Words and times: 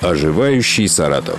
Оживающий 0.00 0.88
Саратов. 0.88 1.38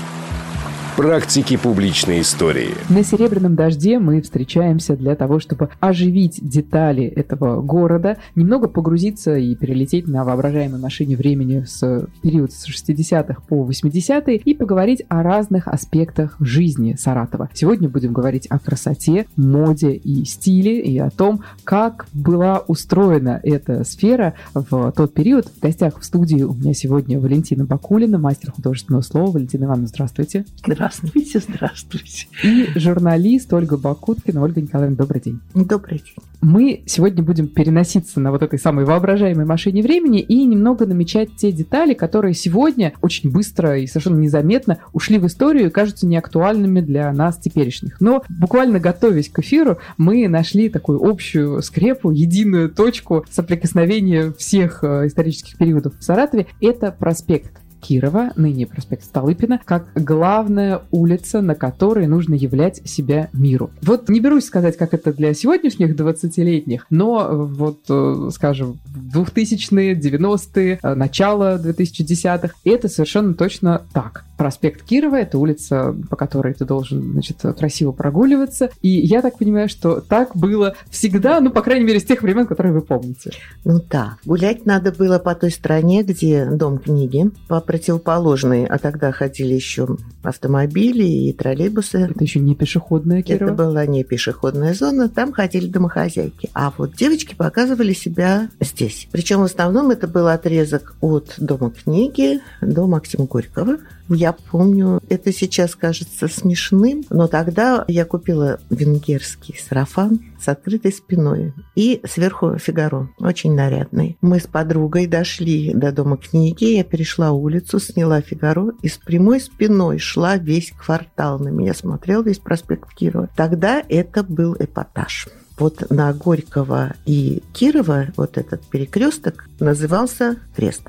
Практики 0.96 1.58
публичной 1.58 2.22
истории. 2.22 2.70
На 2.90 3.04
«Серебряном 3.04 3.56
дожде» 3.56 4.00
мы 4.00 4.22
встречаемся 4.22 4.96
для 4.96 5.18
того, 5.18 5.42
чтобы 5.42 5.68
оживить 5.82 6.40
детали 6.42 7.04
этого 7.04 7.62
города, 7.62 8.16
немного 8.34 8.70
погрузиться 8.70 9.36
и 9.36 9.56
перелететь 9.56 10.08
на 10.08 10.24
воображаемой 10.24 10.80
машине 10.80 11.18
времени 11.18 11.66
с 11.68 12.08
период 12.22 12.54
с 12.54 12.70
60-х 12.70 13.42
по 13.50 13.70
80-е 13.70 14.38
и 14.38 14.54
поговорить 14.54 15.04
о 15.10 15.22
разных 15.22 15.68
аспектах 15.68 16.38
жизни 16.40 16.96
Саратова. 16.98 17.50
Сегодня 17.54 17.90
будем 17.90 18.14
говорить 18.14 18.48
о 18.50 18.58
красоте, 18.58 19.26
моде 19.36 19.92
и 19.92 20.24
стиле, 20.24 20.80
и 20.80 20.98
о 20.98 21.10
том, 21.10 21.44
как 21.66 22.08
была 22.14 22.60
устроена 22.68 23.42
эта 23.44 23.84
сфера 23.84 24.36
в 24.54 24.94
тот 24.94 25.14
период. 25.14 25.48
В 25.48 25.60
гостях 25.60 26.00
в 26.00 26.06
студии 26.06 26.44
у 26.44 26.54
меня 26.54 26.74
сегодня 26.74 27.20
Валентина 27.20 27.66
Бакулина, 27.66 28.18
мастер 28.18 28.54
художественного 28.54 29.02
слова. 29.02 29.32
Валентина 29.32 29.66
Ивановна, 29.66 29.88
здравствуйте. 29.88 30.46
Здравствуйте. 30.56 30.85
Здравствуйте, 30.86 31.40
здравствуйте. 31.40 32.28
И 32.44 32.68
журналист 32.76 33.52
Ольга 33.52 33.76
Бакуткина. 33.76 34.44
Ольга 34.44 34.62
Николаевна, 34.62 34.96
добрый 34.96 35.20
день. 35.20 35.40
Добрый 35.56 35.98
день. 35.98 36.14
Мы 36.42 36.84
сегодня 36.86 37.24
будем 37.24 37.48
переноситься 37.48 38.20
на 38.20 38.30
вот 38.30 38.44
этой 38.44 38.60
самой 38.60 38.86
воображаемой 38.86 39.46
машине 39.46 39.82
времени 39.82 40.20
и 40.20 40.46
немного 40.46 40.86
намечать 40.86 41.36
те 41.38 41.52
детали, 41.52 41.96
которые 41.96 42.36
сегодня 42.36 42.94
очень 43.02 43.32
быстро 43.32 43.80
и 43.80 43.88
совершенно 43.88 44.20
незаметно 44.20 44.78
ушли 44.94 45.18
в 45.18 45.26
историю 45.26 45.68
и 45.68 45.72
кажутся 45.72 46.06
неактуальными 46.06 46.82
для 46.82 47.12
нас 47.14 47.38
теперешних. 47.38 48.00
Но 48.00 48.24
буквально 48.30 48.80
готовясь 48.80 49.30
к 49.30 49.40
эфиру, 49.40 49.80
мы 49.98 50.28
нашли 50.28 50.70
такую 50.70 51.04
общую 51.04 51.64
скрепу, 51.64 52.12
единую 52.12 52.70
точку 52.70 53.26
соприкосновения 53.32 54.32
всех 54.38 54.84
э, 54.84 55.08
исторических 55.08 55.58
периодов 55.58 55.98
в 55.98 56.04
Саратове. 56.04 56.46
Это 56.62 56.92
проспект 56.92 57.65
Кирова, 57.82 58.32
ныне 58.36 58.66
проспект 58.66 59.04
Столыпина, 59.04 59.60
как 59.64 59.88
главная 59.96 60.82
улица, 60.92 61.42
на 61.42 61.56
которой 61.56 62.08
нужно 62.08 62.34
являть 62.34 62.88
себя 62.88 63.30
миру. 63.34 63.70
Вот 63.82 64.10
не 64.10 64.20
берусь 64.20 64.46
сказать, 64.46 64.78
как 64.78 64.94
это 64.94 65.14
для 65.14 65.34
сегодняшних 65.34 65.96
20-летних, 65.96 66.88
но 66.90 67.30
вот, 67.32 67.80
э, 67.90 68.30
скажем, 68.34 68.80
2000-е, 69.14 69.96
90-е, 69.96 70.80
э, 70.82 70.96
начало 70.96 71.58
2010-х, 71.58 72.56
это 72.64 72.90
совершенно 72.90 73.34
точно 73.34 73.82
так. 73.94 74.26
Проспект 74.38 74.84
Кирова— 74.84 75.16
это 75.18 75.38
улица, 75.38 75.96
по 76.10 76.16
которой 76.16 76.54
ты 76.54 76.66
должен, 76.66 77.14
значит, 77.14 77.38
красиво 77.58 77.92
прогуливаться. 77.92 78.70
И 78.82 78.90
я 78.90 79.22
так 79.22 79.38
понимаю, 79.38 79.70
что 79.70 80.02
так 80.02 80.36
было 80.36 80.76
всегда, 80.90 81.40
ну, 81.40 81.52
по 81.52 81.62
крайней 81.62 81.86
мере, 81.86 82.00
с 82.00 82.04
тех 82.04 82.22
времен, 82.22 82.46
которые 82.46 82.74
вы 82.74 82.82
помните. 82.82 83.32
Ну 83.64 83.82
да. 83.90 84.18
Гулять 84.26 84.66
надо 84.66 84.92
было 84.92 85.20
по 85.20 85.36
той 85.36 85.52
стороне, 85.52 86.04
где 86.04 86.46
дом 86.46 86.80
книги, 86.80 87.32
по 87.48 87.62
противоположной, 87.62 88.66
а 88.66 88.78
тогда 88.78 89.12
ходили 89.12 89.54
еще 89.54 89.98
автомобили 90.24 91.04
и 91.04 91.34
троллейбусы. 91.34 92.00
Это 92.00 92.24
еще 92.24 92.40
не 92.40 92.56
пешеходная 92.56 93.22
Кирова? 93.22 93.52
Это 93.52 93.64
была 93.64 93.86
не 93.86 94.04
пешеходная 94.04 94.74
зона, 94.74 95.08
там 95.10 95.32
ходили 95.32 95.68
домохозяйки. 95.68 96.50
А 96.54 96.74
вот 96.78 96.96
девочки 96.96 97.36
показывали 97.36 97.94
себя 97.94 98.50
здесь. 98.60 99.08
Причем 99.12 99.40
в 99.40 99.44
основном 99.44 99.92
это 99.92 100.08
был 100.08 100.28
отрезок 100.28 100.96
от 101.02 101.36
дома 101.38 101.72
книги 101.72 102.42
до 102.62 102.88
Максима 102.88 103.26
Горького. 103.26 103.78
Я 104.10 104.34
помню, 104.34 105.02
это 105.10 105.34
сейчас 105.34 105.76
кажется 105.76 106.28
смешным, 106.28 107.04
но 107.10 107.28
тогда 107.28 107.86
я 107.88 108.06
купила 108.06 108.60
венгерский 108.70 109.58
сарафан 109.58 110.20
с 110.40 110.48
открытой 110.48 110.92
спиной 110.92 111.54
и 111.76 112.02
сверху 112.08 112.58
фигаро, 112.58 113.10
очень 113.18 113.56
нарядный. 113.56 114.18
Мы 114.22 114.40
с 114.40 114.48
подругой 114.48 115.08
дошли 115.08 115.74
до 115.74 115.92
дома 115.92 116.18
книги, 116.18 116.66
я 116.66 116.84
перешла 116.84 117.32
улицу, 117.32 117.80
сняла 117.80 118.22
фигаро 118.22 118.74
и 118.82 118.88
с 118.88 118.98
прямой 118.98 119.40
спиной 119.40 119.98
шла 119.98 120.38
весь 120.38 120.72
квартал. 120.72 121.40
На 121.40 121.50
меня 121.50 121.74
смотрел 121.74 122.22
весь 122.22 122.40
проспект 122.40 122.94
Кирова. 122.94 123.30
Тогда 123.36 123.84
это 123.90 124.24
был 124.24 124.56
эпатаж 124.60 125.28
вот 125.58 125.90
на 125.90 126.14
Горького 126.14 126.94
и 127.06 127.42
Кирова 127.54 128.08
вот 128.18 128.38
этот 128.38 128.62
перекресток 128.68 129.48
назывался 129.60 130.38
Крест. 130.56 130.84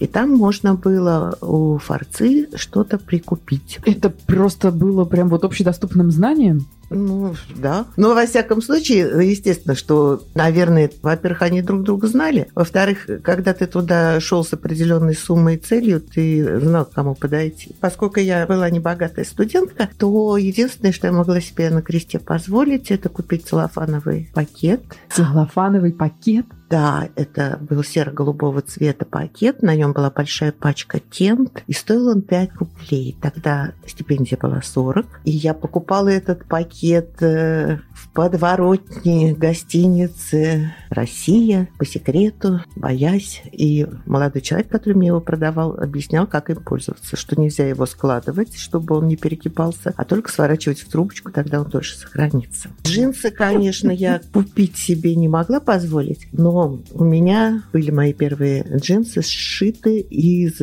И 0.00 0.06
там 0.06 0.30
можно 0.30 0.74
было 0.74 1.36
у 1.40 1.78
форцы 1.78 2.48
что-то 2.56 2.98
прикупить. 2.98 3.78
Это 3.84 4.10
просто 4.10 4.70
было 4.70 5.04
прям 5.04 5.28
вот 5.28 5.44
общедоступным 5.44 6.10
знанием? 6.10 6.66
Ну, 6.92 7.34
да. 7.56 7.86
Но, 7.96 8.14
во 8.14 8.26
всяком 8.26 8.62
случае, 8.62 9.28
естественно, 9.28 9.74
что, 9.74 10.22
наверное, 10.34 10.90
во-первых, 11.02 11.42
они 11.42 11.62
друг 11.62 11.82
друга 11.82 12.06
знали. 12.06 12.48
Во-вторых, 12.54 13.08
когда 13.22 13.54
ты 13.54 13.66
туда 13.66 14.20
шел 14.20 14.44
с 14.44 14.52
определенной 14.52 15.14
суммой 15.14 15.56
и 15.56 15.58
целью, 15.58 16.00
ты 16.00 16.60
знал, 16.60 16.84
к 16.84 16.92
кому 16.92 17.14
подойти. 17.14 17.74
Поскольку 17.80 18.20
я 18.20 18.46
была 18.46 18.68
небогатая 18.70 19.24
студентка, 19.24 19.88
то 19.98 20.36
единственное, 20.36 20.92
что 20.92 21.06
я 21.06 21.12
могла 21.12 21.40
себе 21.40 21.70
на 21.70 21.82
кресте 21.82 22.18
позволить, 22.18 22.90
это 22.90 23.08
купить 23.08 23.46
целлофановый 23.46 24.30
пакет. 24.34 24.82
Целлофановый 25.10 25.92
пакет? 25.92 26.46
Да, 26.68 27.10
это 27.16 27.58
был 27.60 27.84
серо-голубого 27.84 28.62
цвета 28.62 29.04
пакет, 29.04 29.60
на 29.62 29.74
нем 29.74 29.92
была 29.92 30.10
большая 30.10 30.52
пачка 30.52 31.00
кент, 31.00 31.62
и 31.66 31.74
стоил 31.74 32.08
он 32.08 32.22
5 32.22 32.50
рублей. 32.54 33.14
Тогда 33.20 33.72
стипендия 33.86 34.38
была 34.40 34.62
40, 34.62 35.04
и 35.24 35.30
я 35.30 35.52
покупала 35.52 36.08
этот 36.08 36.46
пакет 36.46 36.81
э, 37.22 37.78
в 37.94 38.08
подворотне 38.12 39.34
гостиницы 39.34 40.74
«Россия» 40.90 41.68
по 41.78 41.86
секрету, 41.86 42.60
боясь. 42.76 43.42
И 43.52 43.86
молодой 44.06 44.42
человек, 44.42 44.68
который 44.68 44.94
мне 44.94 45.08
его 45.08 45.20
продавал, 45.20 45.78
объяснял, 45.78 46.26
как 46.26 46.50
им 46.50 46.56
пользоваться, 46.56 47.16
что 47.16 47.40
нельзя 47.40 47.66
его 47.66 47.86
складывать, 47.86 48.56
чтобы 48.56 48.96
он 48.96 49.06
не 49.06 49.16
перекипался, 49.16 49.94
а 49.96 50.04
только 50.04 50.30
сворачивать 50.30 50.80
в 50.80 50.88
трубочку, 50.88 51.30
тогда 51.30 51.60
он 51.60 51.70
дольше 51.70 51.96
сохранится. 51.96 52.70
Джинсы, 52.82 53.30
конечно, 53.30 53.90
я 53.90 54.20
купить 54.32 54.76
себе 54.76 55.14
не 55.14 55.28
могла 55.28 55.60
позволить, 55.60 56.26
но 56.32 56.82
у 56.92 57.04
меня 57.04 57.62
были 57.72 57.90
мои 57.90 58.12
первые 58.12 58.62
джинсы 58.76 59.22
сшиты 59.22 60.00
из 60.00 60.60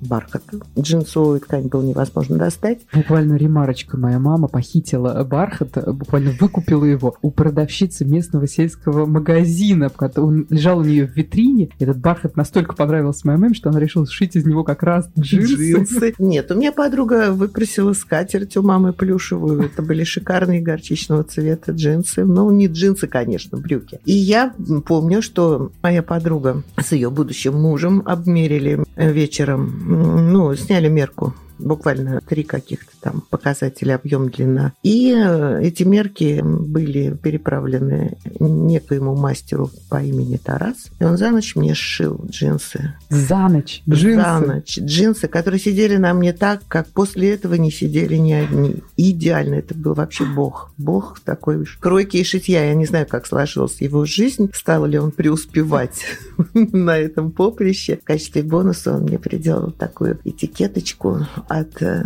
бархата. 0.00 0.58
Джинсовую 0.78 1.40
ткань 1.40 1.68
было 1.68 1.82
невозможно 1.82 2.36
достать. 2.36 2.80
Буквально 2.92 3.34
ремарочка. 3.36 3.96
Моя 3.96 4.18
мама 4.18 4.48
похитила 4.48 5.24
бархат, 5.24 5.78
буквально 5.94 6.32
выкупила 6.38 6.84
его 6.84 7.16
у 7.22 7.30
продавщицы 7.30 8.04
местного 8.04 8.46
сельского 8.46 9.06
магазина. 9.06 9.90
Он 10.16 10.46
лежал 10.50 10.78
у 10.78 10.84
нее 10.84 11.06
в 11.06 11.16
витрине. 11.16 11.70
Этот 11.78 11.98
бархат 11.98 12.36
настолько 12.36 12.74
понравился 12.74 13.26
моей 13.26 13.38
маме, 13.38 13.54
что 13.54 13.70
она 13.70 13.80
решила 13.80 14.06
сшить 14.06 14.36
из 14.36 14.44
него 14.44 14.64
как 14.64 14.82
раз 14.82 15.08
джинсы. 15.18 15.54
джинсы. 15.54 16.14
Нет, 16.18 16.50
у 16.50 16.54
меня 16.54 16.72
подруга 16.72 17.32
выпросила 17.32 17.92
скатерть 17.92 18.56
у 18.56 18.62
мамы 18.62 18.92
плюшевую. 18.92 19.62
Это 19.62 19.82
были 19.82 20.04
шикарные 20.04 20.60
горчичного 20.60 21.24
цвета 21.24 21.72
джинсы. 21.72 22.24
Ну, 22.24 22.50
не 22.50 22.66
джинсы, 22.66 23.06
конечно, 23.06 23.58
брюки. 23.58 24.00
И 24.04 24.12
я 24.12 24.54
помню, 24.86 25.22
что 25.22 25.72
моя 25.82 26.02
подруга 26.02 26.62
с 26.78 26.92
ее 26.92 27.10
будущим 27.10 27.54
мужем 27.54 28.02
обмерили 28.04 28.84
вечером 28.96 29.93
ну, 29.94 30.56
сняли 30.56 30.88
мерку 30.88 31.32
буквально 31.58 32.20
три 32.20 32.42
каких-то 32.42 32.92
там 33.00 33.22
показателя 33.30 33.96
объем 33.96 34.30
длина. 34.30 34.72
И 34.82 35.14
э, 35.16 35.60
эти 35.62 35.82
мерки 35.82 36.40
были 36.42 37.14
переправлены 37.16 38.16
некоему 38.40 39.14
мастеру 39.14 39.70
по 39.88 40.02
имени 40.02 40.36
Тарас. 40.36 40.90
И 40.98 41.04
он 41.04 41.16
за 41.16 41.30
ночь 41.30 41.56
мне 41.56 41.74
сшил 41.74 42.20
джинсы. 42.28 42.94
За 43.10 43.48
ночь? 43.48 43.82
Джинсы? 43.88 44.22
За 44.22 44.40
ночь. 44.40 44.78
Джинсы, 44.78 45.28
которые 45.28 45.60
сидели 45.60 45.96
на 45.96 46.14
мне 46.14 46.32
так, 46.32 46.62
как 46.68 46.88
после 46.88 47.34
этого 47.34 47.54
не 47.54 47.70
сидели 47.70 48.16
ни 48.16 48.32
одни. 48.32 48.82
Идеально. 48.96 49.56
Это 49.56 49.74
был 49.74 49.94
вообще 49.94 50.24
бог. 50.24 50.72
Бог 50.78 51.20
такой 51.20 51.64
кройки 51.80 52.16
и 52.16 52.24
шитья. 52.24 52.64
Я 52.64 52.74
не 52.74 52.86
знаю, 52.86 53.06
как 53.08 53.26
сложилась 53.26 53.80
его 53.80 54.04
жизнь. 54.04 54.50
Стал 54.54 54.86
ли 54.86 54.98
он 54.98 55.10
преуспевать 55.10 56.04
на 56.54 56.98
этом 56.98 57.30
поприще. 57.30 57.98
В 58.02 58.04
качестве 58.04 58.42
бонуса 58.42 58.94
он 58.94 59.02
мне 59.02 59.18
приделал 59.18 59.70
такую 59.70 60.18
этикеточку 60.24 61.26
от 61.48 61.80
э, 61.82 62.04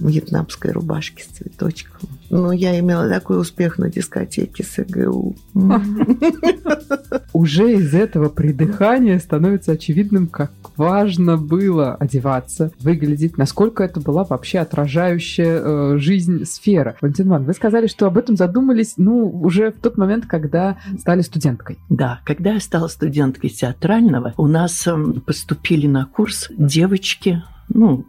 вьетнамской 0.00 0.72
рубашки 0.72 1.22
с 1.22 1.26
цветочком. 1.26 2.08
Ну, 2.30 2.50
я 2.50 2.78
имела 2.78 3.08
такой 3.08 3.40
успех 3.40 3.78
на 3.78 3.90
дискотеке 3.90 4.64
с 4.64 4.78
ЭГУ. 4.78 5.36
Уже 7.32 7.74
из 7.74 7.94
этого 7.94 8.28
придыхания 8.28 9.18
становится 9.18 9.72
очевидным, 9.72 10.26
как 10.26 10.50
важно 10.76 11.36
было 11.36 11.94
одеваться, 11.94 12.72
выглядеть, 12.80 13.38
насколько 13.38 13.84
это 13.84 14.00
была 14.00 14.24
вообще 14.24 14.58
отражающая 14.60 15.60
э, 15.60 15.98
жизнь 15.98 16.44
сфера. 16.44 16.96
Валентин 17.00 17.28
Иван, 17.28 17.44
вы 17.44 17.52
сказали, 17.52 17.86
что 17.86 18.06
об 18.06 18.18
этом 18.18 18.36
задумались, 18.36 18.94
ну, 18.96 19.28
уже 19.28 19.70
в 19.70 19.80
тот 19.80 19.96
момент, 19.96 20.26
когда 20.26 20.78
стали 20.98 21.20
студенткой. 21.20 21.78
Да, 21.88 22.20
когда 22.24 22.54
я 22.54 22.60
стала 22.60 22.88
студенткой 22.88 23.50
театрального, 23.50 24.34
у 24.36 24.46
нас 24.46 24.86
эм, 24.86 25.20
поступили 25.20 25.86
на 25.86 26.06
курс 26.06 26.48
девочки 26.56 27.42
ну, 27.68 28.04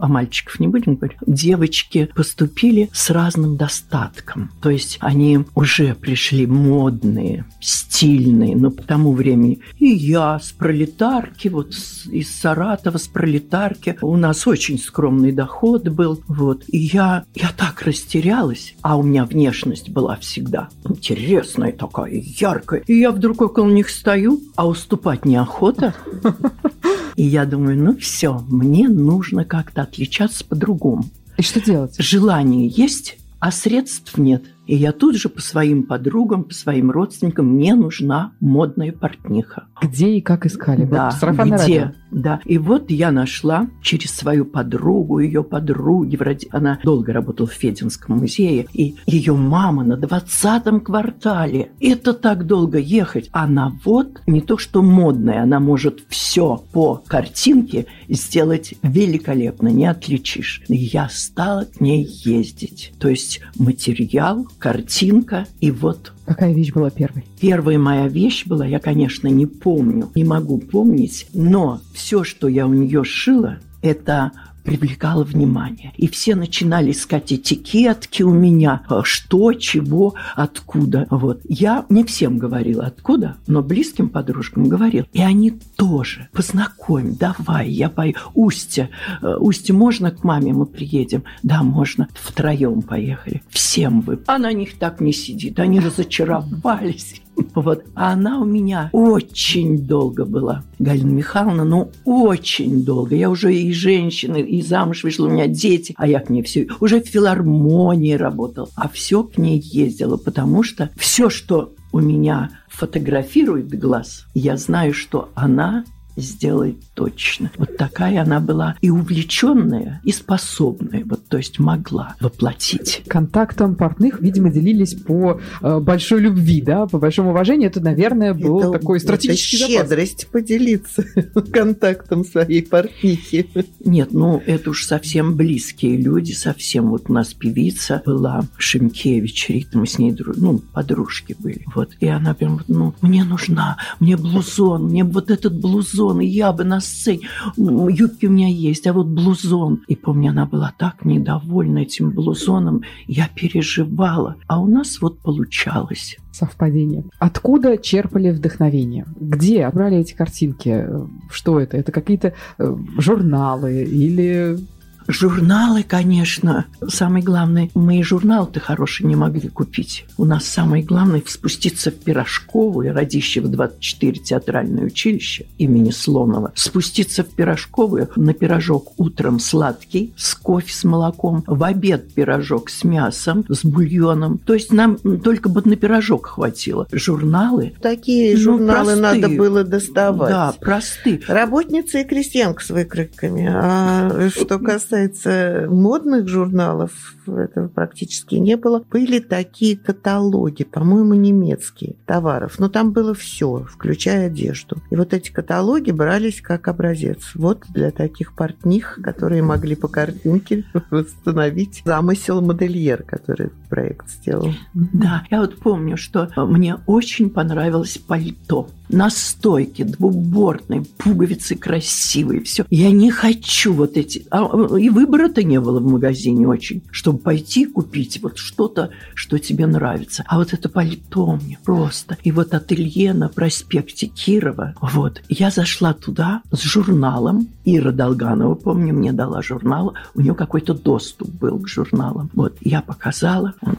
о 0.00 0.08
мальчиков 0.08 0.60
не 0.60 0.68
будем 0.68 0.96
говорить, 0.96 1.18
девочки 1.26 2.08
поступили 2.14 2.90
с 2.92 3.10
разным 3.10 3.56
достатком. 3.56 4.50
То 4.60 4.70
есть 4.70 4.98
они 5.00 5.40
уже 5.54 5.94
пришли 5.94 6.46
модные, 6.46 7.44
стильные, 7.60 8.56
но 8.56 8.70
по 8.70 8.82
тому 8.82 9.12
времени. 9.12 9.60
И 9.78 9.86
я 9.86 10.38
с 10.38 10.52
пролетарки, 10.52 11.48
вот 11.48 11.74
из 12.10 12.34
Саратова, 12.34 12.98
с 12.98 13.08
пролетарки. 13.08 13.96
У 14.02 14.16
нас 14.16 14.46
очень 14.46 14.78
скромный 14.78 15.32
доход 15.32 15.88
был. 15.88 16.22
Вот. 16.28 16.64
И 16.68 16.78
я, 16.78 17.24
я 17.34 17.50
так 17.56 17.82
растерялась, 17.82 18.74
а 18.82 18.96
у 18.96 19.02
меня 19.02 19.24
внешность 19.24 19.90
была 19.90 20.16
всегда 20.16 20.68
интересная 20.88 21.72
такая, 21.72 22.12
яркая. 22.12 22.82
И 22.86 22.98
я 22.98 23.10
вдруг 23.10 23.40
около 23.40 23.68
них 23.68 23.88
стою, 23.90 24.40
а 24.56 24.68
уступать 24.68 25.24
неохота. 25.24 25.94
И 27.16 27.22
я 27.22 27.46
думаю, 27.46 27.78
ну 27.78 27.96
все, 27.96 28.44
мне 28.48 28.88
нужно 28.96 29.44
как-то 29.44 29.82
отличаться 29.82 30.44
по-другому. 30.44 31.04
И 31.36 31.42
что 31.42 31.60
делать? 31.60 31.94
Желание 31.98 32.66
есть, 32.66 33.18
а 33.38 33.52
средств 33.52 34.18
нет– 34.18 34.44
и 34.66 34.74
я 34.74 34.92
тут 34.92 35.16
же 35.16 35.28
по 35.28 35.40
своим 35.40 35.84
подругам, 35.84 36.44
по 36.44 36.52
своим 36.52 36.90
родственникам, 36.90 37.46
мне 37.46 37.74
нужна 37.74 38.32
модная 38.40 38.92
портниха. 38.92 39.66
Где 39.80 40.16
и 40.16 40.20
как 40.20 40.44
искали? 40.44 40.84
Да, 40.84 41.10
вот 41.20 41.34
где? 41.34 41.52
Радио. 41.52 41.92
Да. 42.16 42.40
И 42.46 42.56
вот 42.56 42.90
я 42.90 43.12
нашла 43.12 43.68
через 43.82 44.10
свою 44.12 44.46
подругу, 44.46 45.18
ее 45.18 45.44
подруги, 45.44 46.18
она 46.50 46.80
долго 46.82 47.12
работала 47.12 47.46
в 47.46 47.52
Фединском 47.52 48.16
музее, 48.16 48.66
и 48.72 48.96
ее 49.06 49.34
мама 49.34 49.84
на 49.84 49.94
20-м 49.98 50.80
квартале. 50.80 51.72
Это 51.78 52.14
так 52.14 52.46
долго 52.46 52.78
ехать. 52.78 53.28
Она 53.32 53.70
вот 53.84 54.22
не 54.26 54.40
то 54.40 54.56
что 54.56 54.80
модная, 54.80 55.42
она 55.42 55.60
может 55.60 56.04
все 56.08 56.64
по 56.72 57.02
картинке 57.06 57.84
сделать 58.08 58.74
великолепно, 58.82 59.68
не 59.68 59.84
отличишь. 59.84 60.62
Я 60.68 61.10
стала 61.10 61.66
к 61.66 61.82
ней 61.82 62.02
ездить. 62.02 62.94
То 62.98 63.10
есть 63.10 63.42
материал, 63.58 64.48
картинка, 64.58 65.46
и 65.60 65.70
вот 65.70 66.12
Какая 66.26 66.52
вещь 66.52 66.72
была 66.72 66.90
первой? 66.90 67.24
Первая 67.40 67.78
моя 67.78 68.08
вещь 68.08 68.46
была, 68.46 68.66
я, 68.66 68.80
конечно, 68.80 69.28
не 69.28 69.46
помню, 69.46 70.10
не 70.14 70.24
могу 70.24 70.58
помнить, 70.58 71.28
но 71.32 71.80
все, 71.94 72.24
что 72.24 72.48
я 72.48 72.66
у 72.66 72.74
нее 72.74 73.04
шила, 73.04 73.58
это 73.80 74.32
привлекало 74.66 75.22
внимание. 75.22 75.92
И 75.96 76.08
все 76.08 76.34
начинали 76.34 76.90
искать 76.90 77.32
этикетки 77.32 78.22
у 78.22 78.34
меня, 78.34 78.82
а 78.88 79.04
что, 79.04 79.52
чего, 79.52 80.14
откуда. 80.34 81.06
Вот. 81.08 81.40
Я 81.48 81.86
не 81.88 82.04
всем 82.04 82.36
говорила 82.36 82.84
откуда, 82.84 83.36
но 83.46 83.62
близким 83.62 84.08
подружкам 84.08 84.68
говорил. 84.68 85.06
И 85.12 85.22
они 85.22 85.52
тоже. 85.76 86.28
Познакомь, 86.32 87.16
давай, 87.16 87.70
я 87.70 87.88
пою. 87.88 88.14
Устья, 88.34 88.90
э, 89.22 89.36
Устья, 89.38 89.72
можно 89.72 90.10
к 90.10 90.24
маме 90.24 90.52
мы 90.52 90.66
приедем? 90.66 91.22
Да, 91.42 91.62
можно. 91.62 92.08
Втроем 92.14 92.82
поехали. 92.82 93.42
Всем 93.48 94.00
вы. 94.00 94.18
А 94.26 94.38
на 94.38 94.52
них 94.52 94.78
так 94.78 95.00
не 95.00 95.12
сидит. 95.12 95.60
Они 95.60 95.78
разочаровались. 95.78 97.22
Вот. 97.54 97.84
А 97.94 98.12
она 98.12 98.40
у 98.40 98.44
меня 98.44 98.90
очень 98.92 99.78
долго 99.86 100.24
была. 100.24 100.64
Галина 100.78 101.10
Михайловна, 101.10 101.64
ну, 101.64 101.90
очень 102.04 102.84
долго. 102.84 103.14
Я 103.14 103.30
уже 103.30 103.54
и 103.54 103.72
женщина, 103.72 104.36
и 104.36 104.62
замуж 104.62 105.04
вышла, 105.04 105.26
у 105.26 105.30
меня 105.30 105.46
дети, 105.46 105.94
а 105.96 106.06
я 106.06 106.20
к 106.20 106.30
ней 106.30 106.42
все, 106.42 106.66
уже 106.80 107.00
в 107.00 107.06
филармонии 107.06 108.14
работала, 108.14 108.68
а 108.76 108.88
все 108.88 109.22
к 109.22 109.38
ней 109.38 109.58
ездила, 109.58 110.16
потому 110.16 110.62
что 110.62 110.90
все, 110.96 111.30
что 111.30 111.72
у 111.92 112.00
меня 112.00 112.50
фотографирует 112.68 113.68
глаз, 113.78 114.26
я 114.34 114.56
знаю, 114.56 114.92
что 114.92 115.30
она 115.34 115.84
сделает 116.16 116.76
точно. 116.94 117.50
Вот 117.56 117.76
такая 117.76 118.22
она 118.22 118.40
была 118.40 118.76
и 118.80 118.90
увлеченная, 118.90 120.00
и 120.02 120.12
способная, 120.12 121.04
вот, 121.04 121.26
то 121.28 121.36
есть 121.36 121.58
могла 121.58 122.16
воплотить. 122.20 123.02
Контактом 123.06 123.76
портных, 123.76 124.20
видимо, 124.20 124.50
делились 124.50 124.94
по 124.94 125.40
э, 125.60 125.78
большой 125.80 126.20
любви, 126.20 126.62
да, 126.62 126.86
по 126.86 126.98
большому 126.98 127.30
уважению. 127.30 127.68
Это, 127.68 127.80
наверное, 127.80 128.34
был 128.34 128.60
это, 128.60 128.72
такой 128.72 129.00
стратегический 129.00 129.56
это 129.56 129.82
щедрость 129.82 130.20
запас. 130.22 130.32
поделиться 130.32 131.04
контактом 131.52 132.24
своей 132.24 132.62
портнихи. 132.62 133.48
Нет, 133.84 134.12
ну, 134.12 134.42
это 134.46 134.70
уж 134.70 134.84
совсем 134.84 135.36
близкие 135.36 135.96
люди, 135.96 136.32
совсем. 136.32 136.90
Вот 136.90 137.08
у 137.08 137.12
нас 137.12 137.34
певица 137.34 138.02
была 138.04 138.44
Шимкевич 138.56 139.48
Рита, 139.48 139.78
мы 139.78 139.86
с 139.86 139.98
ней, 139.98 140.16
ну, 140.36 140.58
подружки 140.58 141.36
были. 141.38 141.64
Вот, 141.74 141.90
и 142.00 142.06
она 142.06 142.34
прям, 142.34 142.60
ну, 142.68 142.94
мне 143.00 143.24
нужна, 143.24 143.76
мне 144.00 144.16
блузон, 144.16 144.84
мне 144.84 145.04
вот 145.04 145.30
этот 145.30 145.58
блузон, 145.58 146.05
блузон, 146.06 146.20
и 146.20 146.26
я 146.26 146.52
бы 146.52 146.64
на 146.64 146.80
сцене, 146.80 147.28
юбки 147.56 148.26
у 148.26 148.30
меня 148.30 148.48
есть, 148.48 148.86
а 148.86 148.92
вот 148.92 149.06
блузон. 149.06 149.82
И 149.88 149.96
помню, 149.96 150.30
она 150.30 150.46
была 150.46 150.72
так 150.78 151.04
недовольна 151.04 151.78
этим 151.78 152.10
блузоном, 152.10 152.82
я 153.06 153.28
переживала. 153.34 154.36
А 154.46 154.60
у 154.60 154.66
нас 154.66 155.00
вот 155.00 155.18
получалось. 155.20 156.16
Совпадение. 156.32 157.04
Откуда 157.18 157.78
черпали 157.78 158.30
вдохновение? 158.30 159.06
Где 159.18 159.68
брали 159.70 159.98
эти 159.98 160.12
картинки? 160.12 160.86
Что 161.30 161.60
это? 161.60 161.78
Это 161.78 161.92
какие-то 161.92 162.34
э, 162.58 162.76
журналы 162.98 163.84
или 163.84 164.58
Журналы, 165.08 165.82
конечно. 165.82 166.66
Самое 166.88 167.24
главное, 167.24 167.70
мы 167.74 167.98
и 167.98 168.02
журнал-то 168.02 168.60
хороший 168.60 169.06
не 169.06 169.14
могли 169.14 169.48
купить. 169.48 170.04
У 170.18 170.24
нас 170.24 170.44
самое 170.44 170.82
главное 170.82 171.22
спуститься 171.26 171.90
в 171.90 171.94
Пирожковую, 171.94 172.92
Радищево 172.92 173.48
24 173.48 174.18
театральное 174.18 174.84
училище 174.84 175.46
имени 175.58 175.90
Слонова, 175.90 176.52
спуститься 176.54 177.22
в 177.22 177.28
Пирожковую 177.28 178.08
на 178.16 178.34
пирожок 178.34 178.92
утром 178.98 179.38
сладкий, 179.38 180.12
с 180.16 180.34
кофе 180.34 180.72
с 180.72 180.84
молоком, 180.84 181.44
в 181.46 181.62
обед 181.62 182.12
пирожок 182.12 182.68
с 182.70 182.82
мясом, 182.84 183.44
с 183.48 183.64
бульоном. 183.64 184.38
То 184.38 184.54
есть 184.54 184.72
нам 184.72 184.96
только 184.96 185.48
бы 185.48 185.62
на 185.64 185.76
пирожок 185.76 186.26
хватило. 186.26 186.86
Журналы. 186.90 187.74
Такие 187.80 188.34
ну, 188.34 188.40
журналы 188.40 188.96
простые. 188.96 189.22
надо 189.22 189.28
было 189.28 189.64
доставать. 189.64 190.30
Да, 190.30 190.54
простые. 190.60 191.20
Работница 191.28 191.98
и 191.98 192.04
крестьянка 192.04 192.64
с 192.64 192.70
выкройками. 192.70 193.48
А 193.48 194.28
что 194.30 194.58
касается 194.58 194.95
касается 194.96 195.66
модных 195.68 196.26
журналов, 196.26 196.92
этого 197.26 197.68
практически 197.68 198.36
не 198.36 198.56
было. 198.56 198.82
Были 198.90 199.18
такие 199.18 199.76
каталоги, 199.76 200.64
по-моему, 200.64 201.14
немецкие 201.14 201.96
товаров. 202.06 202.58
Но 202.58 202.68
там 202.68 202.92
было 202.92 203.14
все, 203.14 203.66
включая 203.68 204.26
одежду. 204.28 204.78
И 204.90 204.96
вот 204.96 205.12
эти 205.12 205.30
каталоги 205.30 205.90
брались 205.90 206.40
как 206.40 206.68
образец. 206.68 207.32
Вот 207.34 207.64
для 207.68 207.90
таких 207.90 208.34
портних, 208.34 208.98
которые 209.02 209.42
могли 209.42 209.76
по 209.76 209.88
картинке 209.88 210.64
восстановить 210.90 211.82
замысел 211.84 212.40
модельер, 212.40 213.02
который 213.02 213.50
проект 213.68 214.08
сделал. 214.08 214.48
Да, 214.72 215.24
я 215.30 215.40
вот 215.40 215.58
помню, 215.58 215.96
что 215.96 216.30
мне 216.36 216.78
очень 216.86 217.28
понравилось 217.28 217.98
пальто 217.98 218.68
на 218.88 219.10
стойке, 219.10 219.84
двубортной, 219.84 220.86
пуговицы 220.98 221.56
красивые, 221.56 222.42
все. 222.42 222.64
Я 222.70 222.90
не 222.90 223.10
хочу 223.10 223.72
вот 223.72 223.96
эти... 223.96 224.26
А, 224.30 224.46
и 224.76 224.88
выбора-то 224.88 225.42
не 225.42 225.60
было 225.60 225.80
в 225.80 225.86
магазине 225.86 226.46
очень, 226.46 226.82
чтобы 226.90 227.18
пойти 227.18 227.66
купить 227.66 228.20
вот 228.22 228.38
что-то, 228.38 228.90
что 229.14 229.38
тебе 229.38 229.66
нравится. 229.66 230.24
А 230.26 230.38
вот 230.38 230.52
это 230.52 230.68
пальто 230.68 231.32
мне 231.32 231.58
просто. 231.64 232.16
И 232.22 232.32
вот 232.32 232.54
ателье 232.54 233.12
на 233.14 233.28
проспекте 233.28 234.06
Кирова. 234.06 234.74
Вот. 234.80 235.22
Я 235.28 235.50
зашла 235.50 235.92
туда 235.92 236.42
с 236.52 236.62
журналом. 236.62 237.48
Ира 237.64 237.90
Долганова, 237.90 238.54
помню, 238.54 238.94
мне 238.94 239.12
дала 239.12 239.42
журнал. 239.42 239.94
У 240.14 240.20
нее 240.20 240.34
какой-то 240.34 240.74
доступ 240.74 241.28
был 241.28 241.58
к 241.58 241.68
журналам. 241.68 242.30
Вот. 242.34 242.56
Я 242.60 242.80
показала. 242.80 243.54
Он 243.60 243.76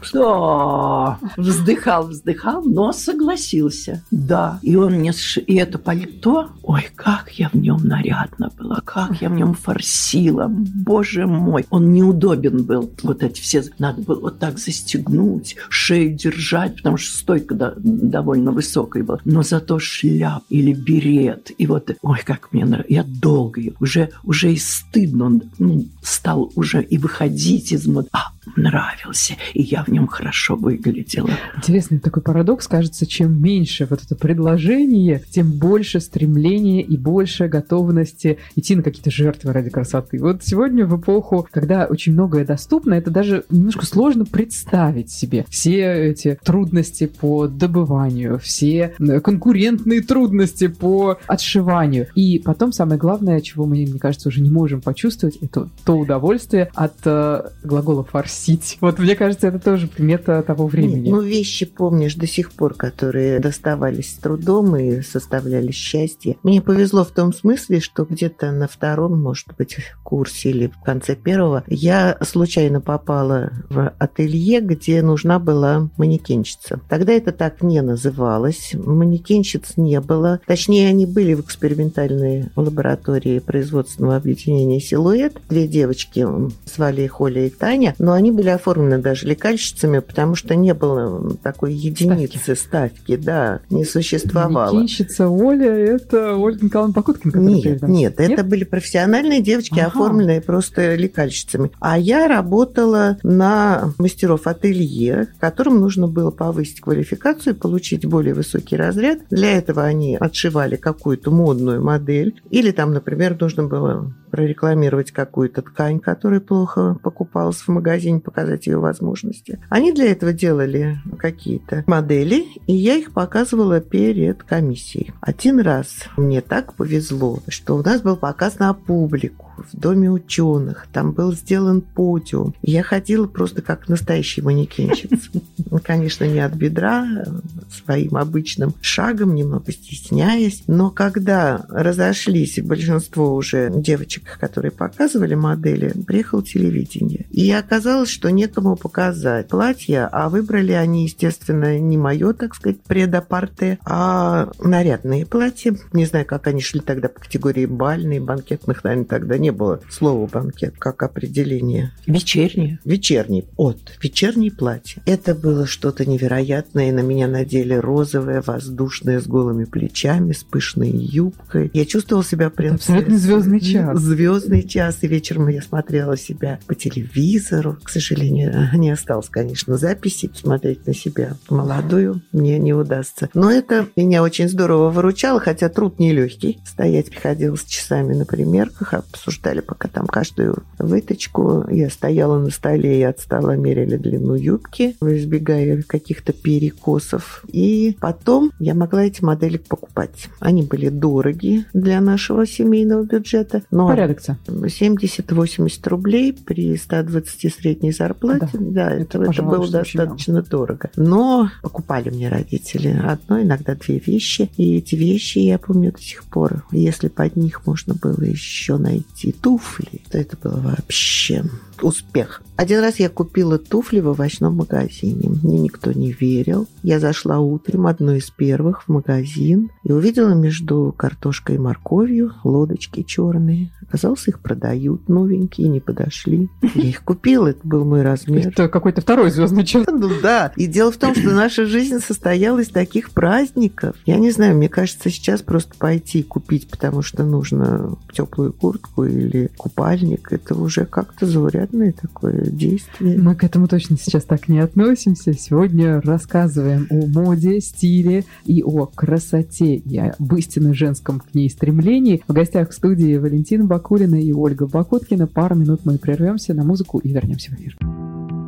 вздыхал, 1.36 2.08
вздыхал, 2.08 2.62
но 2.64 2.92
согласился. 2.92 4.02
Да. 4.10 4.58
И 4.62 4.76
он 4.76 4.97
мне... 4.98 5.12
И 5.46 5.54
это 5.56 5.78
пальто, 5.78 6.50
ой, 6.62 6.88
как 6.94 7.30
я 7.32 7.48
в 7.48 7.54
нем 7.54 7.80
нарядно 7.84 8.50
была, 8.56 8.80
как 8.84 9.20
я 9.22 9.28
в 9.28 9.34
нем 9.34 9.54
форсила. 9.54 10.46
Боже 10.48 11.26
мой. 11.26 11.66
Он 11.70 11.92
неудобен 11.92 12.64
был. 12.64 12.90
Вот 13.02 13.22
эти 13.22 13.40
все... 13.40 13.64
Надо 13.78 14.02
было 14.02 14.20
вот 14.20 14.38
так 14.38 14.58
застегнуть, 14.58 15.56
шею 15.68 16.14
держать, 16.14 16.76
потому 16.76 16.96
что 16.96 17.16
стойка 17.16 17.54
да, 17.54 17.74
довольно 17.76 18.52
высокая 18.52 19.02
была. 19.02 19.18
Но 19.24 19.42
зато 19.42 19.78
шляп 19.78 20.44
или 20.48 20.72
берет. 20.72 21.50
И 21.56 21.66
вот, 21.66 21.90
ой, 22.02 22.20
как 22.24 22.52
мне 22.52 22.64
нравится. 22.64 22.92
Я 22.92 23.04
долго. 23.04 23.60
Уже, 23.80 24.10
уже 24.24 24.52
и 24.52 24.56
стыдно 24.56 25.40
ну, 25.58 25.86
стал 26.02 26.52
уже 26.54 26.82
и 26.82 26.98
выходить 26.98 27.72
из 27.72 27.86
мод. 27.86 28.08
А 28.12 28.32
нравился, 28.56 29.34
и 29.54 29.62
я 29.62 29.84
в 29.84 29.88
нем 29.88 30.06
хорошо 30.06 30.56
выглядела. 30.56 31.30
Интересный 31.56 31.98
такой 31.98 32.22
парадокс. 32.22 32.66
Кажется, 32.68 33.06
чем 33.06 33.42
меньше 33.42 33.86
вот 33.88 34.02
это 34.02 34.14
предложение, 34.14 35.22
тем 35.30 35.52
больше 35.52 36.00
стремления 36.00 36.82
и 36.82 36.96
больше 36.96 37.48
готовности 37.48 38.38
идти 38.56 38.74
на 38.76 38.82
какие-то 38.82 39.10
жертвы 39.10 39.52
ради 39.52 39.70
красоты. 39.70 40.18
Вот 40.20 40.42
сегодня 40.44 40.86
в 40.86 41.00
эпоху, 41.00 41.46
когда 41.50 41.86
очень 41.86 42.12
многое 42.12 42.44
доступно, 42.44 42.94
это 42.94 43.10
даже 43.10 43.44
немножко 43.50 43.86
сложно 43.86 44.24
представить 44.24 45.10
себе 45.10 45.44
все 45.48 46.10
эти 46.10 46.38
трудности 46.42 47.06
по 47.06 47.46
добыванию, 47.46 48.38
все 48.38 48.94
конкурентные 49.22 50.02
трудности 50.02 50.68
по 50.68 51.18
отшиванию. 51.26 52.08
И 52.14 52.38
потом 52.38 52.72
самое 52.72 52.98
главное, 52.98 53.40
чего 53.40 53.66
мы, 53.66 53.76
мне 53.76 53.98
кажется, 53.98 54.28
уже 54.28 54.40
не 54.40 54.50
можем 54.50 54.80
почувствовать, 54.80 55.36
это 55.36 55.68
то 55.84 55.98
удовольствие 55.98 56.70
от 56.74 56.94
э, 57.04 57.50
глагола 57.64 58.02
«форсить». 58.38 58.78
Вот 58.80 58.98
мне 58.98 59.16
кажется, 59.16 59.48
это 59.48 59.58
тоже 59.58 59.86
примета 59.86 60.42
того 60.42 60.66
времени. 60.66 61.00
Нет, 61.00 61.10
ну, 61.10 61.20
вещи 61.20 61.66
помнишь 61.66 62.14
до 62.14 62.26
сих 62.26 62.52
пор, 62.52 62.74
которые 62.74 63.40
доставались 63.40 64.12
с 64.12 64.18
трудом 64.18 64.76
и 64.76 65.02
составляли 65.02 65.72
счастье. 65.72 66.36
Мне 66.42 66.60
повезло 66.60 67.04
в 67.04 67.10
том 67.10 67.32
смысле, 67.32 67.80
что 67.80 68.04
где-то 68.04 68.52
на 68.52 68.68
втором, 68.68 69.20
может 69.20 69.48
быть, 69.56 69.76
курсе 70.02 70.50
или 70.50 70.68
в 70.68 70.82
конце 70.82 71.14
первого 71.14 71.64
я 71.66 72.16
случайно 72.22 72.80
попала 72.80 73.52
в 73.68 73.92
ателье, 73.98 74.60
где 74.60 75.02
нужна 75.02 75.38
была 75.38 75.90
манекенщица. 75.96 76.80
Тогда 76.88 77.12
это 77.12 77.32
так 77.32 77.62
не 77.62 77.82
называлось. 77.82 78.72
Манекенщиц 78.74 79.74
не 79.76 80.00
было. 80.00 80.40
Точнее, 80.46 80.88
они 80.88 81.06
были 81.06 81.34
в 81.34 81.40
экспериментальной 81.40 82.46
лаборатории 82.56 83.38
производственного 83.38 84.16
объединения 84.16 84.80
«Силуэт». 84.80 85.36
Две 85.48 85.66
девочки, 85.66 86.26
звали 86.64 87.02
их 87.02 87.20
Оля 87.20 87.46
и 87.46 87.50
Таня, 87.50 87.94
но 87.98 88.12
они 88.12 88.27
были 88.30 88.48
оформлены 88.48 88.98
даже 88.98 89.26
лекальщицами, 89.26 89.98
потому 90.00 90.34
что 90.34 90.54
не 90.54 90.74
было 90.74 91.36
такой 91.42 91.74
единицы 91.74 92.54
ставки, 92.56 92.98
ставки 92.98 93.16
да, 93.16 93.60
не 93.70 93.84
существовало. 93.84 94.72
Манекенщица 94.72 95.28
Оля– 95.28 95.72
это 95.96 96.36
Ольга 96.36 96.64
Николаевна 96.64 96.94
Покуткина? 96.94 97.36
Нет, 97.38 97.82
нет, 97.82 97.82
нет, 97.82 98.20
это 98.20 98.44
были 98.44 98.64
профессиональные 98.64 99.40
девочки, 99.40 99.78
ага. 99.78 99.88
оформленные 99.88 100.40
просто 100.40 100.94
лекальщицами. 100.94 101.70
А 101.80 101.98
я 101.98 102.28
работала 102.28 103.18
на 103.22 103.92
мастеров 103.98 104.46
ателье, 104.46 105.28
которым 105.40 105.80
нужно 105.80 106.06
было 106.06 106.30
повысить 106.30 106.80
квалификацию 106.80 107.54
и 107.54 107.58
получить 107.58 108.06
более 108.06 108.34
высокий 108.34 108.76
разряд. 108.76 109.20
Для 109.30 109.56
этого 109.56 109.84
они 109.84 110.16
отшивали 110.16 110.76
какую-то 110.76 111.30
модную 111.30 111.82
модель. 111.82 112.40
Или 112.50 112.70
там, 112.70 112.92
например, 112.92 113.36
нужно 113.40 113.64
было 113.64 114.12
прорекламировать 114.30 115.10
какую-то 115.10 115.62
ткань, 115.62 116.00
которая 116.00 116.40
плохо 116.40 116.96
покупалась 117.02 117.58
в 117.58 117.68
магазине, 117.68 118.20
показать 118.20 118.66
ее 118.66 118.78
возможности. 118.78 119.60
Они 119.68 119.92
для 119.92 120.10
этого 120.12 120.32
делали 120.32 120.98
какие-то 121.18 121.84
модели, 121.86 122.46
и 122.66 122.72
я 122.72 122.96
их 122.96 123.12
показывала 123.12 123.80
перед 123.80 124.42
комиссией. 124.42 125.12
Один 125.20 125.60
раз 125.60 126.04
мне 126.16 126.40
так 126.40 126.74
повезло, 126.74 127.40
что 127.48 127.76
у 127.76 127.82
нас 127.82 128.02
был 128.02 128.16
показ 128.16 128.58
на 128.58 128.72
публику 128.74 129.47
в 129.72 129.76
Доме 129.76 130.10
ученых. 130.10 130.86
Там 130.92 131.12
был 131.12 131.32
сделан 131.32 131.80
подиум. 131.80 132.54
Я 132.62 132.82
ходила 132.82 133.26
просто 133.26 133.62
как 133.62 133.88
настоящий 133.88 134.42
манекенщица. 134.42 135.16
Ну, 135.70 135.80
конечно, 135.84 136.24
не 136.24 136.40
от 136.40 136.54
бедра, 136.54 137.24
своим 137.70 138.16
обычным 138.16 138.74
шагом, 138.80 139.34
немного 139.34 139.70
стесняясь. 139.70 140.62
Но 140.66 140.90
когда 140.90 141.66
разошлись 141.68 142.58
большинство 142.62 143.34
уже 143.34 143.70
девочек, 143.74 144.38
которые 144.40 144.70
показывали 144.70 145.34
модели, 145.34 145.92
приехал 146.06 146.40
телевидение. 146.42 147.26
И 147.30 147.50
оказалось, 147.52 148.08
что 148.08 148.30
некому 148.30 148.76
показать 148.76 149.48
платье, 149.48 150.08
а 150.10 150.28
выбрали 150.28 150.72
они, 150.72 151.04
естественно, 151.04 151.78
не 151.78 151.98
мое, 151.98 152.32
так 152.32 152.54
сказать, 152.54 152.80
предапарте, 152.82 153.78
а 153.84 154.50
нарядные 154.60 155.26
платья. 155.26 155.76
Не 155.92 156.06
знаю, 156.06 156.24
как 156.24 156.46
они 156.46 156.60
шли 156.60 156.80
тогда 156.80 157.08
по 157.08 157.20
категории 157.20 157.66
бальные, 157.66 158.20
банкетных, 158.20 158.84
наверное, 158.84 159.04
тогда 159.04 159.38
не 159.38 159.47
было 159.52 159.80
слова 159.90 160.26
банкет 160.26 160.74
как 160.78 161.02
определение. 161.02 161.92
Вечерние. 162.06 162.78
Вечерний. 162.84 163.44
От. 163.56 163.78
Вечернее 164.02 164.50
платье. 164.50 165.02
Это 165.06 165.34
было 165.34 165.66
что-то 165.66 166.04
невероятное. 166.06 166.92
На 166.92 167.00
меня 167.00 167.28
надели 167.28 167.74
розовое, 167.74 168.42
воздушное, 168.44 169.20
с 169.20 169.26
голыми 169.26 169.64
плечами, 169.64 170.32
с 170.32 170.44
пышной 170.44 170.90
юбкой. 170.90 171.70
Я 171.74 171.84
чувствовала 171.84 172.24
себя 172.24 172.50
принцессой. 172.50 172.96
Абсолютно 172.96 173.18
звездный 173.18 173.60
час. 173.60 173.98
Звездный 174.00 174.62
час. 174.62 174.98
И 175.02 175.08
вечером 175.08 175.48
я 175.48 175.62
смотрела 175.62 176.16
себя 176.16 176.58
по 176.66 176.74
телевизору. 176.74 177.76
К 177.82 177.90
сожалению, 177.90 178.68
не 178.74 178.90
осталось, 178.90 179.28
конечно, 179.28 179.76
записи. 179.76 180.30
Смотреть 180.34 180.86
на 180.86 180.94
себя 180.94 181.36
молодую 181.48 182.22
мне 182.32 182.58
не 182.58 182.72
удастся. 182.72 183.28
Но 183.34 183.50
это 183.50 183.86
меня 183.96 184.22
очень 184.22 184.48
здорово 184.48 184.90
выручало, 184.90 185.40
хотя 185.40 185.68
труд 185.68 185.98
нелегкий. 185.98 186.58
Стоять 186.64 187.10
приходилось 187.10 187.64
часами 187.64 188.14
на 188.14 188.24
примерках, 188.24 188.94
обсуждали 189.38 189.60
пока 189.60 189.88
там 189.88 190.06
каждую 190.06 190.64
выточку. 190.78 191.64
Я 191.70 191.90
стояла 191.90 192.38
на 192.38 192.50
столе 192.50 193.00
и 193.00 193.02
от 193.02 193.20
стола 193.20 193.56
мерили 193.56 193.96
длину 193.96 194.34
юбки, 194.34 194.96
избегая 195.00 195.82
каких-то 195.82 196.32
перекосов. 196.32 197.44
И 197.48 197.96
потом 198.00 198.50
я 198.58 198.74
могла 198.74 199.04
эти 199.04 199.22
модели 199.22 199.58
покупать. 199.58 200.28
Они 200.40 200.62
были 200.62 200.88
дороги 200.88 201.64
для 201.72 202.00
нашего 202.00 202.46
семейного 202.46 203.04
бюджета. 203.04 203.62
Но 203.70 203.88
Порядок 203.88 204.20
70-80 204.46 205.88
рублей 205.88 206.32
при 206.32 206.76
120 206.76 207.54
средней 207.54 207.92
зарплате. 207.92 208.48
Да, 208.52 208.88
да 208.88 208.90
это, 208.90 209.18
это, 209.22 209.30
это 209.30 209.42
было 209.42 209.68
достаточно 209.70 210.42
дорого. 210.42 210.90
Но 210.96 211.50
покупали 211.62 212.10
мне 212.10 212.28
родители 212.28 212.88
одно, 212.88 213.40
иногда 213.42 213.74
две 213.74 213.98
вещи. 213.98 214.50
И 214.56 214.78
эти 214.78 214.94
вещи 214.94 215.38
я 215.38 215.58
помню 215.58 215.92
до 215.92 216.00
сих 216.00 216.24
пор. 216.24 216.64
Если 216.72 217.08
под 217.08 217.36
них 217.36 217.66
можно 217.66 217.94
было 217.94 218.22
еще 218.22 218.76
найти 218.76 219.27
туфли, 219.32 220.00
то 220.10 220.18
это 220.18 220.36
было 220.36 220.60
вообще 220.60 221.44
успех. 221.82 222.42
Один 222.58 222.80
раз 222.80 222.98
я 222.98 223.08
купила 223.08 223.56
туфли 223.56 224.00
в 224.00 224.08
овощном 224.08 224.56
магазине. 224.56 225.30
Мне 225.44 225.60
никто 225.60 225.92
не 225.92 226.10
верил. 226.10 226.66
Я 226.82 226.98
зашла 226.98 227.38
утром, 227.38 227.86
одной 227.86 228.18
из 228.18 228.30
первых, 228.30 228.82
в 228.82 228.88
магазин 228.88 229.70
и 229.84 229.92
увидела 229.92 230.34
между 230.34 230.92
картошкой 230.96 231.54
и 231.54 231.58
морковью 231.60 232.32
лодочки 232.42 233.04
черные. 233.04 233.70
Оказалось, 233.80 234.26
их 234.26 234.40
продают 234.40 235.08
новенькие, 235.08 235.68
не 235.68 235.78
подошли. 235.78 236.48
Я 236.74 236.88
их 236.88 237.04
купила, 237.04 237.46
это 237.46 237.60
был 237.62 237.84
мой 237.84 238.02
размер. 238.02 238.48
Это 238.48 238.68
какой-то 238.68 239.02
второй 239.02 239.30
звездный 239.30 239.64
час. 239.64 239.86
Ну 239.86 240.10
да. 240.20 240.52
И 240.56 240.66
дело 240.66 240.90
в 240.90 240.96
том, 240.96 241.14
что 241.14 241.30
наша 241.30 241.64
жизнь 241.64 242.00
состояла 242.00 242.58
из 242.58 242.70
таких 242.70 243.12
праздников. 243.12 243.94
Я 244.04 244.16
не 244.16 244.32
знаю, 244.32 244.56
мне 244.56 244.68
кажется, 244.68 245.10
сейчас 245.10 245.42
просто 245.42 245.76
пойти 245.78 246.24
купить, 246.24 246.68
потому 246.68 247.02
что 247.02 247.22
нужно 247.22 247.96
теплую 248.12 248.52
куртку 248.52 249.04
или 249.04 249.48
купальник, 249.56 250.32
это 250.32 250.56
уже 250.56 250.86
как-то 250.86 251.24
заурядное 251.24 251.92
такое 251.92 252.47
действие. 252.50 253.18
Мы 253.18 253.34
к 253.34 253.44
этому 253.44 253.68
точно 253.68 253.96
сейчас 253.96 254.24
так 254.24 254.48
не 254.48 254.58
относимся. 254.60 255.32
Сегодня 255.32 256.00
рассказываем 256.00 256.86
о 256.90 257.06
моде, 257.06 257.60
стиле 257.60 258.24
и 258.44 258.62
о 258.62 258.86
красоте 258.86 259.76
и 259.76 259.98
об 259.98 260.34
истинно 260.34 260.74
женском 260.74 261.20
к 261.20 261.34
ней 261.34 261.50
стремлении. 261.50 262.22
В 262.26 262.32
гостях 262.32 262.70
в 262.70 262.74
студии 262.74 263.16
Валентина 263.16 263.64
Бакулина 263.64 264.20
и 264.20 264.32
Ольга 264.32 264.66
Бакуткина. 264.66 265.26
Пару 265.26 265.54
минут 265.54 265.80
мы 265.84 265.98
прервемся 265.98 266.54
на 266.54 266.64
музыку 266.64 266.98
и 266.98 267.10
вернемся 267.10 267.50
в 267.50 267.54
эфир. 267.54 267.76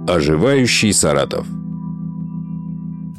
Оживающий 0.09 0.92
Саратов. 0.92 1.47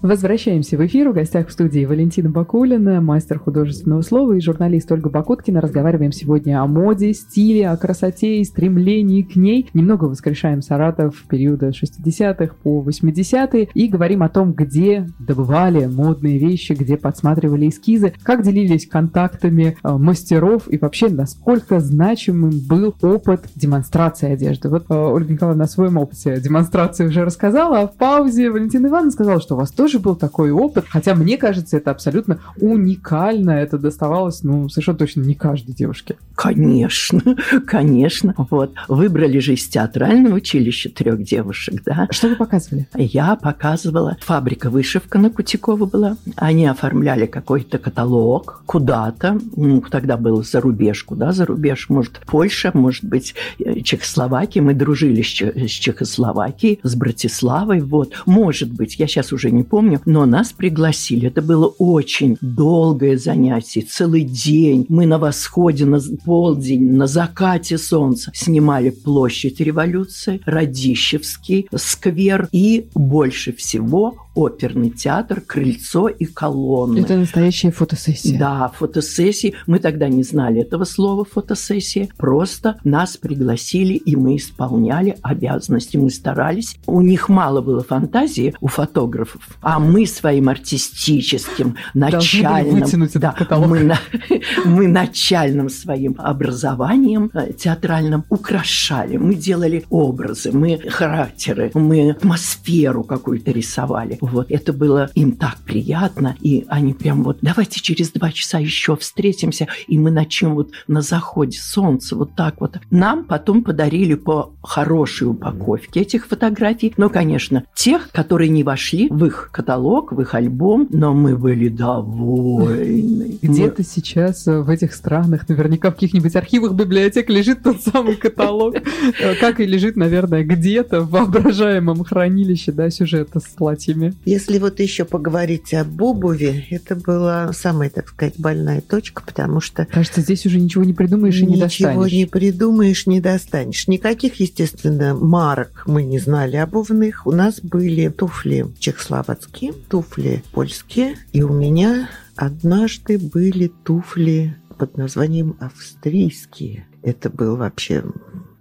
Возвращаемся 0.02 0.78
в 0.78 0.86
эфир. 0.88 1.10
В 1.10 1.14
гостях 1.14 1.48
в 1.48 1.52
студии 1.52 1.86
Валентина 1.86 2.32
Бакулина, 2.32 3.02
мастер 3.02 3.38
художественного 3.38 4.02
слова 4.02 4.34
и 4.34 4.42
журналист 4.42 4.92
Ольга 4.92 5.12
Бакуткина. 5.12 5.62
Разговариваем 5.62 6.12
сегодня 6.12 6.60
о 6.60 6.66
моде, 6.66 7.14
стиле, 7.14 7.70
о 7.70 7.78
красоте 7.78 8.40
и 8.40 8.44
стремлении 8.44 9.22
к 9.22 9.36
ней. 9.36 9.70
Немного 9.76 10.06
воскрешаем 10.06 10.64
Саратов 10.64 11.24
периода 11.30 11.70
60-х 11.70 12.56
по 12.64 12.84
80-е 12.84 13.70
и 13.76 13.88
говорим 13.88 14.24
о 14.24 14.30
том, 14.30 14.54
где 14.54 15.08
добывали 15.20 15.86
модные 15.86 16.40
вещи, 16.40 16.74
где 16.74 16.98
подсматривали 16.98 17.70
эскизы, 17.70 18.12
как 18.24 18.42
делились 18.42 18.88
контактами 18.88 19.78
э, 19.84 19.98
мастеров 19.98 20.64
и 20.68 20.80
вообще 20.80 21.10
насколько 21.10 21.80
значимым 21.80 22.60
был 22.68 22.96
опыт 23.04 23.46
демонстрации 23.56 24.32
одежды. 24.32 24.68
Вот 24.70 24.86
э, 24.90 24.96
Ольга 24.96 25.32
Николаевна 25.32 25.66
о 25.66 25.68
своем 25.68 25.98
опыте 25.98 26.42
демонстрации 26.42 27.06
уже 27.06 27.24
рассказала, 27.24 27.82
а 27.82 27.88
в 27.88 27.96
паузе 27.98 28.50
Валентина 28.50 28.88
Ивановна 28.88 29.12
сказала, 29.12 29.40
что 29.40 29.54
у 29.54 29.60
вас 29.60 29.70
тоже 29.70 29.91
тоже 29.92 30.00
был 30.00 30.16
такой 30.16 30.52
опыт, 30.52 30.86
хотя 30.88 31.16
мне 31.16 31.38
кажется, 31.38 31.76
это 31.76 31.92
абсолютно 31.92 32.40
уникально, 32.58 33.52
это 33.52 33.78
доставалось, 33.78 34.42
ну, 34.44 34.70
совершенно 34.70 34.98
точно 34.98 35.22
не 35.22 35.36
каждой 35.36 35.74
девушке. 35.74 36.16
Конечно, 36.36 37.22
конечно. 37.68 38.34
Вот. 38.50 38.74
Выбрали 38.88 39.40
же 39.40 39.54
из 39.54 39.68
театрального 39.68 40.36
училища 40.36 40.90
трех 40.90 41.24
девушек, 41.24 41.84
да. 41.86 42.08
Что 42.10 42.30
вы 42.30 42.36
показывали? 42.36 42.88
Я 42.96 43.36
показывала. 43.36 44.18
Фабрика 44.22 44.70
вышивка 44.70 45.20
на 45.20 45.30
Кутикова 45.30 45.86
была. 45.86 46.16
Они 46.38 46.66
оформляли 46.66 47.26
какой-то 47.26 47.78
каталог 47.78 48.64
куда-то. 48.66 49.40
Ну, 49.56 49.82
тогда 49.82 50.16
был 50.16 50.44
за 50.44 50.62
рубеж. 50.62 51.04
Куда 51.04 51.32
за 51.32 51.46
рубеж? 51.46 51.90
Может, 51.90 52.22
Польша, 52.26 52.72
может 52.74 53.04
быть, 53.04 53.36
э, 53.60 53.82
Чехословакия. 53.82 54.64
Мы 54.64 54.74
дружили 54.74 55.22
с, 55.22 55.28
Чехословакией, 55.28 56.80
с 56.82 56.96
Братиславой. 56.96 57.82
Вот. 57.82 58.14
Может 58.26 58.72
быть, 58.72 58.98
я 58.98 59.08
сейчас 59.08 59.34
уже 59.34 59.52
не 59.52 59.64
помню, 59.64 59.81
но 60.06 60.26
нас 60.26 60.52
пригласили. 60.52 61.28
Это 61.28 61.42
было 61.42 61.68
очень 61.68 62.38
долгое 62.42 63.18
занятие, 63.18 63.82
целый 63.82 64.24
день. 64.24 64.86
Мы 64.90 65.06
на 65.06 65.18
восходе, 65.18 65.86
на 65.86 66.00
полдень, 66.24 66.92
на 66.94 67.08
закате 67.08 67.78
солнца 67.78 68.32
снимали 68.34 68.90
площадь 68.90 69.60
революции, 69.60 70.42
Радищевский 70.46 71.68
сквер 71.76 72.48
и 72.52 72.90
больше 72.94 73.54
всего 73.54 74.16
оперный 74.34 74.90
театр, 74.90 75.42
крыльцо 75.42 76.08
и 76.08 76.26
колонны. 76.26 77.00
Это 77.00 77.18
настоящая 77.18 77.72
фотосессия. 77.72 78.38
Да, 78.40 78.72
фотосессии. 78.74 79.56
Мы 79.68 79.80
тогда 79.80 80.08
не 80.08 80.24
знали 80.24 80.62
этого 80.62 80.86
слова 80.86 81.26
фотосессия. 81.26 82.10
Просто 82.18 82.78
нас 82.84 83.18
пригласили, 83.18 83.94
и 83.94 84.16
мы 84.16 84.38
исполняли 84.38 85.18
обязанности. 85.22 85.98
Мы 85.98 86.10
старались. 86.10 86.78
У 86.86 87.02
них 87.02 87.30
мало 87.30 87.62
было 87.62 87.84
фантазии, 87.84 88.54
у 88.62 88.68
фотографов. 88.68 89.42
А 89.62 89.80
мы 89.80 90.06
своим 90.06 90.50
артистическим, 90.50 91.76
начальным... 91.94 92.86
Да, 93.16 93.36
мы, 93.50 93.98
мы 94.66 94.88
начальным 94.88 95.70
своим 95.70 96.16
образованием 96.18 97.32
э, 97.34 97.54
театральным 97.54 98.24
украшали. 98.30 99.18
Мы 99.18 99.36
делали 99.36 99.84
образы, 99.90 100.52
мы 100.52 100.80
характеры, 100.90 101.72
мы 101.74 102.12
атмосферу 102.12 103.04
какую-то 103.04 103.52
рисовали. 103.52 104.18
Вот 104.22 104.52
это 104.52 104.72
было 104.72 105.10
им 105.16 105.34
так 105.34 105.58
приятно, 105.66 106.36
и 106.40 106.66
они 106.68 106.94
прям 106.94 107.24
вот, 107.24 107.40
давайте 107.42 107.82
через 107.82 108.12
два 108.12 108.32
часа 108.32 108.60
еще 108.60 108.96
встретимся, 108.96 109.68
и 109.88 109.98
мы 109.98 110.12
начнем 110.12 110.54
вот 110.54 110.72
на 110.88 111.02
заходе 111.02 111.58
солнца, 111.58 112.16
вот 112.16 112.36
так 112.36 112.62
вот. 112.62 112.78
Нам 112.92 113.26
потом 113.26 113.64
подарили 113.64 114.14
по 114.14 114.54
хорошей 114.62 115.28
упаковке 115.28 116.02
этих 116.02 116.28
фотографий, 116.28 116.94
но, 116.98 117.10
конечно, 117.10 117.64
тех, 117.76 118.12
которые 118.12 118.50
не 118.50 118.64
вошли 118.64 119.10
в 119.10 119.26
их 119.26 119.50
каталог, 119.52 120.12
в 120.12 120.22
их 120.22 120.36
альбом, 120.36 120.88
но 120.92 121.14
мы 121.14 121.36
были 121.36 121.68
довольны. 121.68 123.40
Где-то 123.42 123.84
сейчас 123.84 124.48
э, 124.48 124.62
в 124.62 124.70
этих 124.70 124.94
странах, 124.94 125.50
наверняка 125.50 125.90
в 125.90 125.96
каких-нибудь 125.96 126.36
архивах 126.36 126.74
библиотек 126.74 127.30
лежит 127.30 127.64
тот 127.64 127.82
самый 127.82 128.16
каталог, 128.16 128.76
э, 128.76 129.36
как 129.40 129.60
и 129.60 129.66
лежит, 129.66 129.96
наверное, 129.96 130.44
где-то 130.44 131.02
в 131.02 131.10
воображаемом 131.10 132.04
хранилище, 132.04 132.72
да, 132.72 132.90
сюжета 132.90 133.40
с 133.40 133.46
платьями. 133.46 134.11
Если 134.26 134.60
вот 134.60 134.80
еще 134.80 135.06
поговорить 135.06 135.74
об 135.74 136.02
обуви, 136.02 136.68
это 136.70 136.96
была 136.96 137.54
самая, 137.54 137.90
так 137.90 138.10
сказать, 138.10 138.36
больная 138.38 138.82
точка, 138.82 139.24
потому 139.26 139.62
что... 139.62 139.86
Кажется, 139.86 140.22
здесь 140.22 140.46
уже 140.46 140.60
ничего 140.60 140.84
не 140.84 140.94
придумаешь 140.94 141.40
и 141.40 141.46
не 141.46 141.58
достанешь. 141.58 141.80
Ничего 141.80 142.08
не 142.08 142.26
придумаешь, 142.26 143.08
не 143.08 143.22
достанешь. 143.22 143.88
Никаких, 143.88 144.40
естественно, 144.40 145.16
марок 145.16 145.84
мы 145.86 146.04
не 146.04 146.20
знали 146.20 146.58
обувных. 146.58 147.26
У 147.28 147.32
нас 147.32 147.60
были 147.62 148.10
туфли 148.10 148.68
чехословацкие, 148.80 149.74
туфли 149.74 150.44
польские, 150.52 151.16
и 151.34 151.42
у 151.44 151.54
меня 151.54 152.10
однажды 152.36 153.18
были 153.18 153.72
туфли 153.84 154.56
под 154.78 154.98
названием 154.98 155.58
австрийские. 155.60 156.88
Это 157.04 157.30
был 157.30 157.56
вообще 157.56 158.04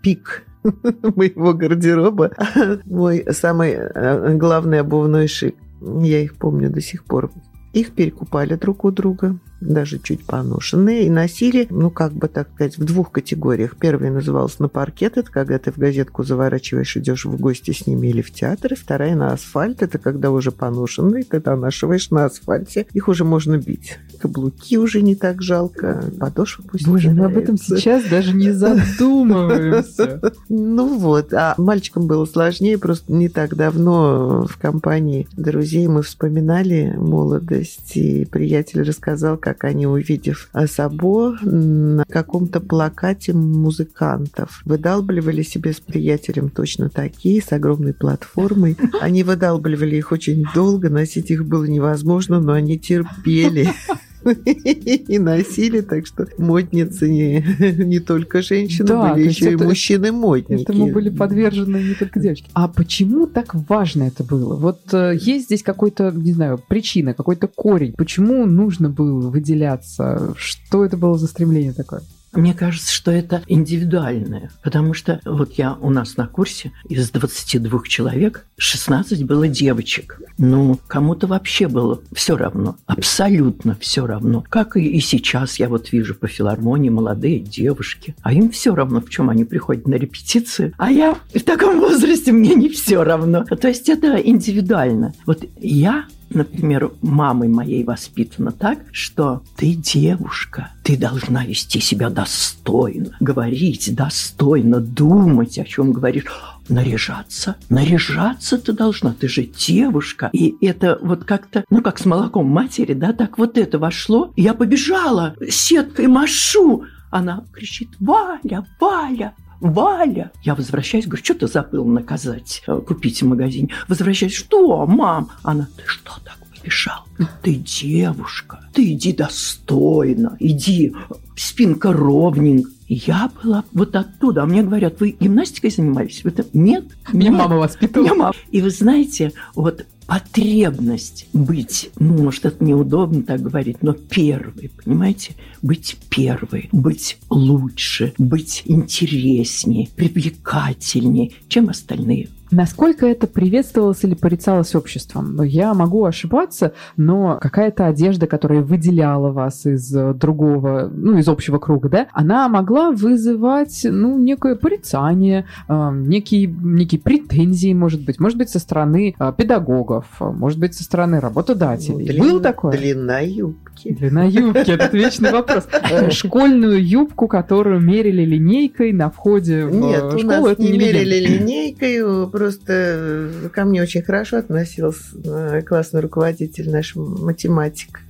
пик 0.02 0.44
моего 1.16 1.52
гардероба. 1.54 2.32
Мой 2.84 3.24
самый 3.30 3.72
э, 3.72 4.34
главный 4.36 4.80
обувной 4.80 5.28
шик. 5.28 5.56
Я 5.80 6.20
их 6.20 6.36
помню 6.36 6.70
до 6.70 6.80
сих 6.80 7.04
пор. 7.04 7.30
Их 7.72 7.92
перекупали 7.92 8.54
друг 8.56 8.84
у 8.84 8.90
друга 8.90 9.38
даже 9.60 9.98
чуть 9.98 10.24
поношенные, 10.24 11.06
и 11.06 11.10
носили, 11.10 11.66
ну, 11.70 11.90
как 11.90 12.12
бы 12.12 12.28
так 12.28 12.48
сказать, 12.54 12.78
в 12.78 12.84
двух 12.84 13.10
категориях. 13.10 13.76
Первая 13.76 14.10
называлась 14.10 14.58
на 14.58 14.68
паркет, 14.68 15.16
это 15.16 15.30
когда 15.30 15.58
ты 15.58 15.72
в 15.72 15.78
газетку 15.78 16.22
заворачиваешь, 16.22 16.96
идешь 16.96 17.24
в 17.24 17.38
гости 17.38 17.72
с 17.72 17.86
ними 17.86 18.08
или 18.08 18.22
в 18.22 18.32
театр. 18.32 18.72
И 18.72 18.76
вторая 18.76 19.14
на 19.14 19.32
асфальт, 19.32 19.82
это 19.82 19.98
когда 19.98 20.30
уже 20.30 20.50
поношенные, 20.50 21.24
когда 21.24 21.56
нашиваешь 21.56 22.10
на 22.10 22.26
асфальте, 22.26 22.86
их 22.92 23.08
уже 23.08 23.24
можно 23.24 23.58
бить. 23.58 23.98
Каблуки 24.20 24.78
уже 24.78 25.02
не 25.02 25.14
так 25.14 25.42
жалко, 25.42 26.04
подошва 26.18 26.64
пусть 26.70 26.86
Боже, 26.86 27.10
мы 27.10 27.26
об 27.26 27.36
этом 27.36 27.56
сейчас 27.56 28.04
даже 28.04 28.34
не 28.34 28.52
задумываемся. 28.52 30.20
Ну 30.48 30.98
вот, 30.98 31.32
а 31.32 31.54
мальчикам 31.58 32.06
было 32.06 32.24
сложнее, 32.26 32.78
просто 32.78 33.12
не 33.12 33.28
так 33.28 33.56
давно 33.56 34.46
в 34.46 34.58
компании 34.58 35.26
друзей 35.36 35.88
мы 35.88 36.02
вспоминали 36.02 36.94
молодость, 36.96 37.96
и 37.96 38.24
приятель 38.24 38.82
рассказал, 38.82 39.36
как 39.36 39.49
как 39.50 39.64
они, 39.64 39.84
увидев 39.84 40.48
Сабо 40.66 41.36
на 41.42 42.04
каком-то 42.04 42.60
плакате 42.60 43.32
музыкантов, 43.32 44.62
выдалбливали 44.64 45.42
себе 45.42 45.72
с 45.72 45.80
приятелем 45.80 46.50
точно 46.50 46.88
такие, 46.88 47.42
с 47.42 47.50
огромной 47.50 47.92
платформой. 47.92 48.76
Они 49.00 49.24
выдалбливали 49.24 49.96
их 49.96 50.12
очень 50.12 50.44
долго, 50.54 50.88
носить 50.88 51.32
их 51.32 51.44
было 51.46 51.64
невозможно, 51.64 52.40
но 52.40 52.52
они 52.52 52.78
терпели. 52.78 53.70
и 54.44 55.18
носили, 55.18 55.80
так 55.80 56.06
что 56.06 56.26
модницы 56.38 57.10
не, 57.10 57.44
не 57.84 58.00
только 58.00 58.42
женщины 58.42 58.88
да, 58.88 59.14
были, 59.14 59.28
еще 59.28 59.52
и 59.52 59.56
мужчины-модники. 59.56 60.62
Этому 60.62 60.92
были 60.92 61.10
подвержены 61.10 61.76
не 61.76 61.94
только 61.94 62.20
девочки. 62.20 62.50
А 62.54 62.68
почему 62.68 63.26
так 63.26 63.54
важно 63.68 64.04
это 64.04 64.24
было? 64.24 64.56
Вот 64.56 64.80
э, 64.92 65.16
есть 65.20 65.46
здесь 65.46 65.62
какой-то, 65.62 66.10
не 66.10 66.32
знаю, 66.32 66.60
причина, 66.68 67.14
какой-то 67.14 67.48
корень. 67.48 67.94
Почему 67.96 68.46
нужно 68.46 68.88
было 68.90 69.30
выделяться? 69.30 70.34
Что 70.36 70.84
это 70.84 70.96
было 70.96 71.18
за 71.18 71.26
стремление 71.26 71.72
такое? 71.72 72.02
Мне 72.32 72.54
кажется, 72.54 72.92
что 72.92 73.10
это 73.10 73.42
индивидуальное, 73.48 74.50
потому 74.62 74.94
что 74.94 75.20
вот 75.24 75.54
я 75.54 75.74
у 75.74 75.90
нас 75.90 76.16
на 76.16 76.28
курсе 76.28 76.72
из 76.88 77.10
22 77.10 77.82
человек 77.88 78.46
16 78.56 79.24
было 79.24 79.48
девочек. 79.48 80.20
Ну, 80.38 80.78
кому-то 80.86 81.26
вообще 81.26 81.66
было 81.66 82.00
все 82.12 82.36
равно, 82.36 82.76
абсолютно 82.86 83.76
все 83.80 84.06
равно. 84.06 84.44
Как 84.48 84.76
и, 84.76 84.86
и 84.86 85.00
сейчас 85.00 85.58
я 85.58 85.68
вот 85.68 85.90
вижу 85.90 86.14
по 86.14 86.28
филармонии 86.28 86.88
молодые 86.88 87.40
девушки, 87.40 88.14
а 88.22 88.32
им 88.32 88.50
все 88.50 88.74
равно, 88.74 89.00
в 89.00 89.10
чем 89.10 89.28
они 89.28 89.44
приходят 89.44 89.88
на 89.88 89.94
репетиции, 89.94 90.72
а 90.78 90.90
я 90.92 91.16
в 91.34 91.42
таком 91.42 91.80
возрасте 91.80 92.30
мне 92.30 92.54
не 92.54 92.68
все 92.68 93.02
равно. 93.02 93.44
То 93.44 93.68
есть 93.68 93.88
это 93.88 94.16
индивидуально. 94.16 95.14
Вот 95.26 95.44
я 95.58 96.06
например, 96.30 96.92
мамой 97.02 97.48
моей 97.48 97.84
воспитана 97.84 98.52
так, 98.52 98.78
что 98.92 99.42
ты 99.56 99.74
девушка, 99.74 100.70
ты 100.82 100.96
должна 100.96 101.44
вести 101.44 101.80
себя 101.80 102.10
достойно, 102.10 103.16
говорить 103.20 103.94
достойно, 103.94 104.80
думать, 104.80 105.58
о 105.58 105.64
чем 105.64 105.92
говоришь 105.92 106.26
наряжаться. 106.68 107.56
Наряжаться 107.68 108.58
ты 108.58 108.72
должна, 108.72 109.12
ты 109.12 109.28
же 109.28 109.42
девушка. 109.42 110.30
И 110.32 110.54
это 110.64 110.98
вот 111.02 111.24
как-то, 111.24 111.64
ну 111.70 111.82
как 111.82 111.98
с 111.98 112.06
молоком 112.06 112.46
матери, 112.46 112.94
да, 112.94 113.12
так 113.12 113.38
вот 113.38 113.58
это 113.58 113.78
вошло. 113.78 114.32
Я 114.36 114.54
побежала, 114.54 115.34
сеткой 115.48 116.06
машу. 116.06 116.84
Она 117.10 117.44
кричит, 117.52 117.88
Валя, 117.98 118.64
Валя, 118.78 119.34
Валя! 119.60 120.32
Я 120.42 120.54
возвращаюсь, 120.54 121.06
говорю, 121.06 121.24
что 121.24 121.34
ты 121.34 121.46
забыл 121.46 121.84
наказать, 121.84 122.62
э, 122.66 122.80
купить 122.80 123.22
в 123.22 123.26
магазине. 123.26 123.68
Возвращаюсь, 123.88 124.32
что, 124.32 124.86
мам? 124.86 125.30
Она, 125.42 125.68
ты 125.76 125.82
что 125.86 126.12
так 126.24 126.38
побежал? 126.50 127.04
Ты 127.42 127.54
девушка, 127.54 128.60
ты 128.72 128.92
иди 128.92 129.12
достойно, 129.12 130.36
иди, 130.40 130.94
спинка 131.36 131.92
ровненькая. 131.92 132.72
Я 132.92 133.30
была 133.40 133.62
вот 133.72 133.94
оттуда. 133.94 134.42
А 134.42 134.46
мне 134.46 134.64
говорят, 134.64 134.98
вы 134.98 135.10
гимнастикой 135.10 135.70
занимались? 135.70 136.24
Вы 136.24 136.34
Нет. 136.52 136.86
Меня 137.12 137.30
мама 137.30 137.56
воспитывала. 137.56 138.04
Меня 138.04 138.14
мама. 138.16 138.34
И 138.50 138.60
вы 138.60 138.70
знаете, 138.70 139.32
вот 139.54 139.86
потребность 140.10 141.28
быть, 141.32 141.90
ну, 142.00 142.24
может, 142.24 142.44
это 142.44 142.64
неудобно 142.64 143.22
так 143.22 143.40
говорить, 143.42 143.80
но 143.80 143.92
первой, 143.92 144.72
понимаете? 144.84 145.36
Быть 145.62 145.96
первой, 146.08 146.68
быть 146.72 147.16
лучше, 147.30 148.12
быть 148.18 148.62
интереснее, 148.64 149.88
привлекательнее, 149.94 151.30
чем 151.46 151.68
остальные. 151.68 152.28
Насколько 152.50 153.06
это 153.06 153.26
приветствовалось 153.26 154.02
или 154.02 154.14
порицалось 154.14 154.74
обществом? 154.74 155.42
Я 155.42 155.72
могу 155.74 156.04
ошибаться, 156.04 156.72
но 156.96 157.38
какая-то 157.40 157.86
одежда, 157.86 158.26
которая 158.26 158.62
выделяла 158.62 159.30
вас 159.30 159.66
из 159.66 159.94
э, 159.94 160.14
другого, 160.14 160.90
ну, 160.92 161.16
из 161.18 161.28
общего 161.28 161.58
круга, 161.58 161.88
да, 161.88 162.06
она 162.12 162.48
могла 162.48 162.90
вызывать, 162.90 163.86
ну, 163.88 164.18
некое 164.18 164.56
порицание, 164.56 165.46
э, 165.68 165.90
некие, 165.92 166.46
некие 166.46 167.00
претензии, 167.00 167.72
может 167.72 168.04
быть, 168.04 168.18
может 168.18 168.36
быть, 168.36 168.50
со 168.50 168.58
стороны 168.58 169.14
э, 169.18 169.32
педагогов, 169.36 170.06
может 170.18 170.58
быть, 170.58 170.74
со 170.74 170.82
стороны 170.82 171.20
работодателей. 171.20 172.18
Ну, 172.18 172.24
Был 172.24 172.40
такое? 172.40 172.72
Длина 172.72 173.20
юбки. 173.20 173.92
Длина 173.92 174.24
юбки, 174.24 174.70
этот 174.70 174.92
вечный 174.92 175.30
вопрос. 175.32 175.68
Школьную 176.10 176.84
юбку, 176.84 177.28
которую 177.28 177.80
мерили 177.80 178.24
линейкой 178.24 178.92
на 178.92 179.10
входе 179.10 179.66
в 179.66 179.74
Нет, 179.74 180.18
школу, 180.18 180.46
у 180.46 180.48
нас 180.48 180.58
не 180.58 180.76
мерили 180.76 181.26
линейкой, 181.26 182.02
просто 182.40 182.72
э, 182.72 183.48
ко 183.52 183.66
мне 183.66 183.82
очень 183.82 184.00
хорошо 184.00 184.38
относился 184.38 185.02
э, 185.22 185.60
классный 185.60 186.00
руководитель, 186.00 186.70
наш 186.70 186.96
математик. 186.96 188.00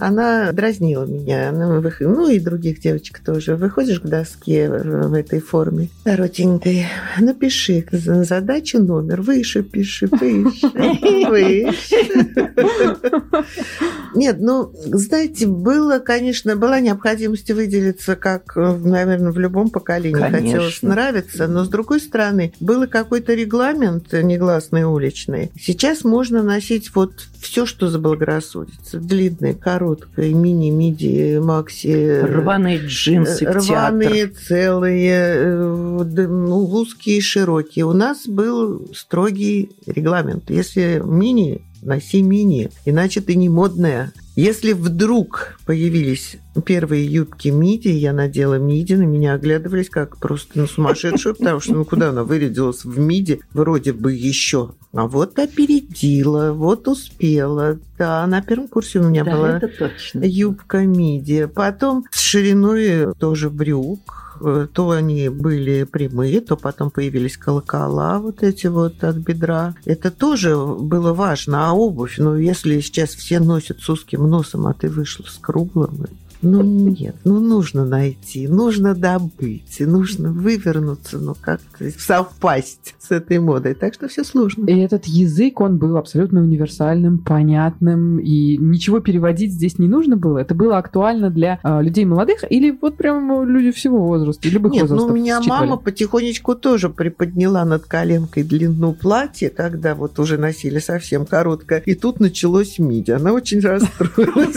Она 0.00 0.50
дразнила 0.50 1.04
меня, 1.04 1.50
она, 1.50 1.80
ну 2.00 2.28
и 2.28 2.40
других 2.40 2.80
девочек 2.80 3.20
тоже. 3.20 3.54
Выходишь 3.54 4.00
к 4.00 4.06
доске 4.06 4.68
в 4.68 5.14
этой 5.14 5.38
форме 5.38 5.90
коротенькой, 6.02 6.86
напиши 7.20 7.86
задачу 7.92 8.80
номер, 8.82 9.22
выше 9.22 9.62
пиши, 9.62 10.08
выше, 10.10 10.66
выше. 11.28 11.96
Нет, 14.16 14.38
ну, 14.40 14.72
знаете, 14.86 15.46
было, 15.46 16.00
конечно, 16.00 16.56
была 16.56 16.80
необходимость 16.80 17.48
выделиться, 17.52 18.16
как, 18.16 18.56
наверное, 18.56 19.30
в 19.30 19.38
любом 19.38 19.70
поколении 19.70 20.20
конечно. 20.20 20.40
хотелось 20.40 20.82
нравиться, 20.82 21.46
но, 21.46 21.62
с 21.62 21.68
другой 21.68 22.00
стороны, 22.00 22.52
был 22.58 22.88
какой-то 22.88 23.34
регламент 23.34 23.67
негласный 23.72 24.84
уличный. 24.84 25.50
Сейчас 25.58 26.04
можно 26.04 26.42
носить 26.42 26.94
вот 26.94 27.12
все, 27.40 27.66
что 27.66 27.88
заблагорассудится. 27.88 28.98
Длинное, 28.98 29.54
короткое, 29.54 30.32
мини, 30.34 30.70
миди, 30.70 31.38
макси. 31.38 32.20
Рваные 32.20 32.78
джинсы 32.78 33.44
Рваные, 33.44 34.28
театр. 34.28 34.42
целые, 34.46 35.12
э, 35.12 35.56
ну, 36.28 36.64
узкие, 36.64 37.20
широкие. 37.20 37.84
У 37.84 37.92
нас 37.92 38.26
был 38.26 38.88
строгий 38.94 39.70
регламент. 39.86 40.50
Если 40.50 41.00
мини, 41.04 41.62
носи 41.82 42.22
мини, 42.22 42.70
иначе 42.84 43.20
ты 43.20 43.34
не 43.36 43.48
модная. 43.48 44.12
Если 44.36 44.72
вдруг 44.72 45.58
появились 45.66 46.36
первые 46.64 47.04
юбки 47.04 47.48
миди, 47.48 47.88
я 47.88 48.12
надела 48.12 48.54
миди, 48.54 48.94
на 48.94 49.02
меня 49.02 49.34
оглядывались 49.34 49.90
как 49.90 50.18
просто 50.18 50.60
на 50.60 50.66
сумасшедшую, 50.68 51.34
потому 51.34 51.58
что 51.58 51.74
ну 51.74 51.84
куда 51.84 52.10
она 52.10 52.22
вырядилась 52.22 52.84
в 52.84 52.98
миди, 53.00 53.40
вроде 53.52 53.92
бы 53.92 54.12
еще. 54.12 54.74
А 54.92 55.08
вот 55.08 55.38
опередила, 55.38 56.52
вот 56.52 56.86
успела. 56.86 57.78
Да, 57.98 58.24
на 58.28 58.40
первом 58.40 58.68
курсе 58.68 59.00
у 59.00 59.08
меня 59.08 59.24
да, 59.24 59.36
была 59.36 59.60
юбка 60.14 60.86
миди. 60.86 61.46
Потом 61.46 62.04
с 62.12 62.20
шириной 62.20 63.14
тоже 63.14 63.50
брюк, 63.50 64.27
то 64.72 64.90
они 64.90 65.28
были 65.28 65.84
прямые, 65.84 66.40
то 66.40 66.56
потом 66.56 66.90
появились 66.90 67.36
колокола 67.36 68.18
вот 68.18 68.42
эти 68.42 68.66
вот 68.66 69.02
от 69.04 69.16
бедра. 69.16 69.74
Это 69.84 70.10
тоже 70.10 70.56
было 70.56 71.12
важно. 71.12 71.68
А 71.68 71.72
обувь, 71.72 72.18
ну, 72.18 72.36
если 72.36 72.80
сейчас 72.80 73.10
все 73.10 73.40
носят 73.40 73.80
с 73.80 73.88
узким 73.88 74.28
носом, 74.28 74.66
а 74.66 74.74
ты 74.74 74.88
вышла 74.88 75.24
с 75.24 75.38
круглым, 75.38 76.06
ну 76.40 76.62
нет, 76.62 77.16
ну 77.24 77.40
нужно 77.40 77.84
найти, 77.84 78.46
нужно 78.46 78.94
добыть, 78.94 79.80
нужно 79.80 80.32
вывернуться, 80.32 81.18
ну 81.18 81.34
как-то 81.40 81.90
совпасть 81.98 82.94
с 83.00 83.10
этой 83.10 83.38
модой. 83.40 83.74
Так 83.74 83.94
что 83.94 84.08
все 84.08 84.22
сложно. 84.22 84.66
И 84.66 84.78
этот 84.78 85.06
язык, 85.06 85.60
он 85.60 85.78
был 85.78 85.96
абсолютно 85.96 86.40
универсальным, 86.40 87.18
понятным, 87.18 88.18
и 88.18 88.56
ничего 88.56 89.00
переводить 89.00 89.52
здесь 89.52 89.78
не 89.78 89.88
нужно 89.88 90.16
было. 90.16 90.38
Это 90.38 90.54
было 90.54 90.78
актуально 90.78 91.30
для 91.30 91.58
э, 91.62 91.82
людей 91.82 92.04
молодых 92.04 92.44
или 92.48 92.70
вот 92.70 92.96
прям 92.96 93.48
люди 93.48 93.72
всего 93.72 94.06
возраста, 94.06 94.48
любых 94.48 94.72
Нет, 94.72 94.82
возрастов 94.82 95.08
ну 95.08 95.12
у 95.12 95.16
меня 95.16 95.40
считывали. 95.40 95.60
мама 95.60 95.76
потихонечку 95.76 96.54
тоже 96.54 96.88
приподняла 96.88 97.64
над 97.64 97.84
коленкой 97.84 98.44
длину 98.44 98.92
платья, 98.92 99.48
когда 99.48 99.94
вот 99.96 100.18
уже 100.20 100.38
носили 100.38 100.78
совсем 100.78 101.26
короткое, 101.26 101.80
и 101.80 101.94
тут 101.94 102.20
началось 102.20 102.78
миди. 102.78 103.10
Она 103.10 103.32
очень 103.32 103.60
расстроилась. 103.60 104.56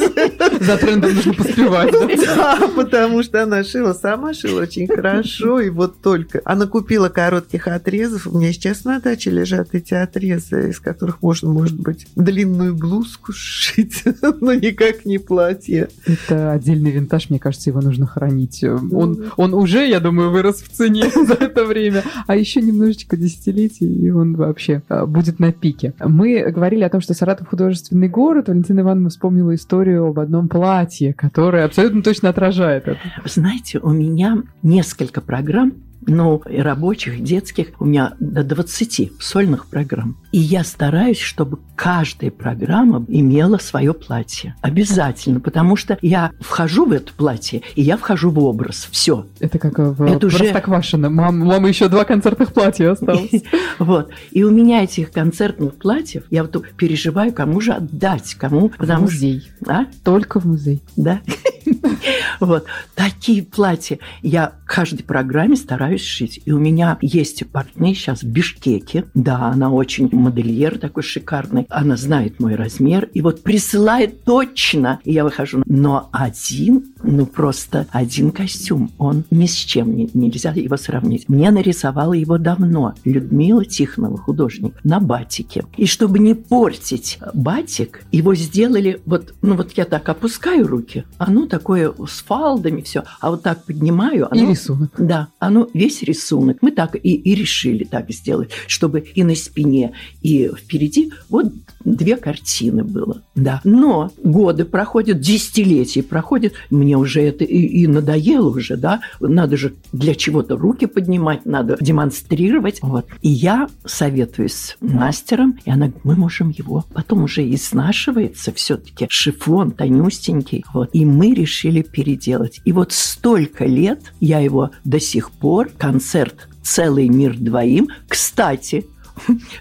За 0.62 0.78
трендом 0.78 1.16
нужно 1.16 1.34
поспевать 1.34 1.71
одевать. 1.80 2.20
Да, 2.26 2.70
потому 2.76 3.24
что 3.24 3.44
она 3.44 3.64
шила, 3.64 3.94
сама 3.94 4.34
шила 4.34 4.62
очень 4.62 4.88
хорошо, 4.88 5.60
и 5.60 5.70
вот 5.70 6.02
только. 6.02 6.42
Она 6.46 6.68
купила 6.68 7.10
коротких 7.10 7.68
отрезов, 7.68 8.28
у 8.28 8.38
меня 8.38 8.54
сейчас 8.54 8.84
на 8.84 9.00
даче 9.00 9.32
лежат 9.32 9.70
эти 9.74 9.94
отрезы, 9.94 10.70
из 10.70 10.80
которых 10.80 11.22
можно, 11.22 11.50
может 11.50 11.80
быть, 11.80 12.08
длинную 12.16 12.76
блузку 12.76 13.34
сшить, 13.34 14.04
но 14.42 14.54
никак 14.54 15.06
не 15.06 15.18
платье. 15.18 15.90
Это 16.06 16.52
отдельный 16.52 16.92
винтаж, 16.92 17.30
мне 17.30 17.40
кажется, 17.40 17.70
его 17.70 17.82
нужно 17.82 18.06
хранить. 18.06 18.64
Он, 18.64 19.32
он 19.38 19.54
уже, 19.54 19.88
я 19.88 20.00
думаю, 20.00 20.32
вырос 20.32 20.62
в 20.62 20.70
цене 20.70 21.06
за 21.28 21.34
это 21.34 21.66
время, 21.66 22.04
а 22.28 22.36
еще 22.36 22.62
немножечко 22.62 23.18
десятилетий, 23.18 23.88
и 23.88 24.10
он 24.10 24.36
вообще 24.36 24.84
а, 24.90 25.06
будет 25.06 25.40
на 25.40 25.52
пике. 25.52 25.94
Мы 26.00 26.44
говорили 26.52 26.84
о 26.84 26.90
том, 26.90 27.02
что 27.02 27.14
Саратов 27.14 27.48
художественный 27.48 28.10
город. 28.10 28.48
Валентина 28.48 28.82
Ивановна 28.82 29.10
вспомнила 29.10 29.54
историю 29.56 30.06
об 30.06 30.20
одном 30.20 30.48
платье, 30.48 31.14
которое 31.14 31.61
которая 31.62 31.68
абсолютно 31.68 32.04
точно 32.04 32.30
отражает 32.30 32.88
это. 32.88 33.00
Знаете, 33.26 33.80
у 33.80 33.92
меня 33.92 34.44
несколько 34.64 35.22
программ, 35.22 35.74
ну, 36.08 36.42
рабочих, 36.46 37.24
детских, 37.24 37.68
у 37.80 37.86
меня 37.86 38.14
до 38.20 38.44
20 38.44 39.12
сольных 39.20 39.68
программ. 39.68 40.18
И 40.32 40.40
я 40.40 40.64
стараюсь, 40.64 41.20
чтобы 41.20 41.60
каждая 41.76 42.32
программа 42.32 43.04
имела 43.08 43.58
свое 43.58 43.94
платье. 43.94 44.56
Обязательно, 44.62 45.40
потому 45.40 45.76
что 45.76 45.98
я 46.02 46.32
вхожу 46.40 46.86
в 46.86 46.92
это 46.92 47.12
платье, 47.14 47.62
и 47.76 47.82
я 47.82 47.98
вхожу 47.98 48.30
в 48.30 48.40
образ. 48.40 48.88
Все. 48.92 49.26
Это 49.40 49.60
как 49.60 49.78
в 49.78 50.02
это 50.04 50.30
Простоквашино. 50.30 51.08
Уже... 51.08 51.16
Мам, 51.16 51.40
мама 51.40 51.68
еще 51.68 51.90
два 51.90 52.06
концертных 52.06 52.54
платья 52.54 52.92
осталось. 52.92 53.32
Вот. 53.80 54.12
И 54.32 54.44
у 54.44 54.52
меня 54.52 54.84
этих 54.84 55.12
концертных 55.12 55.76
платьев, 55.76 56.24
я 56.30 56.44
вот 56.44 56.66
переживаю, 56.78 57.34
кому 57.34 57.60
же 57.62 57.72
отдать, 57.74 58.36
кому... 58.36 58.72
В 58.78 59.00
музей. 59.00 59.50
А? 59.68 59.86
Только 60.04 60.40
в 60.40 60.46
музей. 60.46 60.84
Да. 60.96 61.22
Вот. 62.40 62.66
Такие 62.96 63.44
платья 63.44 64.00
я 64.22 64.54
каждой 64.66 65.04
программе 65.04 65.56
стараюсь 65.56 66.04
шить. 66.04 66.42
И 66.46 66.52
у 66.52 66.60
меня 66.60 66.98
есть 67.02 67.46
портной 67.52 67.94
сейчас 67.94 68.24
в 68.24 68.28
Бишкеке. 68.28 69.06
Да, 69.14 69.48
она 69.48 69.70
очень 69.72 70.10
модельер 70.22 70.78
такой 70.78 71.04
шикарный. 71.04 71.66
Она 71.70 71.98
знает 71.98 72.40
мой 72.40 72.56
размер. 72.56 73.10
И 73.14 73.22
вот 73.22 73.44
присылает 73.44 74.24
точно. 74.24 75.00
И 75.04 75.12
я 75.12 75.24
выхожу. 75.24 75.64
Но 75.66 76.10
один, 76.14 76.91
ну 77.04 77.26
просто 77.26 77.88
один 77.92 78.32
костюм, 78.32 78.92
он 78.98 79.24
ни 79.32 79.46
с 79.46 79.56
чем 79.56 79.96
не, 79.96 80.10
нельзя 80.14 80.52
его 80.52 80.78
сравнить. 80.78 81.30
Мне 81.30 81.52
нарисовала 81.52 82.14
его 82.14 82.38
давно 82.38 82.94
Людмила 83.04 83.66
Тихонова, 83.66 84.18
художник, 84.18 84.74
на 84.84 85.00
батике. 85.00 85.66
И 85.78 85.86
чтобы 85.86 86.20
не 86.20 86.34
портить 86.34 87.20
батик, 87.34 88.04
его 88.12 88.36
сделали, 88.36 89.02
вот, 89.06 89.34
ну 89.42 89.56
вот 89.56 89.74
я 89.74 89.86
так 89.86 90.08
опускаю 90.10 90.68
руки, 90.68 91.06
оно 91.18 91.48
такое 91.48 91.94
с 92.08 92.22
фалдами 92.22 92.82
все, 92.82 93.04
а 93.20 93.32
вот 93.32 93.44
так 93.44 93.66
поднимаю. 93.66 94.32
Оно, 94.32 94.44
и 94.44 94.48
рисунок. 94.48 94.92
Да, 94.98 95.30
оно 95.40 95.68
весь 95.74 96.02
рисунок. 96.04 96.58
Мы 96.62 96.72
так 96.72 96.96
и, 96.96 97.14
и 97.14 97.36
решили 97.36 97.84
так 97.84 98.12
сделать, 98.12 98.52
чтобы 98.68 99.00
и 99.00 99.24
на 99.24 99.36
спине, 99.36 99.94
и 100.22 100.52
впереди 100.56 101.12
вот 101.30 101.52
две 101.84 102.18
картины 102.18 102.84
было. 102.84 103.22
Да. 103.36 103.62
Но 103.64 104.12
годы 104.24 104.66
проходят, 104.66 105.20
десятилетия 105.20 106.04
проходят, 106.04 106.54
мне 106.70 106.91
уже 106.98 107.22
это 107.22 107.44
и, 107.44 107.58
и 107.58 107.88
надоело 107.88 108.50
уже, 108.50 108.78
да, 108.78 109.02
надо 109.20 109.58
же 109.58 109.74
для 109.92 110.16
чего-то 110.16 110.58
руки 110.58 110.86
поднимать, 110.86 111.46
надо 111.46 111.78
демонстрировать. 111.80 112.80
Вот. 112.82 113.06
И 113.22 113.30
я 113.30 113.70
советуюсь 113.86 114.54
с 114.54 114.78
мастером, 114.82 115.60
и 115.66 115.72
она 115.72 115.92
мы 116.04 116.16
можем 116.16 116.50
его, 116.50 116.86
потом 116.94 117.24
уже 117.24 117.50
изнашивается 117.54 118.54
все-таки, 118.54 119.08
шифон 119.10 119.72
тонюстенький, 119.72 120.66
вот. 120.74 120.90
И 120.94 121.06
мы 121.06 121.34
решили 121.34 121.82
переделать. 121.82 122.62
И 122.66 122.72
вот 122.72 122.92
столько 122.92 123.66
лет 123.66 124.14
я 124.20 124.40
его 124.40 124.72
до 124.84 125.00
сих 125.00 125.32
пор, 125.32 125.70
концерт 125.78 126.48
«Целый 126.64 127.10
мир 127.10 127.36
двоим», 127.38 127.90
кстати, 128.08 128.86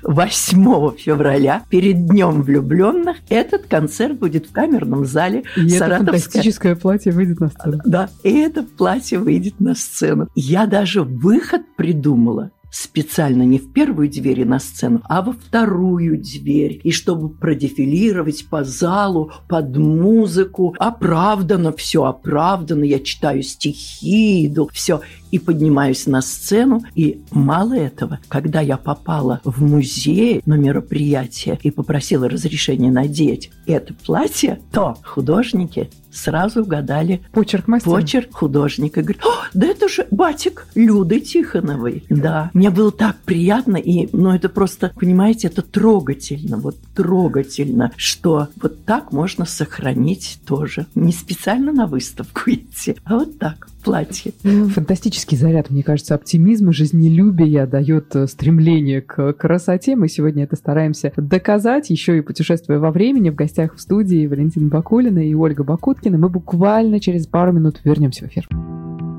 8 0.03 0.97
февраля, 0.97 1.65
перед 1.71 2.07
Днем 2.07 2.43
влюбленных, 2.43 3.19
этот 3.29 3.67
концерт 3.67 4.19
будет 4.19 4.47
в 4.47 4.53
камерном 4.53 5.05
зале 5.05 5.45
и 5.57 5.69
Саратовское. 5.69 5.97
это 5.97 6.05
фантастическое 6.05 6.77
платье 6.77 7.13
выйдет 7.13 7.41
на 7.41 7.49
сцену. 7.49 7.81
Да, 7.85 8.09
и 8.23 8.39
это 8.39 8.63
платье 8.63 9.19
выйдет 9.19 9.61
на 9.61 9.75
сцену. 9.75 10.29
Я 10.35 10.67
даже 10.67 11.03
выход 11.03 11.63
придумала 11.77 12.51
специально 12.71 13.43
не 13.43 13.59
в 13.59 13.73
первую 13.73 14.09
дверь 14.09 14.41
и 14.41 14.45
на 14.45 14.59
сцену, 14.59 15.03
а 15.05 15.23
во 15.23 15.33
вторую 15.33 16.21
дверь. 16.23 16.81
И 16.85 16.93
чтобы 16.93 17.29
продефилировать 17.29 18.47
по 18.49 18.65
залу, 18.65 19.33
под 19.49 19.77
музыку. 19.77 20.75
Оправдано 20.79 21.73
все, 21.73 22.05
оправдано. 22.05 22.85
Я 22.85 23.01
читаю 23.01 23.43
стихи, 23.43 24.47
иду, 24.47 24.71
все. 24.73 25.01
И 25.31 25.39
поднимаюсь 25.39 26.07
на 26.07 26.23
сцену. 26.23 26.83
И 26.95 27.23
мало 27.31 27.75
этого, 27.75 28.19
когда 28.29 28.61
я 28.61 28.77
попала 28.77 29.41
в 29.45 29.63
музей 29.63 30.43
на 30.47 30.55
мероприятие 30.55 31.59
и 31.63 31.71
попросила 31.71 32.29
разрешения 32.29 32.91
надеть 32.91 33.51
это 33.67 33.95
платье, 33.95 34.61
то 34.73 34.97
художники 35.05 35.91
сразу 36.13 36.63
угадали 36.63 37.23
почерк 37.33 37.69
мастера. 37.69 37.93
Почерк 37.93 38.33
художника. 38.35 39.03
Говорит, 39.03 39.23
О, 39.25 39.47
да 39.55 39.67
это 39.67 39.89
же 39.89 40.07
батик 40.11 40.67
Люды 40.75 41.21
Тихоновой. 41.21 42.05
Да. 42.09 42.51
Мне 42.53 42.71
было 42.71 42.93
так 42.93 43.17
приятно, 43.25 43.77
и, 43.77 44.09
ну, 44.13 44.33
это 44.35 44.49
просто, 44.49 44.93
понимаете, 44.99 45.49
это 45.49 45.63
трогательно, 45.63 46.57
вот 46.57 46.77
трогательно, 46.95 47.93
что 47.97 48.49
вот 48.61 48.85
так 48.85 49.13
можно 49.13 49.45
сохранить 49.45 50.41
тоже. 50.47 50.87
Не 50.95 51.13
специально 51.13 51.73
на 51.73 51.87
выставку 51.87 52.43
идти, 52.47 52.97
а 53.05 53.19
вот 53.19 53.39
так 53.39 53.69
платье. 53.81 54.33
Фантастический 54.43 55.37
заряд, 55.37 55.71
мне 55.71 55.83
кажется, 55.83 56.15
оптимизма, 56.15 56.73
жизнелюбия 56.73 57.67
дает 57.67 58.15
э, 58.15 58.27
стремление 58.27 59.01
к 59.01 59.33
красоте. 59.33 59.97
Мы 59.97 60.09
сегодня 60.09 60.45
это 60.45 60.57
стараемся 60.57 61.13
доказать, 61.17 61.91
еще 61.91 62.19
и 62.19 62.21
путешествуя 62.21 62.79
во 62.79 62.91
времени. 62.91 63.31
В 63.31 63.35
гостях 63.35 63.75
в 63.75 63.81
студии 63.81 64.27
Валентина 64.27 64.69
Бакулина 64.69 65.19
и 65.19 65.35
Ольга 65.35 65.65
Бакуткина. 65.65 66.19
Мы 66.19 66.29
буквально 66.29 67.01
через 67.01 67.27
пару 67.27 67.53
минут 67.53 67.81
вернемся 67.85 68.27
в 68.27 68.29
эфир. 68.29 68.49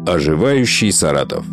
Оживающий 0.07 0.91
Саратов. 0.91 1.45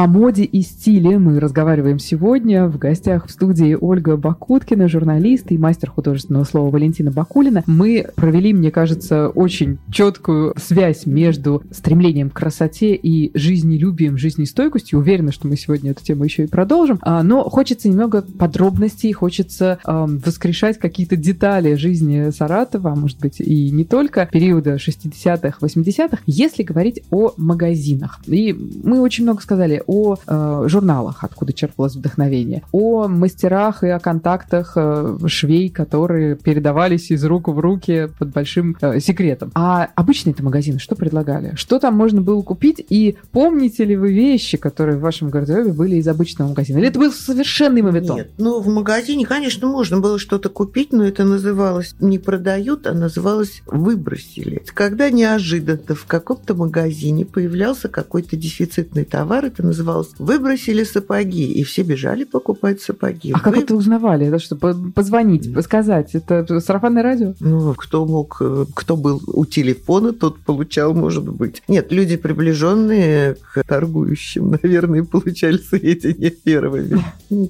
О 0.00 0.06
моде 0.06 0.44
и 0.44 0.62
стиле 0.62 1.18
мы 1.18 1.38
разговариваем 1.38 1.98
сегодня. 1.98 2.68
В 2.68 2.78
гостях 2.78 3.26
в 3.26 3.30
студии 3.30 3.76
Ольга 3.78 4.16
Бакуткина, 4.16 4.88
журналист 4.88 5.52
и 5.52 5.58
мастер 5.58 5.90
художественного 5.90 6.44
слова 6.44 6.70
Валентина 6.70 7.10
Бакулина. 7.10 7.62
Мы 7.66 8.06
провели, 8.16 8.54
мне 8.54 8.70
кажется, 8.70 9.28
очень 9.28 9.76
четкую 9.92 10.54
связь 10.56 11.04
между 11.04 11.62
стремлением 11.70 12.30
к 12.30 12.32
красоте 12.32 12.94
и 12.94 13.30
жизнелюбием, 13.38 14.16
жизнестойкостью. 14.16 15.00
Уверена, 15.00 15.32
что 15.32 15.46
мы 15.46 15.58
сегодня 15.58 15.90
эту 15.90 16.02
тему 16.02 16.24
еще 16.24 16.44
и 16.44 16.46
продолжим. 16.46 16.98
А, 17.02 17.22
но 17.22 17.44
хочется 17.50 17.90
немного 17.90 18.22
подробностей, 18.22 19.12
хочется 19.12 19.80
воскрешать 19.84 20.78
какие-то 20.78 21.16
детали 21.16 21.74
жизни 21.74 22.30
Саратова, 22.30 22.92
а 22.92 22.96
может 22.96 23.18
быть 23.20 23.38
и 23.38 23.70
не 23.70 23.84
только, 23.84 24.30
периода 24.32 24.76
60-х, 24.76 25.58
80-х, 25.60 26.22
если 26.24 26.62
говорить 26.62 27.02
о 27.10 27.34
магазинах. 27.36 28.20
И 28.26 28.56
мы 28.82 29.02
очень 29.02 29.24
много 29.24 29.42
сказали 29.42 29.82
о 29.90 30.14
э, 30.24 30.64
журналах, 30.68 31.24
откуда 31.24 31.52
черпалось 31.52 31.96
вдохновение, 31.96 32.62
о 32.70 33.08
мастерах 33.08 33.82
и 33.82 33.88
о 33.88 33.98
контактах 33.98 34.74
э, 34.76 35.18
швей, 35.26 35.68
которые 35.68 36.36
передавались 36.36 37.10
из 37.10 37.24
рук 37.24 37.48
в 37.48 37.58
руки 37.58 38.08
под 38.16 38.30
большим 38.30 38.76
э, 38.80 39.00
секретом. 39.00 39.50
А 39.56 39.88
обычные 39.96 40.32
это 40.32 40.44
магазины 40.44 40.78
что 40.78 40.94
предлагали? 40.94 41.56
Что 41.56 41.80
там 41.80 41.96
можно 41.96 42.22
было 42.22 42.40
купить? 42.42 42.86
И 42.88 43.16
помните 43.32 43.84
ли 43.84 43.96
вы 43.96 44.12
вещи, 44.12 44.56
которые 44.56 44.96
в 44.96 45.00
вашем 45.00 45.28
гардеробе 45.28 45.72
были 45.72 45.96
из 45.96 46.06
обычного 46.06 46.50
магазина? 46.50 46.78
Или 46.78 46.86
это 46.86 47.00
был 47.00 47.10
совершенный 47.12 47.82
моветон? 47.82 48.16
Нет, 48.16 48.30
ну 48.38 48.60
в 48.60 48.68
магазине, 48.68 49.26
конечно, 49.26 49.66
можно 49.66 49.98
было 49.98 50.20
что-то 50.20 50.50
купить, 50.50 50.92
но 50.92 51.04
это 51.04 51.24
называлось 51.24 51.96
не 51.98 52.20
продают, 52.20 52.86
а 52.86 52.94
называлось 52.94 53.62
выбросили. 53.66 54.62
Когда 54.72 55.10
неожиданно 55.10 55.96
в 55.96 56.04
каком-то 56.06 56.54
магазине 56.54 57.24
появлялся 57.24 57.88
какой-то 57.88 58.36
дефицитный 58.36 59.04
товар, 59.04 59.46
это 59.46 59.64
называлось 59.64 59.79
«Выбросили 60.18 60.84
сапоги», 60.84 61.52
и 61.52 61.62
все 61.64 61.82
бежали 61.82 62.24
покупать 62.24 62.80
сапоги. 62.80 63.32
А 63.32 63.38
Вы... 63.38 63.42
как 63.42 63.56
это 63.56 63.74
узнавали? 63.74 64.26
Это 64.26 64.38
что, 64.38 64.56
позвонить, 64.56 65.50
сказать? 65.62 66.14
Это 66.14 66.60
сарафанное 66.60 67.02
радио? 67.02 67.34
Ну, 67.40 67.74
кто 67.74 68.06
мог, 68.06 68.38
э, 68.40 68.66
кто 68.74 68.96
был 68.96 69.20
у 69.26 69.44
телефона, 69.44 70.12
тот 70.12 70.38
получал, 70.40 70.94
может 70.94 71.28
быть. 71.28 71.62
Нет, 71.68 71.92
люди, 71.92 72.16
приближенные 72.16 73.36
к 73.54 73.64
торгующим, 73.64 74.50
наверное, 74.62 75.04
получали 75.04 75.58
сведения 75.58 76.30
первыми. 76.30 77.02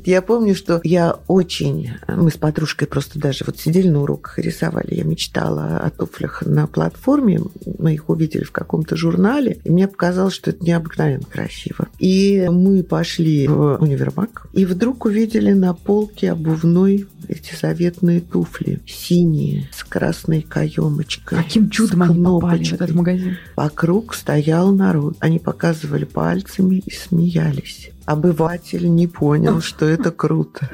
Я 0.04 0.22
помню, 0.22 0.54
что 0.54 0.80
я 0.84 1.16
очень... 1.26 1.90
Мы 2.08 2.30
с 2.30 2.36
подружкой 2.36 2.88
просто 2.88 3.18
даже 3.18 3.44
вот 3.46 3.58
сидели 3.58 3.88
на 3.88 4.02
уроках 4.02 4.38
и 4.38 4.42
рисовали. 4.42 4.94
Я 4.94 5.04
мечтала 5.04 5.78
о 5.78 5.90
туфлях 5.90 6.42
на 6.44 6.66
платформе. 6.66 7.40
Мы 7.78 7.94
их 7.94 8.08
увидели 8.08 8.44
в 8.44 8.52
каком-то 8.52 8.96
журнале, 8.96 9.60
и 9.64 9.70
мне 9.70 9.88
показалось, 9.88 10.34
что 10.34 10.50
это 10.50 10.64
необыкновенно 10.64 11.24
красиво. 11.24 11.88
И 11.98 12.08
и 12.10 12.48
мы 12.48 12.82
пошли 12.82 13.46
в 13.46 13.76
универмаг, 13.80 14.46
и 14.52 14.64
вдруг 14.64 15.04
увидели 15.04 15.52
на 15.52 15.74
полке 15.74 16.32
обувной 16.32 17.06
эти 17.28 17.54
заветные 17.54 18.20
туфли. 18.20 18.80
Синие, 18.84 19.68
с 19.72 19.84
красной 19.84 20.42
каемочкой. 20.42 21.38
Каким 21.38 21.70
чудом 21.70 22.02
они 22.02 22.24
попали 22.24 22.64
в 22.64 22.72
этот 22.72 22.90
магазин? 22.94 23.36
Вокруг 23.54 24.14
стоял 24.14 24.72
народ. 24.72 25.16
Они 25.20 25.38
показывали 25.38 26.04
пальцами 26.04 26.82
и 26.84 26.90
смеялись 26.90 27.92
обыватель 28.10 28.92
не 28.92 29.06
понял, 29.06 29.60
что 29.62 29.86
это 29.86 30.10
круто. 30.10 30.68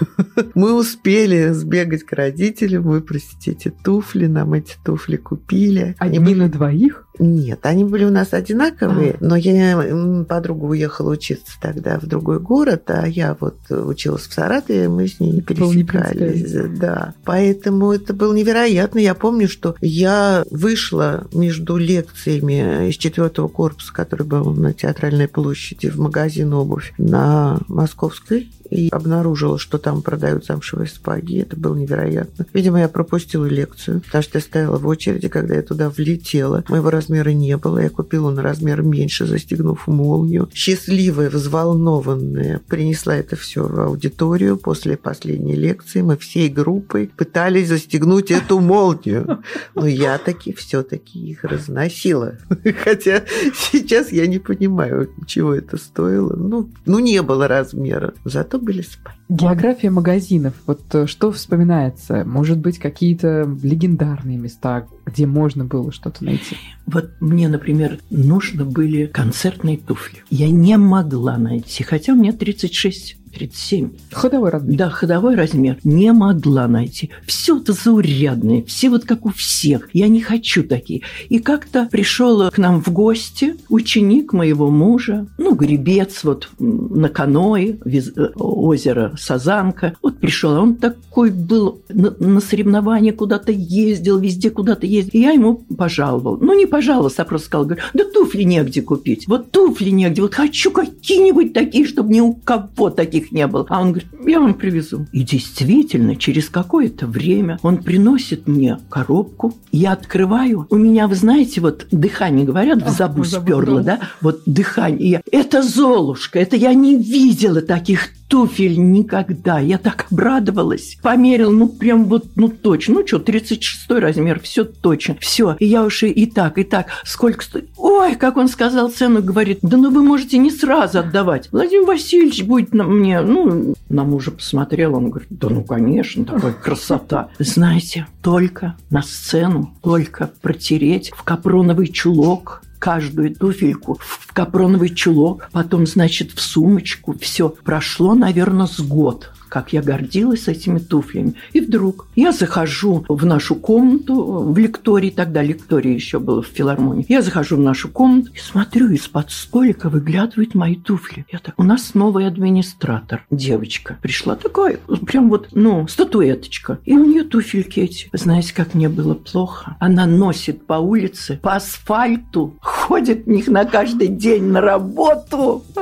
Мы 0.54 0.74
успели 0.74 1.52
сбегать 1.52 2.04
к 2.04 2.12
родителям, 2.12 2.82
выпросить 2.82 3.48
эти 3.48 3.70
туфли, 3.70 4.26
нам 4.26 4.52
эти 4.54 4.74
туфли 4.84 5.16
купили. 5.16 5.94
Они 5.98 6.18
были 6.18 6.34
на 6.34 6.48
двоих? 6.48 7.06
Нет, 7.18 7.60
они 7.66 7.84
были 7.84 8.04
у 8.04 8.10
нас 8.10 8.32
одинаковые, 8.32 9.12
а. 9.12 9.16
но 9.20 9.36
я 9.36 10.24
подруга 10.28 10.64
уехала 10.64 11.12
учиться 11.12 11.52
тогда 11.60 11.98
в 11.98 12.06
другой 12.06 12.40
город, 12.40 12.84
а 12.86 13.06
я 13.06 13.36
вот 13.38 13.58
училась 13.70 14.22
в 14.22 14.32
Саратове, 14.32 14.88
мы 14.88 15.08
с 15.08 15.20
ней 15.20 15.32
не 15.32 15.40
пересекались. 15.42 16.52
Не 16.52 16.78
да. 16.78 17.14
Поэтому 17.24 17.92
это 17.92 18.14
было 18.14 18.34
невероятно. 18.34 18.98
Я 18.98 19.14
помню, 19.14 19.48
что 19.48 19.76
я 19.80 20.44
вышла 20.50 21.26
между 21.32 21.76
лекциями 21.76 22.88
из 22.88 22.96
четвертого 22.96 23.48
корпуса, 23.48 23.92
который 23.92 24.26
был 24.26 24.52
на 24.54 24.72
Театральной 24.72 25.28
площади, 25.28 25.88
в 25.88 25.98
магазин 25.98 26.52
обувь 26.54 26.94
на 26.96 27.60
Московской, 27.68 28.50
и 28.72 28.88
обнаружила, 28.88 29.58
что 29.58 29.78
там 29.78 30.02
продают 30.02 30.46
замшевые 30.46 30.88
сапоги. 30.88 31.38
Это 31.38 31.56
было 31.56 31.74
невероятно. 31.74 32.46
Видимо, 32.52 32.80
я 32.80 32.88
пропустила 32.88 33.46
лекцию, 33.46 34.00
потому 34.00 34.22
что 34.22 34.38
я 34.38 34.42
стояла 34.42 34.78
в 34.78 34.86
очереди, 34.86 35.28
когда 35.28 35.54
я 35.54 35.62
туда 35.62 35.90
влетела. 35.90 36.64
Моего 36.68 36.90
размера 36.90 37.30
не 37.30 37.56
было. 37.56 37.78
Я 37.78 37.90
купила 37.90 38.30
на 38.30 38.42
размер 38.42 38.82
меньше, 38.82 39.26
застегнув 39.26 39.86
молнию. 39.86 40.48
Счастливая, 40.54 41.30
взволнованная, 41.30 42.60
принесла 42.66 43.16
это 43.16 43.36
все 43.36 43.66
в 43.66 43.78
аудиторию. 43.80 44.56
После 44.56 44.96
последней 44.96 45.54
лекции 45.54 46.02
мы 46.02 46.16
всей 46.16 46.48
группой 46.48 47.10
пытались 47.16 47.68
застегнуть 47.68 48.30
эту 48.30 48.60
молнию. 48.60 49.42
Но 49.74 49.86
я 49.86 50.18
таки 50.18 50.52
все-таки 50.52 51.18
их 51.18 51.44
разносила. 51.44 52.38
Хотя 52.84 53.22
сейчас 53.54 54.12
я 54.12 54.26
не 54.26 54.38
понимаю, 54.38 55.10
чего 55.26 55.54
это 55.54 55.76
стоило. 55.76 56.34
Ну, 56.34 56.70
ну 56.86 56.98
не 56.98 57.20
было 57.22 57.48
размера. 57.48 58.14
Зато 58.24 58.58
были 58.62 58.82
спать. 58.82 59.14
География 59.28 59.90
магазинов. 59.90 60.54
Вот 60.66 60.82
э, 60.94 61.06
что 61.06 61.32
вспоминается? 61.32 62.24
Может 62.24 62.58
быть, 62.58 62.78
какие-то 62.78 63.48
легендарные 63.62 64.38
места, 64.38 64.86
где 65.06 65.26
можно 65.26 65.64
было 65.64 65.92
что-то 65.92 66.24
найти? 66.24 66.56
Вот 66.86 67.10
мне, 67.20 67.48
например, 67.48 67.98
нужны 68.10 68.64
были 68.64 69.06
концертные 69.06 69.78
туфли. 69.78 70.22
Я 70.30 70.50
не 70.50 70.76
могла 70.76 71.38
найти, 71.38 71.82
хотя 71.82 72.14
меня 72.14 72.32
36 72.32 73.21
37. 73.32 73.90
Ходовой 74.12 74.50
размер? 74.50 74.76
Да, 74.76 74.90
ходовой 74.90 75.34
размер. 75.34 75.78
Не 75.84 76.12
могла 76.12 76.68
найти. 76.68 77.10
Все 77.26 77.58
это 77.58 77.72
заурядное, 77.72 78.62
все 78.64 78.90
вот 78.90 79.04
как 79.04 79.26
у 79.26 79.30
всех. 79.30 79.88
Я 79.92 80.08
не 80.08 80.20
хочу 80.20 80.62
такие. 80.62 81.02
И 81.28 81.38
как-то 81.38 81.88
пришел 81.90 82.50
к 82.50 82.58
нам 82.58 82.82
в 82.82 82.88
гости 82.88 83.56
ученик 83.68 84.32
моего 84.32 84.70
мужа, 84.70 85.26
ну, 85.38 85.54
гребец 85.54 86.24
вот 86.24 86.48
на 86.58 87.08
каное, 87.08 87.78
э, 87.84 88.00
озеро 88.34 89.14
Сазанка. 89.18 89.96
Вот 90.02 90.18
пришел, 90.18 90.54
а 90.56 90.60
он 90.60 90.76
такой 90.76 91.30
был 91.30 91.80
на, 91.88 92.14
на 92.18 92.40
соревнования 92.40 93.12
куда-то 93.12 93.52
ездил, 93.52 94.18
везде 94.18 94.50
куда-то 94.50 94.86
ездил. 94.86 95.12
И 95.14 95.22
я 95.22 95.32
ему 95.32 95.64
пожаловал. 95.76 96.38
Ну, 96.40 96.54
не 96.58 96.66
пожаловался, 96.66 97.22
а 97.22 97.24
просто 97.24 97.46
сказал, 97.46 97.66
говорю, 97.66 97.82
да 97.94 98.04
туфли 98.04 98.42
негде 98.42 98.82
купить. 98.82 99.26
Вот 99.26 99.50
туфли 99.50 99.90
негде. 99.90 100.22
Вот 100.22 100.34
хочу 100.34 100.70
какие-нибудь 100.70 101.52
такие, 101.52 101.86
чтобы 101.86 102.12
ни 102.12 102.20
у 102.20 102.34
кого 102.34 102.90
таких 102.90 103.21
их 103.22 103.32
не 103.32 103.46
было. 103.46 103.66
А 103.68 103.80
он 103.80 103.92
говорит, 103.92 104.08
я 104.26 104.40
вам 104.40 104.54
привезу. 104.54 105.06
И 105.12 105.22
действительно, 105.22 106.16
через 106.16 106.48
какое-то 106.48 107.06
время 107.06 107.58
он 107.62 107.78
приносит 107.78 108.46
мне 108.46 108.78
коробку, 108.88 109.54
я 109.70 109.92
открываю, 109.92 110.66
у 110.70 110.76
меня, 110.76 111.08
вы 111.08 111.14
знаете, 111.14 111.60
вот 111.60 111.86
дыхание, 111.90 112.44
говорят, 112.44 112.82
в 112.82 112.90
забу 112.90 113.24
сперло, 113.24 113.82
да? 113.82 114.00
Вот 114.20 114.42
дыхание. 114.46 115.10
Я, 115.10 115.22
это 115.30 115.62
Золушка, 115.62 116.38
это 116.38 116.56
я 116.56 116.74
не 116.74 116.96
видела 116.96 117.62
таких 117.62 118.10
туфель 118.32 118.78
никогда. 118.78 119.58
Я 119.58 119.76
так 119.76 120.06
обрадовалась. 120.10 120.96
Померил, 121.02 121.52
ну, 121.52 121.68
прям 121.68 122.06
вот, 122.06 122.24
ну, 122.34 122.48
точно. 122.48 122.94
Ну, 122.94 123.06
что, 123.06 123.18
36 123.18 123.90
размер, 123.90 124.40
все 124.40 124.64
точно. 124.64 125.16
Все. 125.20 125.54
И 125.58 125.66
я 125.66 125.84
уже 125.84 126.08
и 126.08 126.24
так, 126.24 126.56
и 126.56 126.64
так. 126.64 126.86
Сколько 127.04 127.44
стоит? 127.44 127.68
Ой, 127.76 128.14
как 128.14 128.38
он 128.38 128.48
сказал 128.48 128.88
цену, 128.88 129.22
говорит, 129.22 129.58
да 129.60 129.76
ну 129.76 129.90
вы 129.90 130.02
можете 130.02 130.38
не 130.38 130.50
сразу 130.50 131.00
отдавать. 131.00 131.50
Владимир 131.52 131.86
Васильевич 131.86 132.42
будет 132.44 132.72
на 132.72 132.84
мне, 132.84 133.11
ну, 133.20 133.74
на 133.88 134.04
мужа 134.04 134.30
посмотрел, 134.30 134.94
он 134.94 135.10
говорит, 135.10 135.28
да 135.30 135.48
ну, 135.50 135.62
конечно, 135.62 136.24
такая 136.24 136.52
красота. 136.52 137.28
Знаете, 137.38 138.06
только 138.22 138.76
на 138.90 139.02
сцену, 139.02 139.74
только 139.82 140.30
протереть 140.40 141.12
в 141.14 141.22
капроновый 141.22 141.88
чулок, 141.88 142.62
каждую 142.78 143.34
туфельку 143.34 143.98
в 144.00 144.32
капроновый 144.32 144.88
чулок, 144.88 145.50
потом, 145.52 145.86
значит, 145.86 146.32
в 146.32 146.40
сумочку. 146.40 147.16
Все. 147.18 147.48
Прошло, 147.48 148.14
наверное, 148.14 148.66
с 148.66 148.80
год 148.80 149.30
как 149.52 149.74
я 149.74 149.82
гордилась 149.82 150.48
этими 150.48 150.78
туфлями. 150.78 151.34
И 151.52 151.60
вдруг 151.60 152.06
я 152.16 152.32
захожу 152.32 153.04
в 153.06 153.26
нашу 153.26 153.54
комнату, 153.54 154.14
в 154.50 154.56
лектории, 154.56 155.10
тогда 155.10 155.42
лектория 155.42 155.92
еще 155.92 156.20
была 156.20 156.40
в 156.40 156.46
филармонии. 156.46 157.04
Я 157.10 157.20
захожу 157.20 157.58
в 157.58 157.60
нашу 157.60 157.90
комнату 157.90 158.30
и 158.34 158.38
смотрю, 158.38 158.88
из-под 158.92 159.30
столика 159.30 159.90
выглядывают 159.90 160.54
мои 160.54 160.74
туфли. 160.74 161.26
Я 161.30 161.38
так, 161.38 161.52
у 161.58 161.64
нас 161.64 161.92
новый 161.92 162.26
администратор, 162.26 163.26
девочка. 163.30 163.98
Пришла 164.00 164.36
такая, 164.36 164.78
прям 165.06 165.28
вот, 165.28 165.48
ну, 165.52 165.86
статуэточка. 165.86 166.78
И 166.86 166.96
у 166.96 167.04
нее 167.04 167.24
туфельки 167.24 167.80
эти. 167.80 168.08
Знаете, 168.14 168.54
как 168.54 168.72
мне 168.72 168.88
было 168.88 169.12
плохо? 169.12 169.76
Она 169.80 170.06
носит 170.06 170.66
по 170.66 170.74
улице, 170.78 171.38
по 171.42 171.56
асфальту, 171.56 172.56
ходит 172.62 173.26
в 173.26 173.28
них 173.28 173.48
на 173.48 173.66
каждый 173.66 174.08
день 174.08 174.44
на 174.44 174.62
работу. 174.62 175.62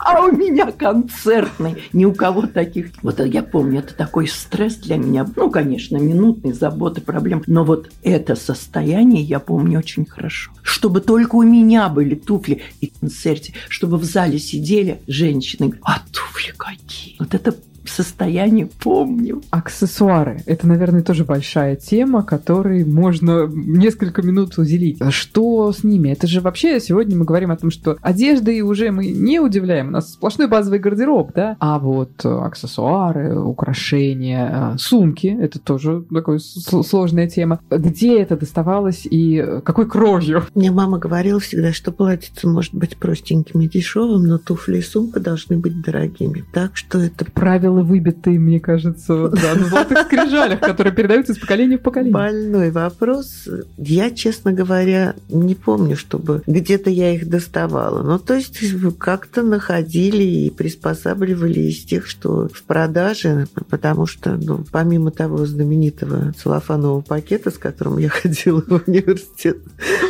А 0.00 0.22
у 0.22 0.32
меня 0.32 0.70
концертный. 0.70 1.82
Ни 1.92 2.04
у 2.04 2.12
кого 2.12 2.46
таких 2.46 2.93
вот 3.02 3.20
я 3.20 3.42
помню, 3.42 3.80
это 3.80 3.94
такой 3.94 4.28
стресс 4.28 4.76
для 4.76 4.96
меня. 4.96 5.26
Ну, 5.36 5.50
конечно, 5.50 5.96
минутный, 5.96 6.52
заботы, 6.52 7.00
проблем. 7.00 7.42
Но 7.46 7.64
вот 7.64 7.90
это 8.02 8.34
состояние 8.34 9.22
я 9.22 9.40
помню 9.40 9.78
очень 9.78 10.06
хорошо. 10.06 10.50
Чтобы 10.62 11.00
только 11.00 11.36
у 11.36 11.42
меня 11.42 11.88
были 11.88 12.14
туфли 12.14 12.62
и 12.80 12.86
концерте, 12.86 13.52
чтобы 13.68 13.98
в 13.98 14.04
зале 14.04 14.38
сидели 14.38 15.00
женщины. 15.06 15.74
А 15.82 16.00
туфли 16.12 16.52
какие! 16.56 17.16
Вот 17.18 17.34
это 17.34 17.54
состоянии 17.90 18.68
помню. 18.82 19.42
Аксессуары. 19.50 20.42
Это, 20.46 20.66
наверное, 20.66 21.02
тоже 21.02 21.24
большая 21.24 21.76
тема, 21.76 22.22
которой 22.22 22.84
можно 22.84 23.46
несколько 23.46 24.22
минут 24.22 24.56
уделить. 24.58 24.98
Что 25.10 25.72
с 25.72 25.84
ними? 25.84 26.10
Это 26.10 26.26
же 26.26 26.40
вообще 26.40 26.80
сегодня 26.80 27.16
мы 27.16 27.24
говорим 27.24 27.50
о 27.50 27.56
том, 27.56 27.70
что 27.70 27.96
одеждой 28.00 28.60
уже 28.62 28.90
мы 28.90 29.06
не 29.06 29.40
удивляем. 29.40 29.88
У 29.88 29.92
нас 29.92 30.12
сплошной 30.12 30.48
базовый 30.48 30.78
гардероб, 30.78 31.32
да? 31.34 31.56
А 31.60 31.78
вот 31.78 32.24
аксессуары, 32.24 33.38
украшения, 33.38 34.76
сумки, 34.78 35.36
это 35.40 35.58
тоже 35.58 36.04
такая 36.12 36.38
сложная 36.38 37.28
тема. 37.28 37.60
Где 37.70 38.20
это 38.20 38.36
доставалось 38.36 39.06
и 39.10 39.60
какой 39.64 39.88
кровью? 39.88 40.44
Мне 40.54 40.70
мама 40.70 40.98
говорила 40.98 41.40
всегда, 41.40 41.72
что 41.72 41.92
платьице 41.92 42.48
может 42.48 42.74
быть 42.74 42.96
простеньким 42.96 43.60
и 43.60 43.68
дешевым, 43.68 44.26
но 44.26 44.38
туфли 44.38 44.78
и 44.78 44.82
сумка 44.82 45.20
должны 45.20 45.58
быть 45.58 45.80
дорогими. 45.82 46.44
Так 46.52 46.76
что 46.76 46.98
это 46.98 47.24
правило 47.24 47.73
правила 47.74 47.82
выбитые, 47.82 48.38
мне 48.38 48.60
кажется, 48.60 49.28
да, 49.28 49.54
на 49.54 49.64
золотых 49.66 49.98
скрижалях, 50.02 50.60
которые 50.60 50.92
передаются 50.92 51.32
из 51.32 51.38
поколения 51.38 51.78
в 51.78 51.82
поколение. 51.82 52.12
Больной 52.12 52.70
вопрос. 52.70 53.48
Я, 53.76 54.10
честно 54.10 54.52
говоря, 54.52 55.14
не 55.28 55.54
помню, 55.54 55.96
чтобы 55.96 56.42
где-то 56.46 56.90
я 56.90 57.14
их 57.14 57.28
доставала. 57.28 58.02
Ну, 58.02 58.18
то 58.18 58.34
есть 58.34 58.58
как-то 58.98 59.42
находили 59.42 60.22
и 60.22 60.50
приспосабливали 60.50 61.60
из 61.60 61.84
тех, 61.84 62.06
что 62.06 62.48
в 62.52 62.62
продаже, 62.64 63.46
потому 63.68 64.06
что, 64.06 64.36
ну, 64.36 64.64
помимо 64.70 65.10
того 65.10 65.46
знаменитого 65.46 66.32
целлофанового 66.32 67.00
пакета, 67.00 67.50
с 67.50 67.58
которым 67.58 67.98
я 67.98 68.08
ходила 68.10 68.60
в 68.60 68.82
университет, 68.86 69.58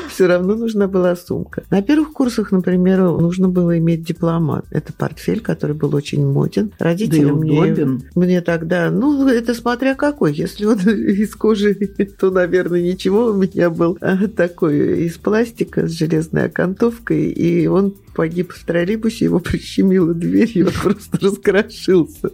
все 0.08 0.26
равно 0.26 0.54
нужна 0.54 0.86
была 0.86 1.16
сумка. 1.16 1.64
На 1.70 1.82
первых 1.82 2.12
курсах, 2.12 2.52
например, 2.52 3.02
нужно 3.02 3.48
было 3.48 3.78
иметь 3.78 4.04
дипломат. 4.04 4.64
Это 4.70 4.92
портфель, 4.92 5.40
который 5.40 5.74
был 5.74 5.94
очень 5.94 6.26
моден. 6.26 6.72
Родителям 6.78 7.40
да 7.40 7.53
удобен. 7.62 8.02
Мне 8.14 8.40
тогда, 8.40 8.90
ну, 8.90 9.28
это 9.28 9.54
смотря 9.54 9.94
какой. 9.94 10.32
Если 10.34 10.64
он 10.64 10.78
из 10.88 11.34
кожи, 11.34 11.74
то, 12.18 12.30
наверное, 12.30 12.82
ничего. 12.82 13.26
У 13.26 13.34
меня 13.34 13.70
был 13.70 13.98
а, 14.00 14.28
такой 14.28 15.04
из 15.04 15.16
пластика 15.18 15.86
с 15.86 15.92
железной 15.92 16.46
окантовкой, 16.46 17.30
и 17.30 17.66
он 17.66 17.94
погиб 18.14 18.52
в 18.52 18.64
троллейбусе, 18.64 19.26
его 19.26 19.40
прищемило 19.40 20.14
дверь, 20.14 20.50
и 20.54 20.62
он 20.62 20.72
просто 20.72 21.18
раскрошился. 21.20 22.30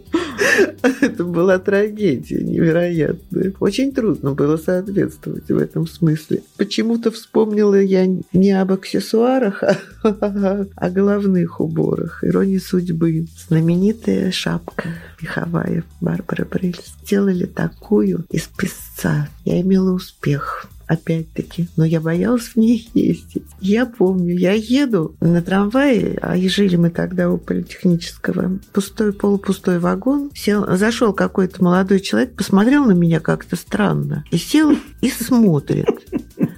Это 1.01 1.23
была 1.23 1.59
трагедия 1.59 2.43
невероятная. 2.43 3.53
Очень 3.59 3.91
трудно 3.91 4.33
было 4.33 4.57
соответствовать 4.57 5.49
в 5.49 5.57
этом 5.57 5.87
смысле. 5.87 6.43
Почему-то 6.57 7.11
вспомнила 7.11 7.79
я 7.79 8.07
не 8.33 8.51
об 8.51 8.71
аксессуарах, 8.71 9.63
а 10.03 10.65
о 10.75 10.89
головных 10.89 11.59
уборах. 11.59 12.23
Ирония 12.23 12.59
судьбы. 12.59 13.25
Знаменитая 13.47 14.31
шапка 14.31 14.89
меховая 15.21 15.83
Барбара 15.99 16.45
Брель. 16.45 16.79
Сделали 17.03 17.45
такую 17.45 18.25
из 18.29 18.43
песца. 18.43 19.27
Я 19.45 19.61
имела 19.61 19.91
успех 19.91 20.67
опять-таки, 20.91 21.69
но 21.77 21.85
я 21.85 22.01
боялась 22.01 22.49
в 22.49 22.55
ней 22.57 22.89
ездить. 22.93 23.45
Я 23.61 23.85
помню, 23.85 24.35
я 24.35 24.51
еду 24.51 25.15
на 25.21 25.41
трамвае, 25.41 26.19
а 26.21 26.35
и 26.35 26.49
жили 26.49 26.75
мы 26.75 26.89
тогда 26.89 27.29
у 27.29 27.37
политехнического, 27.37 28.59
пустой, 28.73 29.13
полупустой 29.13 29.79
вагон, 29.79 30.31
сел, 30.35 30.65
зашел 30.75 31.13
какой-то 31.13 31.63
молодой 31.63 32.01
человек, 32.01 32.35
посмотрел 32.35 32.83
на 32.85 32.91
меня 32.91 33.21
как-то 33.21 33.55
странно 33.55 34.25
и 34.31 34.37
сел 34.37 34.77
и 34.99 35.09
смотрит. 35.09 35.87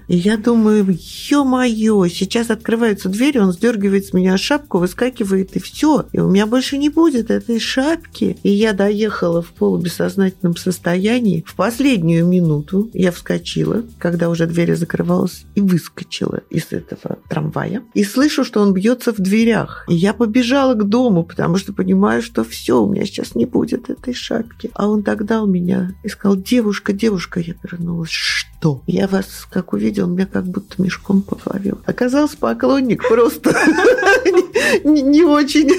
И 0.08 0.16
я 0.16 0.38
думаю, 0.38 0.86
ё-моё, 1.30 2.08
сейчас 2.08 2.50
открываются 2.50 3.10
двери, 3.10 3.38
он 3.38 3.54
сдергивает 3.54 4.06
с 4.06 4.14
меня 4.14 4.38
шапку, 4.38 4.80
выскакивает, 4.80 5.56
и 5.56 5.60
все. 5.60 6.06
И 6.12 6.20
у 6.20 6.30
меня 6.30 6.46
больше 6.46 6.78
не 6.78 6.90
будет 6.90 7.32
этой 7.32 7.60
шапки. 7.60 8.38
И 8.44 8.50
я 8.50 8.74
доехала 8.74 9.42
в 9.42 9.52
полубессознательном 9.52 10.56
состоянии. 10.56 11.44
В 11.48 11.56
последнюю 11.56 12.26
минуту 12.26 12.90
я 12.94 13.12
вскочила, 13.12 13.84
когда 13.98 14.30
уже 14.30 14.46
дверь 14.48 14.76
закрывалась, 14.76 15.46
и 15.56 15.62
выскочила 15.62 16.42
из 16.50 16.72
этого 16.72 17.20
трамвая. 17.30 17.84
И 17.94 18.04
слышу, 18.04 18.44
что 18.44 18.62
он 18.62 18.74
бьется 18.74 19.14
в 19.14 19.18
дверях. 19.18 19.86
И 19.88 19.96
я 19.96 20.14
побежала 20.14 20.74
к 20.74 20.84
дому, 20.88 21.24
потому 21.24 21.58
что 21.58 21.74
понимаю, 21.74 22.22
что 22.22 22.44
все, 22.44 22.82
у 22.82 22.92
меня 22.92 23.06
сейчас 23.06 23.36
не 23.36 23.46
будет 23.46 23.90
этой 23.90 24.14
шапки. 24.14 24.72
А 24.74 24.88
он 24.88 25.04
тогда 25.04 25.42
у 25.42 25.48
меня 25.48 25.96
и 26.04 26.10
сказал, 26.10 26.38
девушка, 26.38 26.94
девушка, 26.94 27.40
я 27.40 27.56
вернулась. 27.64 28.10
Что? 28.10 28.53
Я 28.88 29.08
вас, 29.08 29.48
как 29.50 29.74
увидела, 29.74 30.06
он 30.06 30.14
меня 30.14 30.26
как 30.26 30.46
будто 30.46 30.82
мешком 30.82 31.22
повалил. 31.22 31.80
Оказался 31.86 32.38
поклонник 32.38 33.08
просто 33.08 33.52
не 34.84 35.24
очень 35.24 35.70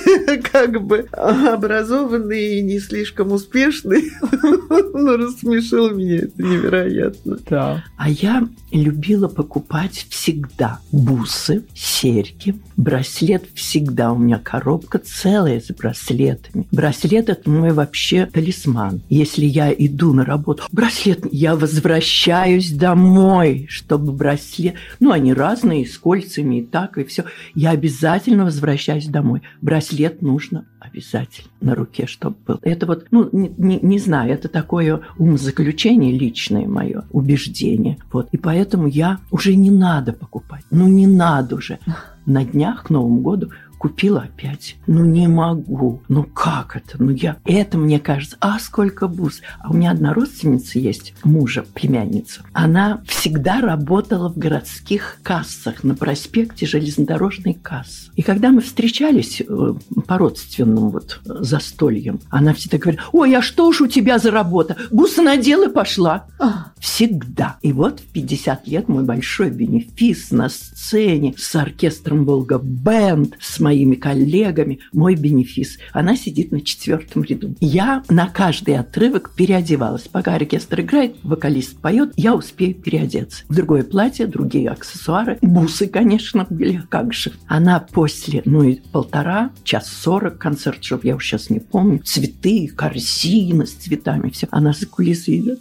как 0.53 0.83
бы 0.83 1.07
образованный 1.12 2.59
и 2.59 2.62
не 2.62 2.79
слишком 2.79 3.33
успешный, 3.33 4.11
но 4.94 5.16
рассмешил 5.16 5.90
меня. 5.90 6.16
Это 6.16 6.42
невероятно. 6.42 7.38
Да. 7.49 7.85
А 7.97 8.11
я 8.11 8.47
любила 8.73 9.29
покупать 9.29 10.07
всегда 10.11 10.81
бусы, 10.92 11.64
серьги, 11.75 12.55
браслет 12.77 13.44
всегда. 13.55 14.12
У 14.12 14.18
меня 14.18 14.38
коробка 14.38 14.99
целая 14.99 15.61
с 15.61 15.73
браслетами. 15.73 16.66
Браслет– 16.70 17.29
это 17.31 17.49
мой 17.49 17.73
вообще 17.73 18.27
талисман. 18.27 19.03
Если 19.09 19.44
я 19.44 19.73
иду 19.73 20.12
на 20.12 20.25
работу, 20.25 20.64
браслет, 20.73 21.20
я 21.31 21.57
возвращаюсь 21.57 22.74
домой, 22.77 23.67
чтобы 23.69 24.13
браслет... 24.13 24.75
Ну, 25.01 25.13
они 25.13 25.33
разные, 25.33 25.87
с 25.87 25.97
кольцами 25.99 26.61
и 26.61 26.65
так, 26.65 26.99
и 26.99 27.05
все. 27.05 27.25
Я 27.55 27.71
обязательно 27.71 28.45
возвращаюсь 28.45 29.07
домой. 29.07 29.43
Браслет 29.61 30.23
нужно 30.23 30.67
обязательно 30.81 31.51
на 31.61 31.75
руке, 31.75 32.07
чтобы 32.07 32.37
был. 32.47 32.59
Это 32.63 32.87
вот, 32.87 33.07
ну, 33.11 33.29
не, 33.33 33.53
не, 33.57 33.79
не 33.81 33.99
знаю, 33.99 34.33
это 34.33 34.49
такое 34.49 35.01
умозаключение 35.19 36.13
личное 36.17 36.67
мое, 36.67 37.05
убеждение. 37.11 37.99
Вот. 38.13 38.29
И 38.33 38.37
поэтому 38.37 38.87
я 38.87 39.19
уже 39.31 39.55
не 39.55 39.71
надо 39.71 40.13
покупать. 40.13 40.65
Ну, 40.71 40.89
не 40.89 41.07
надо 41.07 41.57
уже. 41.57 41.79
На 42.27 42.45
днях 42.45 42.85
к 42.85 42.91
Новому 42.91 43.21
году 43.21 43.51
купила 43.85 44.23
опять. 44.23 44.77
Ну, 44.87 45.05
не 45.05 45.29
могу. 45.29 46.01
Ну, 46.09 46.23
как 46.23 46.75
это? 46.75 46.97
Ну, 46.99 47.11
я... 47.11 47.37
Это, 47.44 47.77
мне 47.77 48.01
кажется, 48.01 48.38
а 48.40 48.59
сколько 48.59 49.09
бус. 49.09 49.42
А 49.61 49.68
у 49.68 49.75
меня 49.75 49.90
одна 49.90 50.14
родственница 50.14 50.79
есть, 50.79 51.12
мужа, 51.23 51.66
племянница. 51.75 52.40
Она 52.55 53.03
всегда 53.07 53.61
работала 53.61 54.31
в 54.31 54.38
городских 54.38 55.18
кассах 55.23 55.85
на 55.85 55.94
проспекте 55.94 56.64
железнодорожной 56.64 57.53
кассы. 57.53 58.11
И 58.16 58.23
когда 58.23 58.53
мы 58.53 58.62
встречались 58.62 59.42
э, 59.47 59.75
по 60.07 60.16
родственным 60.16 60.88
вот 60.88 61.20
застольям, 61.27 62.20
она 62.31 62.55
всегда 62.55 62.79
говорит, 62.79 63.03
ой, 63.12 63.37
а 63.37 63.42
что 63.42 63.70
ж 63.70 63.83
у 63.83 63.87
тебя 63.87 64.18
за 64.18 64.31
работа? 64.31 64.79
Бусы 64.90 65.20
надела 65.20 65.68
и 65.68 65.73
пошла. 65.73 66.25
А. 66.38 66.68
Всегда. 66.81 67.59
И 67.61 67.75
вот 67.75 68.01
в 68.01 68.05
50 68.05 68.66
лет 68.66 68.88
мой 68.88 69.05
большой 69.05 69.51
бенефис 69.51 70.31
на 70.31 70.49
сцене 70.49 71.35
с 71.37 71.55
оркестром 71.55 72.25
«Волга 72.25 72.59
Бенд», 72.59 73.35
с 73.40 73.61
моей 73.61 73.74
моими 73.75 73.97
коллегами, 73.97 74.81
мой 74.93 75.17
бенефис. 75.17 75.79
Она 75.93 76.17
сидит 76.17 76.53
на 76.53 76.61
четвертом 76.61 77.25
ряду. 77.25 77.55
Я 77.61 78.05
на 78.09 78.29
каждый 78.29 78.79
отрывок 78.79 79.33
переодевалась. 79.35 80.03
Пока 80.03 80.35
оркестр 80.35 80.83
играет, 80.83 81.17
вокалист 81.23 81.81
поет, 81.81 82.13
я 82.17 82.35
успею 82.35 82.75
переодеться. 82.75 83.45
Другое 83.49 83.83
платье, 83.83 84.27
другие 84.27 84.71
аксессуары. 84.71 85.39
Бусы, 85.43 85.89
конечно, 85.89 86.47
были, 86.49 86.83
как 86.89 87.13
же. 87.13 87.33
Она 87.49 87.81
после, 87.81 88.43
ну 88.45 88.63
и 88.63 88.77
полтора, 88.93 89.51
час 89.65 89.89
сорок 89.89 90.39
концерт, 90.39 90.83
чтобы 90.83 91.09
я 91.09 91.17
уж 91.17 91.27
сейчас 91.27 91.51
не 91.51 91.59
помню, 91.59 91.99
цветы, 92.05 92.69
корзина 92.69 93.67
с 93.67 93.73
цветами, 93.73 94.31
все. 94.31 94.47
Она 94.51 94.73
за 94.73 94.87
кулисы 94.87 95.37
идет. 95.39 95.61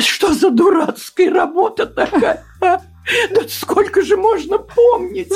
Что 0.00 0.32
за 0.32 0.50
дурацкая 0.50 1.30
работа 1.30 1.86
такая? 1.86 2.44
А? 2.60 2.80
Да 3.30 3.40
сколько 3.48 4.02
же 4.02 4.16
можно 4.16 4.58
помнить? 4.58 5.32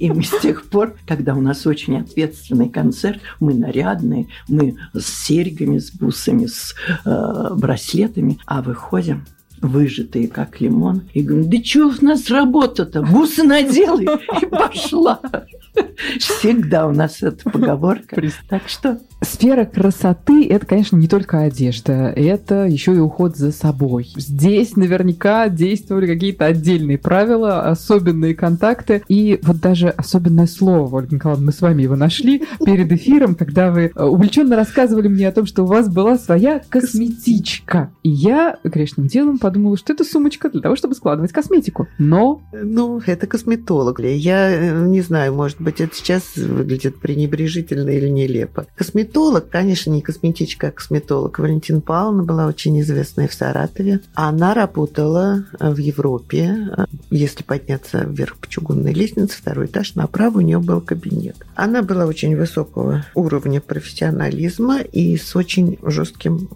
И 0.00 0.10
мы 0.10 0.22
с 0.22 0.30
тех 0.40 0.64
пор, 0.64 0.96
когда 1.06 1.34
у 1.34 1.42
нас 1.42 1.66
очень 1.66 1.98
ответственный 1.98 2.70
концерт, 2.70 3.20
мы 3.38 3.52
нарядные, 3.52 4.28
мы 4.48 4.76
с 4.94 5.06
серьгами, 5.26 5.78
с 5.78 5.92
бусами, 5.92 6.46
с 6.46 6.74
э, 7.04 7.48
браслетами, 7.54 8.38
а 8.46 8.62
выходим 8.62 9.26
выжатые, 9.60 10.28
как 10.28 10.58
лимон, 10.62 11.02
и 11.12 11.20
говорим, 11.20 11.50
да 11.50 11.62
что 11.62 11.88
у 11.88 12.04
нас 12.04 12.30
работа-то? 12.30 13.02
Бусы 13.02 13.42
надела 13.42 14.00
и 14.00 14.46
пошла. 14.46 15.20
Всегда 16.18 16.86
у 16.86 16.92
нас 16.92 17.22
эта 17.22 17.48
поговорка. 17.48 18.20
Так 18.48 18.68
что 18.68 19.00
Сфера 19.22 19.66
красоты– 19.66 20.48
это, 20.50 20.64
конечно, 20.64 20.96
не 20.96 21.06
только 21.06 21.40
одежда, 21.40 22.10
это 22.16 22.64
еще 22.64 22.94
и 22.94 22.98
уход 22.98 23.36
за 23.36 23.52
собой. 23.52 24.10
Здесь 24.16 24.76
наверняка 24.76 25.50
действовали 25.50 26.06
какие-то 26.06 26.46
отдельные 26.46 26.96
правила, 26.96 27.68
особенные 27.68 28.34
контакты, 28.34 29.02
и 29.08 29.38
вот 29.42 29.60
даже 29.60 29.90
особенное 29.90 30.46
слово, 30.46 30.96
Ольга 30.96 31.16
Николаевна, 31.16 31.46
мы 31.46 31.52
с 31.52 31.60
вами 31.60 31.82
его 31.82 31.96
нашли 31.96 32.44
перед 32.64 32.90
эфиром, 32.92 33.34
когда 33.34 33.70
вы 33.70 33.92
э, 33.94 34.02
увлеченно 34.02 34.56
рассказывали 34.56 35.08
мне 35.08 35.28
о 35.28 35.32
том, 35.32 35.44
что 35.44 35.64
у 35.64 35.66
вас 35.66 35.92
была 35.92 36.16
своя 36.16 36.62
косметичка. 36.70 37.90
И 38.02 38.08
я 38.08 38.56
грешным 38.64 39.06
делом 39.06 39.38
подумала, 39.38 39.76
что 39.76 39.92
это 39.92 40.04
сумочка 40.04 40.48
для 40.48 40.62
того, 40.62 40.76
чтобы 40.76 40.94
складывать 40.94 41.32
косметику. 41.32 41.88
Но... 41.98 42.40
Ну, 42.52 43.02
это 43.04 43.26
косметолог. 43.26 44.00
Я 44.00 44.50
э, 44.50 44.86
не 44.86 45.02
знаю, 45.02 45.34
может 45.34 45.60
быть, 45.60 45.69
это 45.78 45.94
сейчас 45.94 46.36
выглядит 46.36 46.98
пренебрежительно 46.98 47.90
или 47.90 48.08
нелепо. 48.08 48.66
Косметолог, 48.74 49.48
конечно, 49.48 49.90
не 49.90 50.00
косметичка, 50.00 50.68
а 50.68 50.70
косметолог. 50.72 51.38
Валентина 51.38 51.80
Павловна 51.80 52.24
была 52.24 52.46
очень 52.46 52.80
известная 52.80 53.28
в 53.28 53.34
Саратове. 53.34 54.00
Она 54.14 54.54
работала 54.54 55.44
в 55.60 55.76
Европе. 55.76 56.70
Если 57.10 57.42
подняться 57.42 58.06
вверх 58.08 58.36
по 58.38 58.48
чугунной 58.48 58.92
лестнице, 58.92 59.36
второй 59.38 59.66
этаж, 59.66 59.94
направо 59.94 60.38
у 60.38 60.40
нее 60.40 60.58
был 60.58 60.80
кабинет. 60.80 61.36
Она 61.54 61.82
была 61.82 62.06
очень 62.06 62.36
высокого 62.36 63.04
уровня 63.14 63.60
профессионализма 63.60 64.80
и 64.80 65.16
с 65.16 65.36
очень 65.36 65.78
жестким 65.82 66.48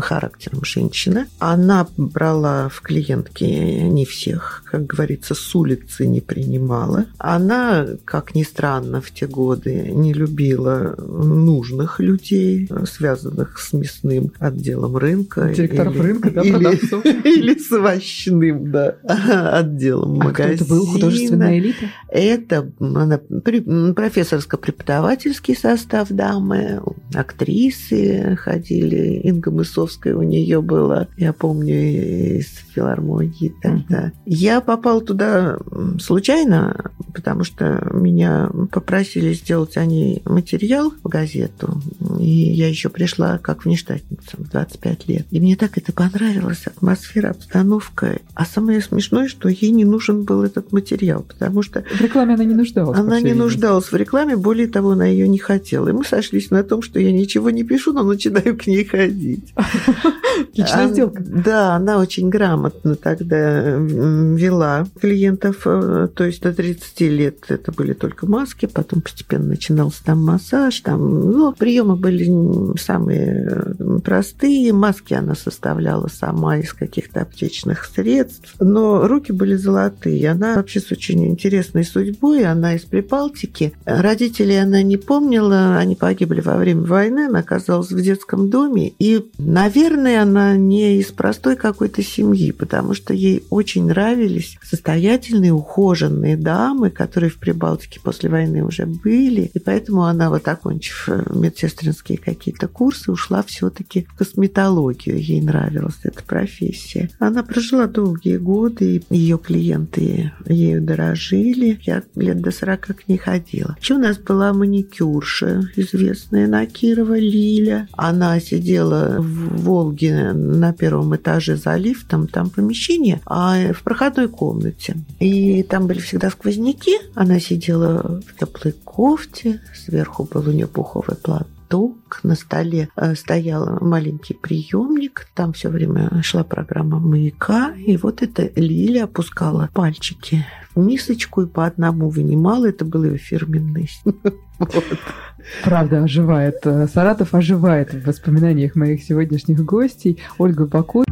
характером 0.00 0.64
женщина. 0.64 1.26
Она 1.38 1.86
брала 1.96 2.68
в 2.68 2.80
клиентки 2.82 3.44
не 3.44 4.04
всех, 4.04 4.62
как 4.70 4.86
говорится, 4.86 5.34
с 5.34 5.54
улицы 5.54 6.06
не 6.06 6.20
принимала. 6.20 7.06
Она, 7.18 7.86
как 8.04 8.33
ни 8.34 8.42
странно, 8.42 9.00
в 9.00 9.10
те 9.12 9.26
годы 9.26 9.90
не 9.92 10.12
любила 10.12 10.94
нужных 10.98 12.00
людей, 12.00 12.68
связанных 12.84 13.58
с 13.58 13.72
мясным 13.72 14.32
отделом 14.38 14.96
рынка. 14.96 15.52
Директоров 15.54 15.94
или, 15.94 16.02
рынка, 16.02 16.30
да, 16.30 16.42
или, 16.42 16.52
продавцов. 16.52 17.06
Или 17.24 17.58
с 17.58 17.72
овощным, 17.72 18.70
да, 18.70 18.96
отделом 19.52 20.20
а 20.20 20.24
магазина. 20.24 20.54
это 20.54 20.64
был 20.64 20.86
художественная 20.86 21.58
элита? 21.58 21.90
Это 22.08 22.70
она, 22.80 23.18
профессорско-преподавательский 23.18 25.56
состав 25.56 26.08
дамы, 26.08 26.80
актрисы 27.14 28.36
ходили. 28.36 29.20
Инга 29.24 29.50
Мысовская 29.50 30.14
у 30.16 30.22
нее 30.22 30.60
была, 30.60 31.08
я 31.16 31.32
помню, 31.32 32.38
из 32.38 32.48
филармонии 32.74 33.54
тогда. 33.62 34.06
Угу. 34.06 34.12
Я 34.26 34.60
попала 34.60 35.00
туда 35.00 35.56
случайно, 36.00 36.90
потому 37.14 37.44
что 37.44 37.88
меня 37.92 38.23
попросили 38.70 39.32
сделать 39.32 39.76
они 39.76 40.22
материал 40.24 40.92
в 41.02 41.08
газету. 41.08 41.80
И 42.18 42.28
я 42.28 42.68
еще 42.68 42.88
пришла 42.88 43.38
как 43.38 43.64
внештатница 43.64 44.36
в 44.36 44.50
25 44.50 45.08
лет. 45.08 45.26
И 45.30 45.40
мне 45.40 45.56
так 45.56 45.78
это 45.78 45.92
понравилось, 45.92 46.66
атмосфера, 46.66 47.30
обстановка. 47.30 48.20
А 48.34 48.44
самое 48.44 48.80
смешное, 48.80 49.28
что 49.28 49.48
ей 49.48 49.70
не 49.70 49.84
нужен 49.84 50.24
был 50.24 50.42
этот 50.42 50.72
материал, 50.72 51.22
потому 51.22 51.62
что... 51.62 51.82
В 51.82 52.00
рекламе 52.00 52.34
она 52.34 52.44
не 52.44 52.54
нуждалась. 52.54 52.98
Она 52.98 53.20
не 53.20 53.34
нуждалась 53.34 53.90
в 53.90 53.96
рекламе, 53.96 54.36
более 54.36 54.68
того, 54.68 54.90
она 54.90 55.06
ее 55.06 55.28
не 55.28 55.38
хотела. 55.38 55.88
И 55.88 55.92
мы 55.92 56.04
сошлись 56.04 56.50
на 56.50 56.62
том, 56.62 56.82
что 56.82 57.00
я 57.00 57.12
ничего 57.12 57.50
не 57.50 57.64
пишу, 57.64 57.92
но 57.92 58.02
начинаю 58.02 58.56
к 58.56 58.66
ней 58.66 58.84
ходить. 58.84 59.54
Отличная 60.52 60.88
сделка. 60.88 61.22
Да, 61.24 61.74
она 61.74 61.98
очень 61.98 62.28
грамотно 62.28 62.96
тогда 62.96 63.76
вела 63.76 64.86
клиентов, 65.00 65.62
э, 65.66 66.08
то 66.14 66.24
есть 66.24 66.42
до 66.42 66.52
30 66.52 67.00
лет 67.02 67.44
это 67.48 67.72
были 67.72 67.92
только 67.92 68.13
маски, 68.22 68.66
потом 68.66 69.00
постепенно 69.00 69.46
начинался 69.46 70.04
там 70.04 70.24
массаж, 70.24 70.80
там, 70.80 71.30
ну, 71.30 71.52
приемы 71.52 71.96
были 71.96 72.76
самые 72.78 73.74
простые, 74.04 74.72
маски 74.72 75.14
она 75.14 75.34
составляла 75.34 76.08
сама 76.08 76.58
из 76.58 76.72
каких-то 76.72 77.22
аптечных 77.22 77.84
средств, 77.84 78.54
но 78.60 79.06
руки 79.06 79.32
были 79.32 79.56
золотые. 79.56 80.30
Она 80.30 80.56
вообще 80.56 80.80
с 80.80 80.90
очень 80.92 81.26
интересной 81.26 81.84
судьбой, 81.84 82.44
она 82.44 82.74
из 82.74 82.82
Прибалтики. 82.82 83.72
Родителей 83.84 84.60
она 84.62 84.82
не 84.82 84.96
помнила, 84.96 85.76
они 85.76 85.96
погибли 85.96 86.40
во 86.40 86.56
время 86.56 86.82
войны, 86.82 87.26
она 87.26 87.40
оказалась 87.40 87.90
в 87.90 88.00
детском 88.00 88.50
доме, 88.50 88.92
и, 88.98 89.26
наверное, 89.38 90.22
она 90.22 90.56
не 90.56 90.98
из 90.98 91.06
простой 91.06 91.56
какой-то 91.56 92.02
семьи, 92.02 92.52
потому 92.52 92.94
что 92.94 93.14
ей 93.14 93.44
очень 93.50 93.86
нравились 93.86 94.58
состоятельные, 94.62 95.52
ухоженные 95.52 96.36
дамы, 96.36 96.90
которые 96.90 97.30
в 97.30 97.38
Прибалтике 97.38 98.00
после 98.04 98.28
войны 98.28 98.62
уже 98.62 98.86
были. 98.86 99.50
И 99.54 99.58
поэтому 99.58 100.04
она, 100.04 100.30
вот 100.30 100.46
окончив 100.46 101.08
э, 101.08 101.24
медсестринские 101.34 102.18
какие-то 102.18 102.68
курсы, 102.68 103.10
ушла 103.10 103.42
все-таки 103.42 104.06
в 104.10 104.18
косметологию. 104.18 105.18
Ей 105.20 105.40
нравилась 105.40 105.98
эта 106.04 106.22
профессия. 106.22 107.10
Она 107.18 107.42
прожила 107.42 107.86
долгие 107.86 108.36
годы, 108.36 109.02
и 109.08 109.16
ее 109.16 109.38
клиенты 109.38 110.32
ею 110.46 110.82
дорожили. 110.82 111.80
Я 111.82 112.02
лет 112.14 112.40
до 112.40 112.50
40 112.50 112.80
к 112.80 113.08
ней 113.08 113.18
ходила. 113.18 113.76
Еще 113.80 113.94
у 113.94 113.98
нас 113.98 114.18
была 114.18 114.52
маникюрша, 114.52 115.70
известная 115.76 116.46
Накирова 116.46 117.18
Лиля. 117.18 117.88
Она 117.92 118.38
сидела 118.40 119.16
в 119.18 119.62
Волге 119.62 120.32
на 120.32 120.72
первом 120.72 121.16
этаже 121.16 121.56
за 121.56 121.76
лифтом, 121.76 122.28
там 122.28 122.50
помещение, 122.50 123.20
а 123.26 123.72
в 123.72 123.82
проходной 123.82 124.28
комнате. 124.28 124.96
И 125.20 125.62
там 125.62 125.86
были 125.86 126.00
всегда 126.00 126.30
сквозняки. 126.30 126.98
Она 127.14 127.40
сидела 127.40 127.93
в 128.02 128.38
теплой 128.38 128.72
кофте, 128.72 129.60
сверху 129.74 130.24
был 130.24 130.48
у 130.48 130.52
нее 130.52 130.66
пуховый 130.66 131.16
платок, 131.16 132.20
на 132.22 132.34
столе 132.34 132.88
э, 132.96 133.14
стоял 133.14 133.78
маленький 133.80 134.34
приемник, 134.34 135.28
там 135.34 135.52
все 135.52 135.68
время 135.68 136.22
шла 136.22 136.44
программа 136.44 136.98
маяка, 136.98 137.74
и 137.74 137.96
вот 137.96 138.22
эта 138.22 138.50
Лиля 138.54 139.04
опускала 139.04 139.68
пальчики 139.72 140.46
в 140.74 140.80
мисочку 140.80 141.42
и 141.42 141.46
по 141.46 141.66
одному 141.66 142.08
вынимала, 142.08 142.68
это 142.68 142.84
был 142.84 143.04
ее 143.04 143.18
фирменный. 143.18 143.90
Правда, 145.64 146.04
оживает. 146.04 146.60
Саратов 146.62 147.34
оживает 147.34 147.92
в 147.92 148.06
воспоминаниях 148.06 148.74
моих 148.76 149.02
сегодняшних 149.02 149.64
гостей. 149.64 150.22
Ольга 150.38 150.66
Баку. 150.66 151.04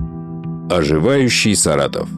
Оживающий 0.70 1.54
Саратов. 1.54 2.08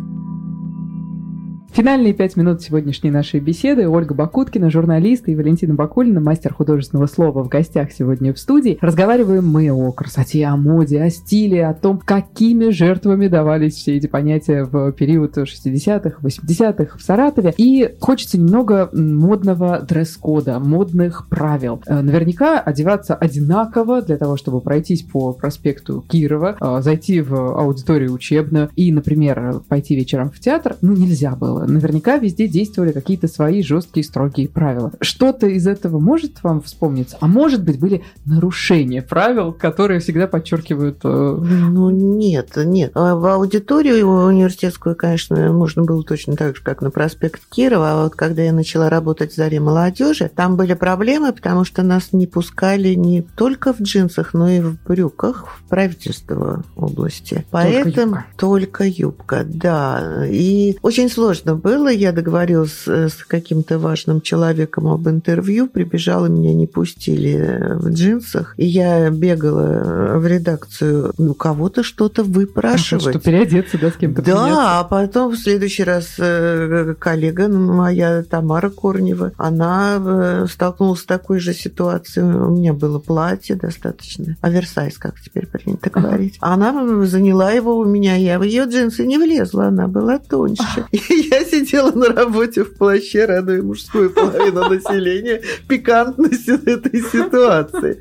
Финальные 1.75 2.13
пять 2.13 2.37
минут 2.37 2.63
сегодняшней 2.63 3.11
нашей 3.11 3.41
беседы. 3.41 3.89
Ольга 3.89 4.15
Бакуткина, 4.15 4.71
журналист, 4.71 5.27
и 5.29 5.35
Валентина 5.35 5.75
Бакулина, 5.75 6.21
мастер 6.21 6.55
художественного 6.55 7.09
слова 7.09 7.43
в 7.43 7.49
гостях 7.49 7.91
сегодня 7.91 8.33
в 8.33 8.39
студии. 8.39 8.79
Разговариваем 8.81 9.49
мы 9.49 9.73
о 9.73 9.91
красоте, 9.91 10.45
о 10.47 10.57
моде, 10.57 11.03
о 11.03 11.11
стиле, 11.11 11.67
о 11.67 11.75
том, 11.75 11.99
какими 11.99 12.71
жертвами 12.71 13.27
давались 13.27 13.75
все 13.75 13.97
эти 13.97 14.07
понятия 14.07 14.63
в 14.63 14.93
период 14.93 15.37
60-х, 15.37 16.19
80-х 16.23 16.97
в 16.97 17.03
Саратове. 17.03 17.53
И 17.57 17.93
хочется 17.99 18.39
немного 18.39 18.89
модного 18.93 19.81
дресс-кода, 19.81 20.61
модных 20.61 21.29
правил. 21.29 21.83
Э, 21.89 22.03
наверняка 22.03 22.61
одеваться 22.61 23.17
одинаково 23.17 24.01
для 24.01 24.17
того, 24.17 24.37
чтобы 24.37 24.61
пройтись 24.61 25.03
по 25.03 25.33
проспекту 25.33 26.05
Кирова, 26.09 26.57
э, 26.61 26.83
зайти 26.83 27.21
в 27.21 27.35
аудиторию 27.35 28.13
учебную 28.13 28.71
и, 28.77 28.93
например, 28.93 29.61
пойти 29.69 29.97
вечером 29.97 30.31
в 30.31 30.39
театр, 30.39 30.77
ну, 30.81 30.93
нельзя 30.93 31.35
было 31.35 31.64
наверняка 31.67 32.17
везде 32.19 32.49
действовали 32.49 32.93
какие-то 32.93 33.29
свои 33.29 33.63
жесткие, 33.63 34.05
строгие 34.05 34.49
правила. 34.49 34.93
Что-то 35.01 35.47
из 35.47 35.67
этого 35.67 35.99
может 35.99 36.43
вам 36.43 36.63
вспомниться? 36.63 37.17
А 37.21 37.27
может 37.27 37.63
быть, 37.63 37.79
были 37.79 38.03
нарушения 38.25 39.03
правил, 39.03 39.53
которые 39.53 40.01
всегда 40.01 40.27
подчеркивают... 40.27 41.01
Э, 41.05 41.09
ну, 41.09 41.91
нет, 41.91 42.51
нет. 42.57 42.93
А 42.95 43.15
в 43.15 43.27
аудиторию 43.27 44.07
университетскую, 44.07 44.97
конечно, 44.97 45.53
можно 45.53 45.83
было 45.85 46.03
точно 46.03 46.37
так 46.37 46.57
же, 46.57 46.63
как 46.63 46.83
на 46.83 46.91
проспект 46.91 47.43
Кирова. 47.51 47.93
А 47.93 48.05
вот 48.05 48.15
когда 48.15 48.43
я 48.43 48.53
начала 48.53 48.89
работать 48.89 49.33
в 49.33 49.37
«Заре 49.37 49.61
молодежи», 49.61 50.31
там 50.35 50.57
были 50.57 50.75
проблемы, 50.75 51.33
потому 51.33 51.65
что 51.65 51.83
нас 51.83 52.13
не 52.13 52.27
пускали 52.27 52.95
не 52.95 53.23
только 53.23 53.73
в 53.73 53.81
джинсах, 53.81 54.35
но 54.35 54.49
и 54.49 54.61
в 54.61 54.77
брюках 54.85 55.47
в 55.47 55.69
правительство 55.69 56.65
области. 56.77 57.45
Поэтому 57.51 58.25
только 58.37 58.85
юбка, 58.85 59.45
да. 59.45 60.27
И 60.27 60.77
очень 60.83 61.09
сложно 61.11 61.54
было. 61.55 61.89
Я 61.89 62.13
договорилась 62.13 62.87
с 62.87 63.25
каким-то 63.27 63.79
важным 63.79 64.21
человеком 64.21 64.87
об 64.89 65.09
интервью, 65.09 65.69
прибежала, 65.69 66.27
меня 66.27 66.55
не 66.55 66.67
пустили 66.67 67.75
в 67.75 67.91
джинсах. 67.91 68.55
И 68.57 68.67
я 68.67 69.11
бегала 69.11 70.19
в 70.19 70.27
редакцию 70.27 71.13
у 71.19 71.35
кого-то 71.35 71.83
что-то 71.83 72.23
выпрашивать. 72.23 73.03
Что 73.11 73.19
переодеться, 73.19 73.79
да, 73.79 73.91
с 73.91 73.95
кем-то 73.95 74.23
Да, 74.23 74.33
поменяться. 74.37 74.79
а 74.81 74.85
потом 74.85 75.33
в 75.33 75.37
следующий 75.37 75.85
раз 75.85 76.15
э, 76.19 76.95
коллега 76.99 77.49
моя, 77.49 78.23
Тамара 78.23 78.71
Корнева, 78.71 79.33
она 79.37 79.97
э, 79.99 80.47
столкнулась 80.51 81.01
с 81.01 81.05
такой 81.05 81.39
же 81.41 81.55
ситуацией. 81.55 82.25
У 82.27 82.51
меня 82.51 82.73
было 82.73 82.99
платье 82.99 83.57
достаточно, 83.57 84.37
оверсайз, 84.41 84.99
как 84.99 85.21
теперь 85.21 85.47
принято 85.47 85.91
говорить. 85.91 86.37
Она 86.41 87.05
заняла 87.07 87.51
его 87.51 87.79
у 87.79 87.85
меня, 87.85 88.17
я 88.17 88.39
в 88.39 88.43
ее 88.43 88.65
джинсы 88.65 89.07
не 89.07 89.19
влезла, 89.19 89.67
она 89.67 89.89
была 89.89 90.19
тоньше. 90.19 90.63
И 90.93 91.29
я 91.31 91.44
сидела 91.45 91.93
на 91.93 92.07
работе 92.07 92.65
в 92.65 92.75
плаще, 92.75 93.25
радуя 93.27 93.63
мужскую 93.63 94.11
половину 94.11 94.69
населения 94.69 95.41
пикантностью 95.69 96.61
этой 96.67 97.01
ситуации. 97.01 98.01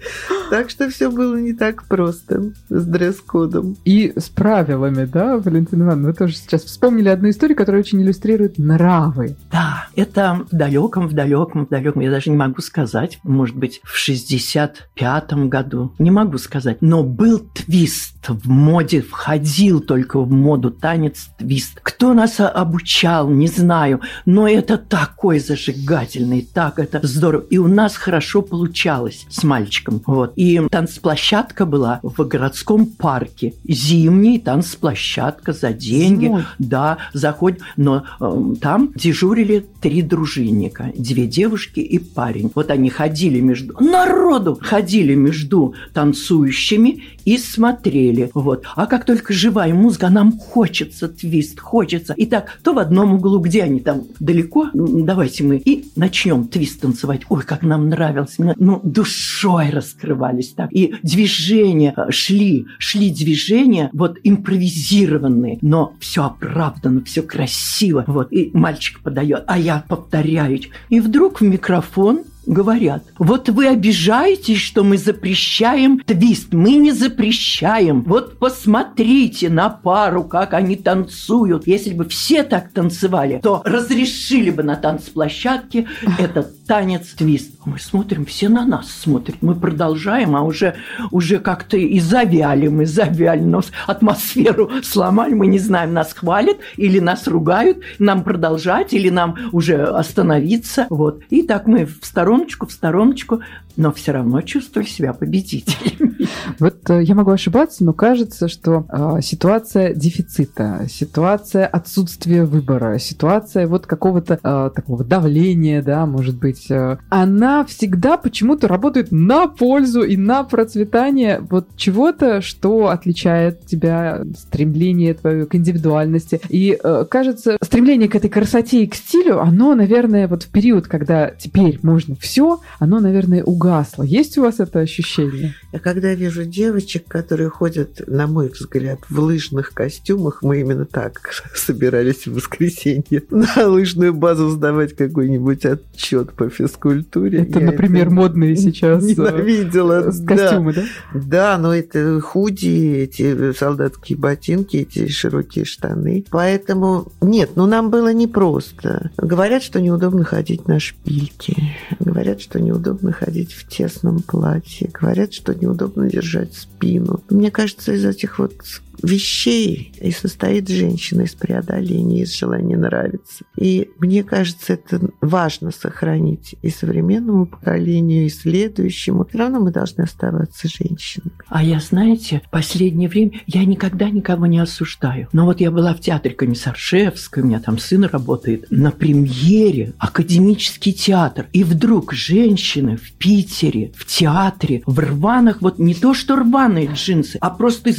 Так 0.49 0.69
что 0.69 0.89
все 0.89 1.09
было 1.09 1.35
не 1.35 1.53
так 1.53 1.87
просто 1.87 2.53
с 2.69 2.85
дресс-кодом. 2.85 3.77
И 3.85 4.13
с 4.15 4.29
правилами, 4.29 5.05
да, 5.05 5.37
Валентина 5.37 5.83
Ивановна? 5.83 6.09
Вы 6.09 6.13
тоже 6.13 6.35
сейчас 6.35 6.63
вспомнили 6.63 7.09
одну 7.09 7.29
историю, 7.29 7.57
которая 7.57 7.81
очень 7.81 8.01
иллюстрирует 8.01 8.57
нравы. 8.57 9.35
Да, 9.51 9.87
это 9.95 10.45
в 10.51 10.55
далеком, 10.55 11.07
в 11.07 11.13
далеком, 11.13 11.65
в 11.65 11.69
далеком, 11.69 12.01
я 12.01 12.11
даже 12.11 12.29
не 12.29 12.37
могу 12.37 12.61
сказать, 12.61 13.19
может 13.23 13.55
быть, 13.55 13.81
в 13.83 13.97
65-м 13.97 15.49
году, 15.49 15.93
не 15.99 16.11
могу 16.11 16.37
сказать, 16.37 16.77
но 16.81 17.03
был 17.03 17.39
твист 17.39 18.27
в 18.27 18.49
моде, 18.49 19.01
входил 19.01 19.81
только 19.81 20.19
в 20.19 20.31
моду 20.31 20.71
танец 20.71 21.29
твист. 21.37 21.79
Кто 21.83 22.13
нас 22.13 22.39
обучал, 22.39 23.22
не 23.29 23.47
знаю, 23.47 24.01
но 24.25 24.47
это 24.47 24.77
такой 24.77 25.39
зажигательный, 25.39 26.47
так 26.53 26.79
это 26.79 26.99
здорово. 27.03 27.45
И 27.49 27.57
у 27.57 27.67
нас 27.67 27.95
хорошо 27.95 28.41
получалось 28.41 29.25
с 29.29 29.43
мальчиком. 29.43 30.01
Вот. 30.05 30.33
И 30.35 30.61
танцплощадка 30.69 31.65
была 31.65 31.99
в 32.03 32.23
городском 32.27 32.85
парке. 32.85 33.53
Зимний 33.67 34.39
танцплощадка 34.39 35.53
за 35.53 35.73
деньги. 35.73 36.25
Зимой. 36.25 36.43
Да, 36.59 36.97
заходим. 37.13 37.59
Но 37.77 38.03
э, 38.19 38.55
там 38.61 38.91
дежурили 38.95 39.65
три 39.81 40.01
дружинника. 40.01 40.91
Две 40.95 41.27
девушки 41.27 41.79
и 41.79 41.99
парень. 41.99 42.51
Вот 42.55 42.71
они 42.71 42.89
ходили 42.89 43.39
между... 43.39 43.75
Народу! 43.79 44.57
Ходили 44.61 45.15
между 45.15 45.73
танцующими 45.93 47.03
и 47.25 47.37
смотрели. 47.37 48.29
Вот. 48.33 48.63
А 48.75 48.85
как 48.85 49.05
только 49.05 49.33
живая 49.33 49.73
музыка, 49.73 50.09
нам 50.09 50.37
хочется 50.37 51.07
твист, 51.07 51.59
хочется. 51.59 52.13
И 52.13 52.25
так, 52.25 52.59
то 52.63 52.73
в 52.73 52.79
одном 52.79 53.12
углу, 53.13 53.39
где 53.39 53.63
они 53.63 53.79
там 53.79 54.03
далеко, 54.19 54.69
давайте 54.73 55.43
мы 55.43 55.57
и 55.57 55.85
начнем 55.95 56.47
твист 56.47 56.81
танцевать. 56.81 57.21
Ой, 57.29 57.43
как 57.43 57.63
нам 57.63 57.89
нравилось. 57.89 58.35
Ну, 58.37 58.79
душой 58.83 59.69
раскрывались 59.69 60.53
так. 60.53 60.71
И 60.71 60.95
движения 61.03 61.93
э, 61.95 62.11
шли, 62.11 62.65
шли 62.77 63.09
движения, 63.09 63.89
вот 63.93 64.17
импровизированные, 64.23 65.59
но 65.61 65.93
все 65.99 66.25
оправдано, 66.25 67.03
все 67.03 67.21
красиво. 67.21 68.03
Вот. 68.07 68.31
И 68.31 68.51
мальчик 68.53 69.01
подает, 69.01 69.43
а 69.47 69.57
я 69.57 69.83
повторяю. 69.87 70.59
И 70.89 70.99
вдруг 70.99 71.41
в 71.41 71.43
микрофон 71.43 72.23
говорят, 72.45 73.03
вот 73.17 73.49
вы 73.49 73.67
обижаетесь, 73.67 74.59
что 74.59 74.83
мы 74.83 74.97
запрещаем 74.97 75.99
твист. 75.99 76.53
Мы 76.53 76.75
не 76.75 76.91
запрещаем. 76.91 78.01
Вот 78.03 78.39
посмотрите 78.39 79.49
на 79.49 79.69
пару, 79.69 80.23
как 80.23 80.53
они 80.53 80.75
танцуют. 80.75 81.67
Если 81.67 81.93
бы 81.93 82.05
все 82.05 82.43
так 82.43 82.71
танцевали, 82.71 83.39
то 83.41 83.61
разрешили 83.65 84.49
бы 84.49 84.63
на 84.63 84.75
танцплощадке 84.75 85.87
этот 86.17 86.65
танец 86.65 87.13
твист. 87.17 87.52
Мы 87.65 87.79
смотрим, 87.79 88.25
все 88.25 88.49
на 88.49 88.65
нас 88.65 88.91
смотрят. 88.91 89.37
Мы 89.41 89.55
продолжаем, 89.55 90.35
а 90.35 90.41
уже, 90.41 90.75
уже 91.11 91.39
как-то 91.39 91.77
и 91.77 91.99
завяли 91.99 92.67
мы, 92.67 92.85
завяли. 92.85 93.41
Нас 93.41 93.71
атмосферу 93.87 94.69
сломали, 94.83 95.33
мы 95.33 95.47
не 95.47 95.59
знаем, 95.59 95.93
нас 95.93 96.13
хвалят 96.13 96.57
или 96.75 96.99
нас 96.99 97.27
ругают, 97.27 97.79
нам 97.99 98.23
продолжать 98.23 98.93
или 98.93 99.09
нам 99.09 99.37
уже 99.51 99.83
остановиться. 99.83 100.87
Вот. 100.89 101.23
И 101.29 101.43
так 101.43 101.67
мы 101.67 101.85
в 101.85 101.99
стороночку, 102.01 102.67
в 102.67 102.71
стороночку, 102.71 103.41
но 103.77 103.91
все 103.91 104.11
равно 104.11 104.41
чувствовали 104.41 104.87
себя 104.87 105.13
победителями. 105.13 106.13
Вот 106.59 106.89
э, 106.89 107.03
я 107.03 107.15
могу 107.15 107.31
ошибаться, 107.31 107.83
но 107.83 107.93
кажется, 107.93 108.47
что 108.47 108.85
э, 108.89 109.21
ситуация 109.21 109.93
дефицита, 109.93 110.85
ситуация 110.89 111.65
отсутствия 111.65 112.45
выбора, 112.45 112.97
ситуация 112.99 113.67
вот 113.67 113.87
какого-то 113.87 114.39
э, 114.41 114.69
такого 114.73 115.03
давления, 115.03 115.81
да, 115.81 116.05
может 116.05 116.37
быть, 116.37 116.69
э, 116.69 116.97
она 117.09 117.65
всегда 117.65 118.17
почему-то 118.17 118.67
работает 118.67 119.11
на 119.11 119.47
пользу 119.47 120.01
и 120.01 120.17
на 120.17 120.43
процветание 120.43 121.39
вот 121.49 121.67
чего-то, 121.75 122.41
что 122.41 122.87
отличает 122.87 123.65
тебя, 123.65 124.23
стремление 124.37 125.13
твое 125.13 125.45
к 125.45 125.55
индивидуальности. 125.55 126.39
И 126.49 126.77
э, 126.81 127.05
кажется, 127.09 127.57
стремление 127.61 128.09
к 128.09 128.15
этой 128.15 128.29
красоте 128.29 128.83
и 128.83 128.87
к 128.87 128.95
стилю, 128.95 129.41
оно, 129.41 129.75
наверное, 129.75 130.27
вот 130.27 130.43
в 130.43 130.49
период, 130.49 130.87
когда 130.87 131.29
теперь 131.29 131.79
можно 131.81 132.15
все, 132.15 132.59
оно, 132.79 132.99
наверное, 132.99 133.43
угасло. 133.63 134.03
Есть 134.03 134.37
у 134.37 134.41
вас 134.41 134.59
это 134.59 134.79
ощущение? 134.79 135.55
Я 135.71 135.79
когда 135.79 136.13
вижу 136.13 136.43
девочек, 136.43 137.05
которые 137.07 137.49
ходят, 137.49 138.01
на 138.07 138.27
мой 138.27 138.49
взгляд, 138.49 138.99
в 139.09 139.19
лыжных 139.19 139.73
костюмах, 139.73 140.41
мы 140.41 140.59
именно 140.59 140.85
так 140.85 141.31
собирались 141.55 142.27
в 142.27 142.33
воскресенье 142.33 143.23
на 143.29 143.67
лыжную 143.67 144.13
базу 144.13 144.49
сдавать 144.49 144.95
какой-нибудь 144.95 145.65
отчет 145.65 146.33
по 146.33 146.49
физкультуре. 146.49 147.43
Это, 147.43 147.59
Я 147.59 147.65
например, 147.67 148.07
это 148.07 148.15
модные 148.15 148.57
сейчас 148.57 149.03
э, 149.03 149.07
ненавидела. 149.07 150.11
костюмы, 150.25 150.73
да? 150.73 150.83
Да, 151.13 151.57
но 151.57 151.73
это 151.73 152.19
худи, 152.19 153.03
эти 153.03 153.53
солдатские 153.53 154.17
ботинки, 154.17 154.77
эти 154.77 155.07
широкие 155.07 155.65
штаны. 155.65 156.25
Поэтому 156.29 157.11
нет, 157.21 157.51
ну 157.55 157.65
нам 157.65 157.89
было 157.89 158.13
непросто. 158.13 159.11
Говорят, 159.17 159.63
что 159.63 159.79
неудобно 159.79 160.23
ходить 160.23 160.67
на 160.67 160.79
шпильки. 160.79 161.55
Говорят, 161.99 162.41
что 162.41 162.59
неудобно 162.59 163.11
ходить 163.11 163.52
в 163.53 163.67
тесном 163.67 164.21
платье. 164.21 164.89
Говорят, 164.91 165.33
что 165.33 165.53
неудобно 165.53 166.09
держать 166.09 166.53
спину. 166.53 167.21
Мне 167.29 167.51
кажется, 167.51 167.93
из 167.93 168.05
этих 168.05 168.39
вот 168.39 168.53
вещей 169.01 169.93
и 169.99 170.11
состоит 170.11 170.69
женщина 170.69 171.21
из 171.21 171.33
преодоления, 171.33 172.21
из 172.23 172.35
желания 172.35 172.77
нравиться. 172.77 173.45
И 173.57 173.89
мне 173.99 174.23
кажется, 174.23 174.73
это 174.73 175.09
важно 175.21 175.71
сохранить 175.71 176.55
и 176.61 176.69
современному 176.69 177.45
поколению, 177.45 178.25
и 178.25 178.29
следующему. 178.29 179.25
Все 179.25 179.37
равно 179.37 179.59
мы 179.59 179.71
должны 179.71 180.03
оставаться 180.03 180.67
женщинами. 180.67 181.31
А 181.47 181.63
я, 181.63 181.79
знаете, 181.79 182.41
в 182.45 182.49
последнее 182.49 183.09
время 183.09 183.41
я 183.47 183.65
никогда 183.65 184.09
никого 184.09 184.45
не 184.45 184.59
осуждаю. 184.59 185.27
Но 185.31 185.45
вот 185.45 185.59
я 185.61 185.71
была 185.71 185.93
в 185.93 185.99
театре 185.99 186.35
Комиссаршевской, 186.35 187.43
у 187.43 187.45
меня 187.45 187.59
там 187.59 187.77
сын 187.77 188.03
работает, 188.05 188.67
на 188.69 188.91
премьере, 188.91 189.93
академический 189.97 190.93
театр. 190.93 191.47
И 191.53 191.63
вдруг 191.63 192.13
женщины 192.13 192.97
в 192.97 193.13
Питере, 193.13 193.91
в 193.95 194.05
театре, 194.05 194.81
в 194.85 194.99
рваных, 194.99 195.61
вот 195.61 195.79
не 195.79 195.95
то 195.95 196.13
что 196.13 196.35
рваные 196.35 196.89
джинсы, 196.93 197.37
а 197.39 197.49
просто 197.49 197.91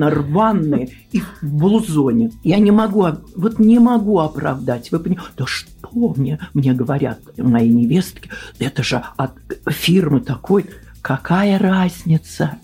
изощренно 0.00 0.10
рваные 0.10 0.90
и 1.12 1.20
в 1.20 1.42
блузоне. 1.42 2.32
Я 2.42 2.58
не 2.58 2.70
могу, 2.70 3.06
вот 3.36 3.58
не 3.58 3.78
могу 3.78 4.18
оправдать. 4.18 4.90
Вы 4.90 5.00
понимаете, 5.00 5.32
да 5.36 5.46
что 5.46 6.14
мне, 6.16 6.38
мне 6.54 6.72
говорят 6.72 7.20
мои 7.36 7.68
невестки, 7.68 8.30
это 8.58 8.82
же 8.82 9.02
от 9.16 9.32
фирмы 9.68 10.20
такой, 10.20 10.66
Какая 11.02 11.58
разница? 11.58 12.58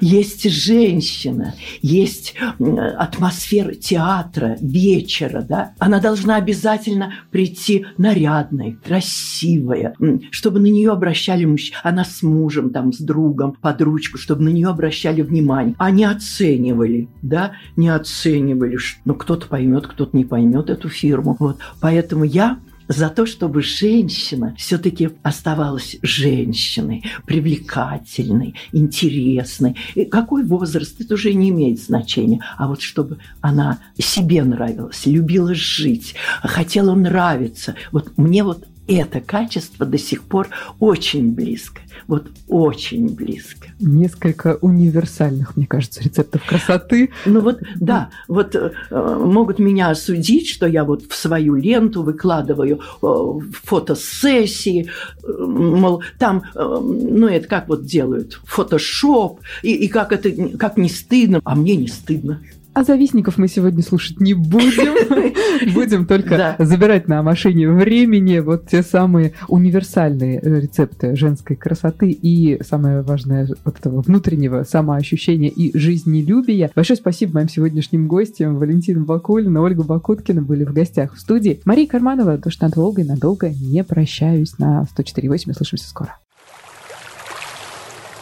Есть 0.00 0.48
женщина, 0.48 1.54
есть 1.82 2.34
атмосфера 2.58 3.74
театра, 3.74 4.56
вечера, 4.60 5.42
да? 5.42 5.72
Она 5.78 6.00
должна 6.00 6.36
обязательно 6.36 7.14
прийти 7.30 7.86
нарядной, 7.98 8.78
красивая, 8.84 9.94
чтобы 10.30 10.60
на 10.60 10.66
нее 10.66 10.92
обращали 10.92 11.44
мужчины. 11.44 11.78
Она 11.82 12.04
с 12.04 12.22
мужем, 12.22 12.70
там, 12.70 12.92
с 12.92 12.98
другом, 12.98 13.56
под 13.60 13.82
ручку, 13.82 14.18
чтобы 14.18 14.42
на 14.44 14.50
нее 14.50 14.68
обращали 14.68 15.22
внимание, 15.22 15.74
а 15.78 15.90
не 15.90 16.04
оценивали, 16.04 17.08
да? 17.22 17.52
Не 17.76 17.88
оценивали, 17.88 18.78
ну, 19.04 19.14
кто-то 19.14 19.46
поймет, 19.46 19.86
кто-то 19.86 20.16
не 20.16 20.24
поймет 20.24 20.70
эту 20.70 20.88
фирму. 20.88 21.36
Вот. 21.38 21.58
Поэтому 21.80 22.24
я 22.24 22.58
за 22.90 23.08
то, 23.08 23.24
чтобы 23.24 23.62
женщина 23.62 24.54
все-таки 24.58 25.10
оставалась 25.22 25.96
женщиной, 26.02 27.04
привлекательной, 27.24 28.56
интересной. 28.72 29.76
И 29.94 30.04
какой 30.04 30.44
возраст, 30.44 31.00
это 31.00 31.14
уже 31.14 31.32
не 31.32 31.50
имеет 31.50 31.80
значения. 31.80 32.44
А 32.58 32.66
вот 32.66 32.82
чтобы 32.82 33.18
она 33.40 33.78
себе 33.96 34.42
нравилась, 34.42 35.06
любила 35.06 35.54
жить, 35.54 36.16
хотела 36.42 36.96
нравиться. 36.96 37.76
Вот 37.92 38.18
мне 38.18 38.42
вот 38.42 38.66
это 38.94 39.20
качество 39.20 39.86
до 39.86 39.98
сих 39.98 40.22
пор 40.22 40.48
очень 40.78 41.32
близко. 41.32 41.80
Вот 42.06 42.28
очень 42.48 43.14
близко. 43.14 43.68
Несколько 43.78 44.58
универсальных, 44.60 45.56
мне 45.56 45.66
кажется, 45.66 46.02
рецептов 46.02 46.44
красоты. 46.44 47.10
Ну 47.24 47.40
вот, 47.40 47.60
да, 47.76 48.10
вот 48.26 48.54
э, 48.56 48.72
могут 48.90 49.58
меня 49.58 49.90
осудить, 49.90 50.48
что 50.48 50.66
я 50.66 50.84
вот 50.84 51.04
в 51.04 51.14
свою 51.14 51.54
ленту 51.54 52.02
выкладываю 52.02 52.80
э, 53.02 53.40
фотосессии, 53.62 54.88
э, 55.22 55.32
мол, 55.38 56.02
там, 56.18 56.42
э, 56.54 56.58
ну 56.60 57.28
это 57.28 57.46
как 57.46 57.68
вот 57.68 57.84
делают, 57.84 58.40
фотошоп, 58.44 59.40
и, 59.62 59.72
и 59.72 59.88
как 59.88 60.12
это, 60.12 60.30
как 60.58 60.76
не 60.76 60.88
стыдно, 60.88 61.40
а 61.44 61.54
мне 61.54 61.76
не 61.76 61.88
стыдно. 61.88 62.42
А 62.72 62.84
завистников 62.84 63.36
мы 63.36 63.48
сегодня 63.48 63.82
слушать 63.82 64.20
не 64.20 64.32
будем. 64.34 65.74
Будем 65.74 66.06
только 66.06 66.54
забирать 66.58 67.08
на 67.08 67.22
машине 67.22 67.68
времени 67.68 68.38
вот 68.38 68.68
те 68.68 68.82
самые 68.82 69.32
универсальные 69.48 70.40
э, 70.40 70.60
рецепты 70.60 71.16
женской 71.16 71.56
красоты 71.56 72.10
и 72.10 72.62
самое 72.62 73.02
важное 73.02 73.48
вот 73.64 73.78
этого 73.78 74.02
внутреннего 74.02 74.62
самоощущения 74.62 75.50
и 75.50 75.76
жизнелюбия. 75.76 76.70
Большое 76.74 76.96
спасибо 76.96 77.34
моим 77.34 77.48
сегодняшним 77.48 78.06
гостям 78.06 78.56
Валентина 78.56 79.04
Бакулина, 79.04 79.60
Ольга 79.60 79.82
Бакуткина 79.82 80.40
были 80.40 80.64
в 80.64 80.72
гостях 80.72 81.14
в 81.14 81.20
студии. 81.20 81.60
Мария 81.64 81.88
Карманова, 81.88 82.38
то, 82.38 82.50
что 82.50 82.66
над 82.66 82.76
Волгой 82.76 83.04
надолго 83.04 83.50
не 83.50 83.82
прощаюсь 83.82 84.58
на 84.58 84.86
104.8. 84.96 85.42
Мы 85.46 85.54
слышимся 85.54 85.88
скоро. 85.88 86.18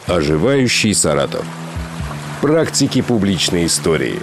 Оживающий 0.07 0.95
Саратов. 0.95 1.45
Практики 2.41 3.03
публичной 3.03 3.67
истории. 3.67 4.21